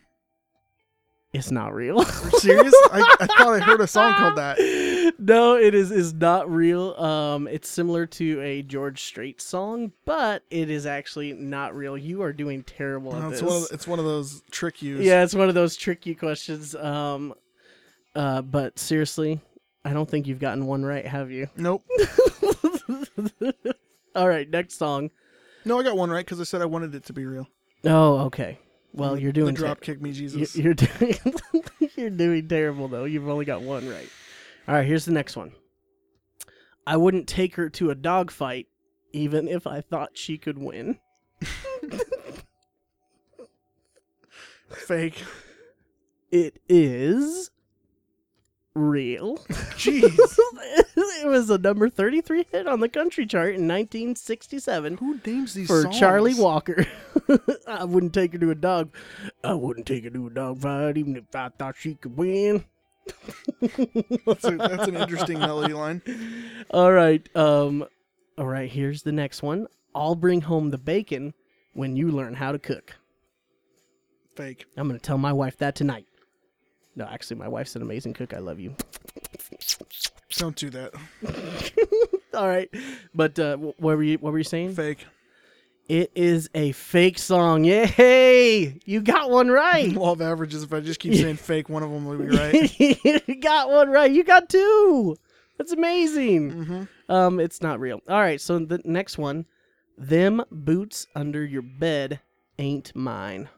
It's 1.33 1.51
not 1.51 1.75
real. 1.75 2.01
Are 2.01 2.05
you 2.33 2.39
serious? 2.39 2.75
I, 2.93 3.17
I 3.21 3.27
thought 3.27 3.55
I 3.55 3.59
heard 3.59 3.81
a 3.81 3.87
song 3.89 4.15
called 4.15 4.37
that. 4.37 4.59
No, 5.19 5.57
it 5.57 5.75
is 5.75 5.91
is 5.91 6.13
not 6.15 6.51
real. 6.51 6.95
Um, 6.95 7.49
it's 7.49 7.69
similar 7.69 8.07
to 8.07 8.41
a 8.41 8.63
George 8.63 9.03
Strait 9.03 9.41
song, 9.41 9.93
but 10.05 10.43
it 10.51 10.71
is 10.71 10.87
actually 10.87 11.33
not 11.33 11.75
real. 11.75 11.97
You 11.97 12.23
are 12.23 12.33
doing 12.33 12.63
terrible 12.63 13.13
No, 13.13 13.27
at 13.27 13.33
it's 13.33 13.41
this. 13.41 13.51
one 13.51 13.63
of 13.63 13.69
it's 13.73 13.87
one 13.87 13.99
of 13.99 14.05
those 14.05 14.43
trick 14.51 14.83
yous. 14.83 15.05
yeah, 15.05 15.23
it's 15.23 15.35
one 15.35 15.49
of 15.49 15.55
those 15.55 15.77
tricky 15.77 16.15
questions. 16.15 16.75
Um, 16.75 17.35
uh, 18.15 18.43
but 18.43 18.79
seriously, 18.79 19.41
I 19.85 19.93
don't 19.93 20.09
think 20.09 20.27
you've 20.27 20.41
gotten 20.41 20.67
one 20.67 20.85
right, 20.85 21.07
have 21.07 21.31
you? 21.31 21.49
Nope. 21.57 21.83
All 24.15 24.29
right, 24.29 24.49
next 24.49 24.79
song. 24.79 25.11
No, 25.65 25.81
I 25.81 25.83
got 25.83 25.97
one 25.97 26.11
right 26.11 26.25
because 26.25 26.41
I 26.41 26.45
said 26.45 26.63
I 26.63 26.67
wanted 26.67 26.95
it 26.95 27.05
to 27.07 27.13
be 27.13 27.25
real. 27.27 27.49
Oh, 27.85 28.21
okay. 28.27 28.59
Well, 28.93 29.15
The- 29.17 29.23
you're 29.23 29.33
doing 29.33 29.55
the 29.55 29.61
drop 29.61 29.79
ter- 29.81 29.95
kick 29.95 30.03
me 30.03 30.11
you- 30.11 30.15
Jesus. 30.29 30.57
You're 30.57 30.75
doing 30.75 31.17
you're 31.97 32.11
doing 32.11 32.49
terrible 32.49 32.89
though. 32.89 33.05
You've 33.05 33.29
only 33.29 33.45
got 33.45 33.63
one 33.63 33.89
right. 33.89 34.09
All 34.67 34.75
right, 34.75 34.87
here's 34.87 35.05
the 35.05 35.13
next 35.13 35.37
one. 35.37 35.53
I 36.87 36.97
wouldn't 36.97 37.29
take 37.29 37.57
her 37.57 37.69
to 37.71 37.91
a 37.91 37.95
dog 37.95 38.31
fight, 38.31 38.67
even 39.13 39.49
if 39.49 39.67
I 39.67 39.81
thought 39.81 40.17
she 40.17 40.39
could 40.39 40.59
win. 40.59 40.99
Fake. 44.71 45.23
It 46.31 46.61
is 46.69 47.51
real. 48.75 49.39
Jeez. 49.77 50.03
it 50.97 51.27
was 51.27 51.49
a 51.51 51.59
number 51.59 51.89
33 51.89 52.47
hit 52.51 52.67
on 52.67 52.81
the 52.81 52.89
country 52.89 53.25
chart 53.27 53.51
in 53.51 53.69
1967 53.69 54.97
Who 54.97 55.21
names 55.25 55.55
these 55.55 55.69
for 55.69 55.83
songs? 55.83 55.99
Charlie 55.99 56.35
Walker. 56.35 56.87
I 57.69 57.85
wouldn't 57.85 58.15
take 58.15 58.33
her 58.33 58.39
to 58.39 58.51
a 58.51 58.55
dog. 58.55 58.95
I 59.43 59.55
wouldn't 59.55 59.87
take 59.87 60.05
her 60.05 60.11
to 60.11 60.27
a 60.27 60.31
dog 60.31 60.61
fight, 60.61 60.97
even 60.99 61.17
if 61.17 61.35
I 61.35 61.51
thought 61.51 61.77
she 61.77 61.95
could 61.95 62.17
win. 62.17 62.65
That's, 64.27 64.45
a, 64.45 64.57
that's 64.57 64.89
an 64.89 64.97
interesting 64.97 65.39
melody 65.39 65.75
line. 65.75 66.03
All 66.71 66.93
right. 66.93 67.27
Um. 67.37 67.85
All 68.39 68.47
right. 68.47 68.71
Here's 68.71 69.03
the 69.03 69.13
next 69.13 69.43
one. 69.43 69.67
I'll 69.95 70.15
bring 70.15 70.41
home 70.43 70.71
the 70.71 70.79
bacon 70.79 71.35
when 71.73 71.97
you 71.97 72.11
learn 72.11 72.35
how 72.35 72.53
to 72.53 72.59
cook. 72.59 72.97
Fake. 74.37 74.67
I'm 74.77 74.89
gonna 74.89 74.99
tell 74.99 75.19
my 75.19 75.33
wife 75.33 75.57
that 75.59 75.75
tonight. 75.75 76.07
No, 76.97 77.07
actually, 77.07 77.37
my 77.37 77.49
wife's 77.49 77.77
an 77.77 77.83
amazing 77.83 78.15
cook. 78.15 78.35
I 78.35 78.39
love 78.39 78.59
you. 78.61 78.75
Don't 80.37 80.57
do 80.57 80.71
that. 80.71 80.93
All 82.35 82.49
right, 82.49 82.69
but 83.15 83.39
uh, 83.39 83.57
what 83.57 83.79
were 83.79 84.03
you? 84.03 84.19
What 84.19 84.33
were 84.33 84.39
you 84.39 84.45
saying? 84.45 84.75
Fake. 84.75 85.07
It 85.89 86.13
is 86.15 86.49
a 86.55 86.73
fake 86.73 87.19
song. 87.19 87.65
Yay! 87.65 88.81
You 88.87 89.03
got 89.03 89.31
one 89.31 89.49
right. 89.49 89.93
Law 89.93 90.13
of 90.13 90.23
averages. 90.23 90.63
If 90.63 90.73
I 90.73 90.81
just 90.81 90.99
keep 90.99 91.15
saying 91.15 91.37
fake, 91.37 91.69
one 91.69 91.83
of 91.83 91.91
them 91.91 92.07
will 92.07 92.19
be 92.19 92.29
right. 92.29 92.81
you 93.29 93.35
got 93.37 93.71
one 93.71 93.91
right. 93.91 94.11
You 94.11 94.25
got 94.25 94.49
two. 94.49 95.17
That's 95.59 95.73
amazing. 95.73 96.53
mm-hmm. 96.53 97.13
Um, 97.13 97.39
it's 97.39 97.61
not 97.61 97.81
real. 97.81 98.01
All 98.09 98.21
right, 98.21 98.41
so 98.41 98.59
the 98.59 98.81
next 98.85 99.19
one, 99.19 99.45
them 99.99 100.43
boots 100.51 101.07
under 101.15 101.45
your 101.45 101.63
bed 101.63 102.21
ain't 102.59 102.95
mine. 102.97 103.51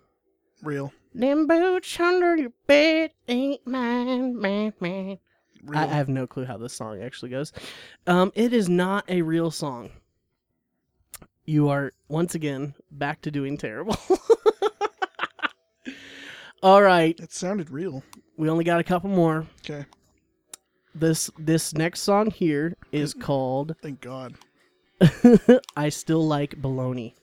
Real. 0.63 0.93
Them 1.15 1.47
boots 1.47 1.99
under 2.01 2.37
your 2.37 2.53
bed 2.67 3.13
ain't 3.29 3.65
mine, 3.67 4.39
man, 4.39 4.73
man. 4.81 5.19
Real. 5.63 5.79
I, 5.79 5.85
I 5.85 5.87
have 5.87 6.09
no 6.09 6.27
clue 6.27 6.45
how 6.45 6.57
this 6.59 6.73
song 6.73 7.01
actually 7.03 7.31
goes. 7.31 7.53
Um, 8.09 8.33
it 8.35 8.53
is 8.53 8.69
not 8.69 9.05
a 9.09 9.23
real 9.23 9.53
song. 9.53 9.91
You 11.47 11.69
are 11.69 11.93
once 12.09 12.35
again 12.35 12.75
back 12.91 13.23
to 13.23 13.31
doing 13.31 13.57
terrible. 13.57 13.97
All 16.63 16.83
right, 16.83 17.19
it 17.21 17.33
sounded 17.33 17.71
real. 17.71 18.03
we 18.37 18.49
only 18.51 18.65
got 18.65 18.81
a 18.81 18.85
couple 18.85 19.09
more. 19.11 19.47
Okay. 19.61 19.87
This 20.95 21.31
this 21.39 21.73
next 21.75 22.01
song 22.01 22.31
here 22.31 22.75
is 22.91 23.15
called 23.15 23.77
Thank 23.83 24.01
God. 24.01 24.35
I 25.77 25.91
Still 25.91 26.27
Like 26.27 26.61
Baloney. 26.61 27.15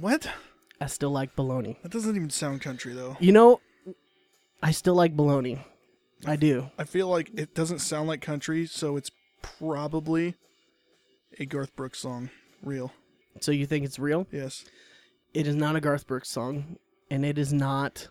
What? 0.00 0.28
I 0.80 0.86
still 0.86 1.10
like 1.10 1.34
baloney. 1.36 1.80
That 1.82 1.92
doesn't 1.92 2.14
even 2.16 2.30
sound 2.30 2.60
country 2.60 2.92
though. 2.94 3.16
You 3.20 3.32
know, 3.32 3.60
I 4.62 4.72
still 4.72 4.94
like 4.94 5.16
baloney. 5.16 5.64
I 6.26 6.36
do. 6.36 6.70
I 6.78 6.84
feel 6.84 7.08
like 7.08 7.30
it 7.34 7.54
doesn't 7.54 7.78
sound 7.78 8.08
like 8.08 8.20
country, 8.20 8.66
so 8.66 8.96
it's 8.96 9.10
probably 9.40 10.34
a 11.38 11.46
Garth 11.46 11.74
Brooks 11.76 12.00
song. 12.00 12.30
Real. 12.64 12.92
So 13.40 13.52
you 13.52 13.66
think 13.66 13.84
it's 13.84 13.98
real? 13.98 14.26
Yes. 14.30 14.64
It 15.32 15.46
is 15.46 15.56
not 15.56 15.76
a 15.76 15.80
Garth 15.80 16.06
Brooks 16.06 16.28
song, 16.30 16.76
and 17.10 17.24
it 17.24 17.38
is 17.38 17.52
not 17.52 18.08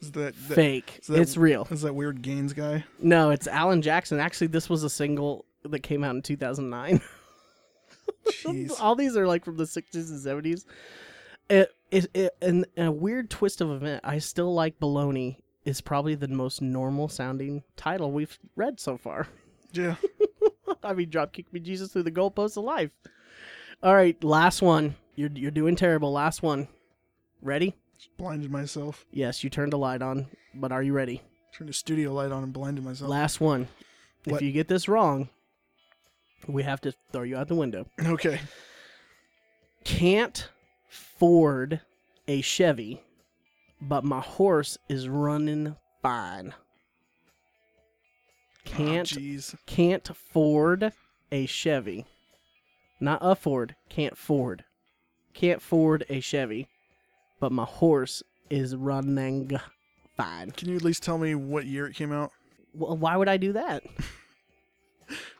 Is 0.00 0.12
that, 0.12 0.34
that 0.48 0.54
fake. 0.54 0.98
is 1.02 1.08
that- 1.08 1.20
it's 1.20 1.36
real. 1.36 1.66
Is 1.70 1.82
that 1.82 1.94
weird 1.94 2.22
Gaines 2.22 2.52
guy? 2.52 2.84
No, 3.00 3.30
it's 3.30 3.46
Alan 3.46 3.82
Jackson. 3.82 4.20
Actually, 4.20 4.48
this 4.48 4.68
was 4.70 4.84
a 4.84 4.90
single 4.90 5.44
that 5.64 5.80
came 5.80 6.04
out 6.04 6.14
in 6.14 6.22
2009. 6.22 7.00
Jeez. 8.28 8.72
All 8.80 8.94
these 8.94 9.16
are 9.16 9.26
like 9.26 9.44
from 9.44 9.56
the 9.56 9.64
60s 9.64 9.94
and 10.10 10.44
70s. 10.44 10.64
It, 11.48 11.74
it, 11.90 12.06
it, 12.14 12.36
in, 12.40 12.64
in 12.76 12.86
a 12.86 12.92
weird 12.92 13.28
twist 13.30 13.60
of 13.60 13.70
event, 13.70 14.02
I 14.04 14.18
still 14.18 14.54
like 14.54 14.78
baloney 14.78 15.38
is 15.64 15.80
probably 15.80 16.14
the 16.14 16.28
most 16.28 16.62
normal 16.62 17.08
sounding 17.08 17.64
title 17.76 18.12
we've 18.12 18.38
read 18.56 18.78
so 18.80 18.96
far. 18.96 19.26
Yeah. 19.72 19.96
I 20.84 20.94
mean, 20.94 21.10
Dropkick 21.10 21.52
me 21.52 21.60
Jesus 21.60 21.92
through 21.92 22.04
the 22.04 22.12
goalposts 22.12 22.56
of 22.56 22.64
life. 22.64 22.90
All 23.82 23.94
right, 23.94 24.22
last 24.22 24.60
one. 24.60 24.96
You're 25.14 25.30
you're 25.34 25.50
doing 25.50 25.76
terrible. 25.76 26.12
Last 26.12 26.42
one. 26.42 26.68
Ready? 27.40 27.74
Just 27.96 28.16
blinded 28.16 28.50
myself. 28.50 29.06
Yes, 29.10 29.42
you 29.42 29.50
turned 29.50 29.72
the 29.72 29.78
light 29.78 30.02
on, 30.02 30.26
but 30.54 30.72
are 30.72 30.82
you 30.82 30.92
ready? 30.92 31.22
Turned 31.56 31.70
a 31.70 31.74
studio 31.74 32.12
light 32.12 32.32
on 32.32 32.42
and 32.42 32.52
blinded 32.52 32.84
myself. 32.84 33.10
Last 33.10 33.40
one. 33.40 33.68
If 34.26 34.42
you 34.42 34.52
get 34.52 34.68
this 34.68 34.88
wrong, 34.88 35.30
we 36.46 36.62
have 36.62 36.80
to 36.82 36.92
throw 37.12 37.22
you 37.22 37.36
out 37.36 37.48
the 37.48 37.54
window. 37.54 37.86
Okay. 38.04 38.40
Can't 39.84 40.48
ford 40.88 41.80
a 42.28 42.42
Chevy, 42.42 43.00
but 43.80 44.04
my 44.04 44.20
horse 44.20 44.76
is 44.88 45.08
running 45.08 45.76
fine. 46.02 46.54
Oh, 46.54 46.60
can't 48.64 49.12
Oh, 49.16 49.56
can't 49.66 50.08
ford 50.14 50.92
a 51.32 51.46
Chevy. 51.46 52.06
Not 53.00 53.18
afford, 53.22 53.76
can't 53.88 54.12
afford. 54.12 54.64
Can't 55.32 55.58
afford 55.58 56.04
a 56.08 56.20
Chevy, 56.20 56.68
but 57.38 57.52
my 57.52 57.64
horse 57.64 58.22
is 58.50 58.76
running 58.76 59.58
fine. 60.16 60.50
Can 60.50 60.68
you 60.68 60.76
at 60.76 60.84
least 60.84 61.02
tell 61.02 61.18
me 61.18 61.34
what 61.34 61.66
year 61.66 61.86
it 61.86 61.94
came 61.94 62.12
out? 62.12 62.32
Well, 62.74 62.96
why 62.96 63.16
would 63.16 63.28
I 63.28 63.36
do 63.36 63.52
that? 63.54 63.82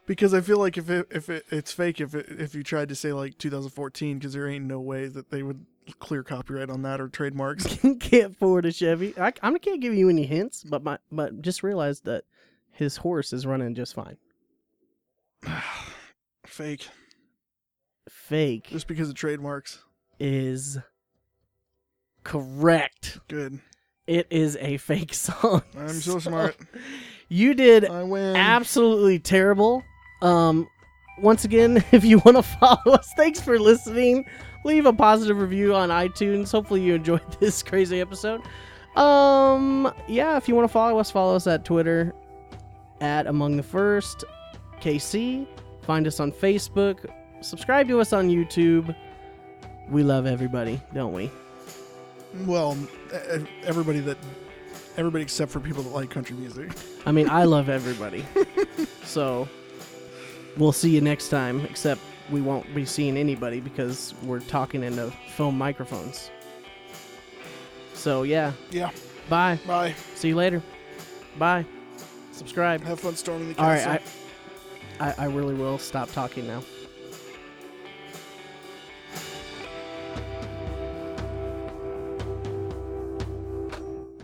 Because 0.07 0.35
I 0.35 0.41
feel 0.41 0.59
like 0.59 0.77
if 0.77 0.91
it, 0.91 1.07
if 1.13 1.29
it, 1.29 1.45
it's 1.51 1.71
fake 1.71 2.01
if 2.01 2.17
it, 2.17 2.27
if 2.29 2.53
you 2.53 2.65
tried 2.65 2.89
to 2.89 2.97
say 2.97 3.13
like 3.13 3.39
2014, 3.39 4.19
because 4.19 4.33
there 4.33 4.49
ain't 4.49 4.65
no 4.65 4.81
way 4.81 5.07
that 5.07 5.31
they 5.31 5.45
would 5.45 5.65
clear 6.01 6.25
copyright 6.25 6.69
on 6.69 6.83
that 6.83 7.01
or 7.01 7.07
trademarks. 7.07 7.79
can't 8.01 8.33
afford 8.33 8.65
a 8.65 8.73
Chevy. 8.73 9.15
I, 9.17 9.33
I 9.41 9.59
can't 9.59 9.81
give 9.81 9.95
you 9.95 10.09
any 10.09 10.27
hints, 10.27 10.65
but 10.65 10.83
my 10.83 10.99
but 11.13 11.43
just 11.43 11.63
realize 11.63 12.01
that 12.01 12.25
his 12.73 12.97
horse 12.97 13.33
is 13.33 13.47
running 13.47 13.75
just 13.77 13.95
fine. 13.95 14.17
fake. 16.45 16.89
Fake 18.31 18.69
Just 18.71 18.87
because 18.87 19.09
of 19.09 19.17
trademarks. 19.17 19.81
is 20.21 20.79
correct. 22.23 23.19
Good. 23.29 23.59
It 24.07 24.29
is 24.31 24.57
a 24.61 24.77
fake 24.77 25.15
song. 25.15 25.63
I'm 25.77 25.89
so 25.89 26.19
smart. 26.19 26.57
You 27.33 27.55
did 27.55 27.85
I 27.89 28.03
win. 28.03 28.35
absolutely 28.35 29.21
terrible. 29.21 29.85
Um, 30.21 30.67
once 31.21 31.45
again, 31.45 31.77
if 31.93 32.05
you 32.05 32.19
want 32.25 32.37
to 32.37 32.43
follow 32.43 32.95
us, 32.97 33.09
thanks 33.17 33.41
for 33.41 33.57
listening. 33.57 34.25
Leave 34.65 34.85
a 34.85 34.93
positive 34.93 35.39
review 35.41 35.73
on 35.73 35.91
iTunes. 35.91 36.51
Hopefully, 36.51 36.83
you 36.83 36.95
enjoyed 36.97 37.23
this 37.39 37.63
crazy 37.63 38.01
episode. 38.01 38.43
Um, 38.97 39.95
yeah, 40.09 40.37
if 40.37 40.49
you 40.49 40.57
want 40.57 40.67
to 40.69 40.73
follow 40.73 40.99
us, 40.99 41.09
follow 41.13 41.37
us 41.37 41.47
at 41.47 41.65
Twitter 41.65 42.13
at 43.01 43.29
Among 43.29 43.57
the 43.57 43.63
First 43.63 44.25
KC. 44.81 45.47
Find 45.83 46.09
us 46.09 46.19
on 46.19 46.33
Facebook. 46.33 47.07
Subscribe 47.41 47.89
to 47.89 48.01
us 48.01 48.13
on 48.13 48.29
YouTube. 48.29 48.95
We 49.89 50.03
love 50.03 50.27
everybody, 50.27 50.81
don't 50.95 51.13
we? 51.13 51.31
Well, 52.45 52.77
everybody 53.65 54.01
that, 54.01 54.19
everybody 54.97 55.23
except 55.23 55.51
for 55.51 55.59
people 55.61 55.83
that 55.83 55.91
like 55.91 56.11
country 56.11 56.37
music. 56.37 56.71
I 57.07 57.13
mean, 57.13 57.29
I 57.29 57.45
love 57.45 57.69
everybody. 57.81 58.25
so 59.05 59.49
we'll 60.57 60.73
see 60.73 60.91
you 60.91 61.01
next 61.01 61.29
time, 61.29 61.61
except 61.65 62.01
we 62.31 62.41
won't 62.41 62.73
be 62.75 62.85
seeing 62.85 63.17
anybody 63.17 63.61
because 63.61 64.15
we're 64.23 64.41
talking 64.41 64.85
into 64.85 65.13
phone 65.35 65.57
microphones. 65.57 66.31
So, 67.95 68.23
yeah. 68.23 68.53
Yeah. 68.71 68.91
Bye. 69.29 69.59
Bye. 69.67 69.95
See 70.15 70.29
you 70.29 70.37
later. 70.37 70.63
Bye. 71.39 71.65
Subscribe. 72.33 72.83
Have 72.83 73.01
fun 73.01 73.17
storming 73.17 73.49
the 73.49 73.55
castle. 73.55 73.93
right. 73.93 74.03
I, 75.01 75.09
I, 75.11 75.25
I 75.25 75.27
really 75.27 75.55
will 75.55 75.79
stop 75.79 76.11
talking 76.13 76.47
now. 76.47 76.63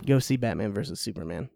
Go 0.07 0.21
see 0.21 0.37
Batman 0.37 0.73
versus 0.73 1.01
Superman. 1.01 1.51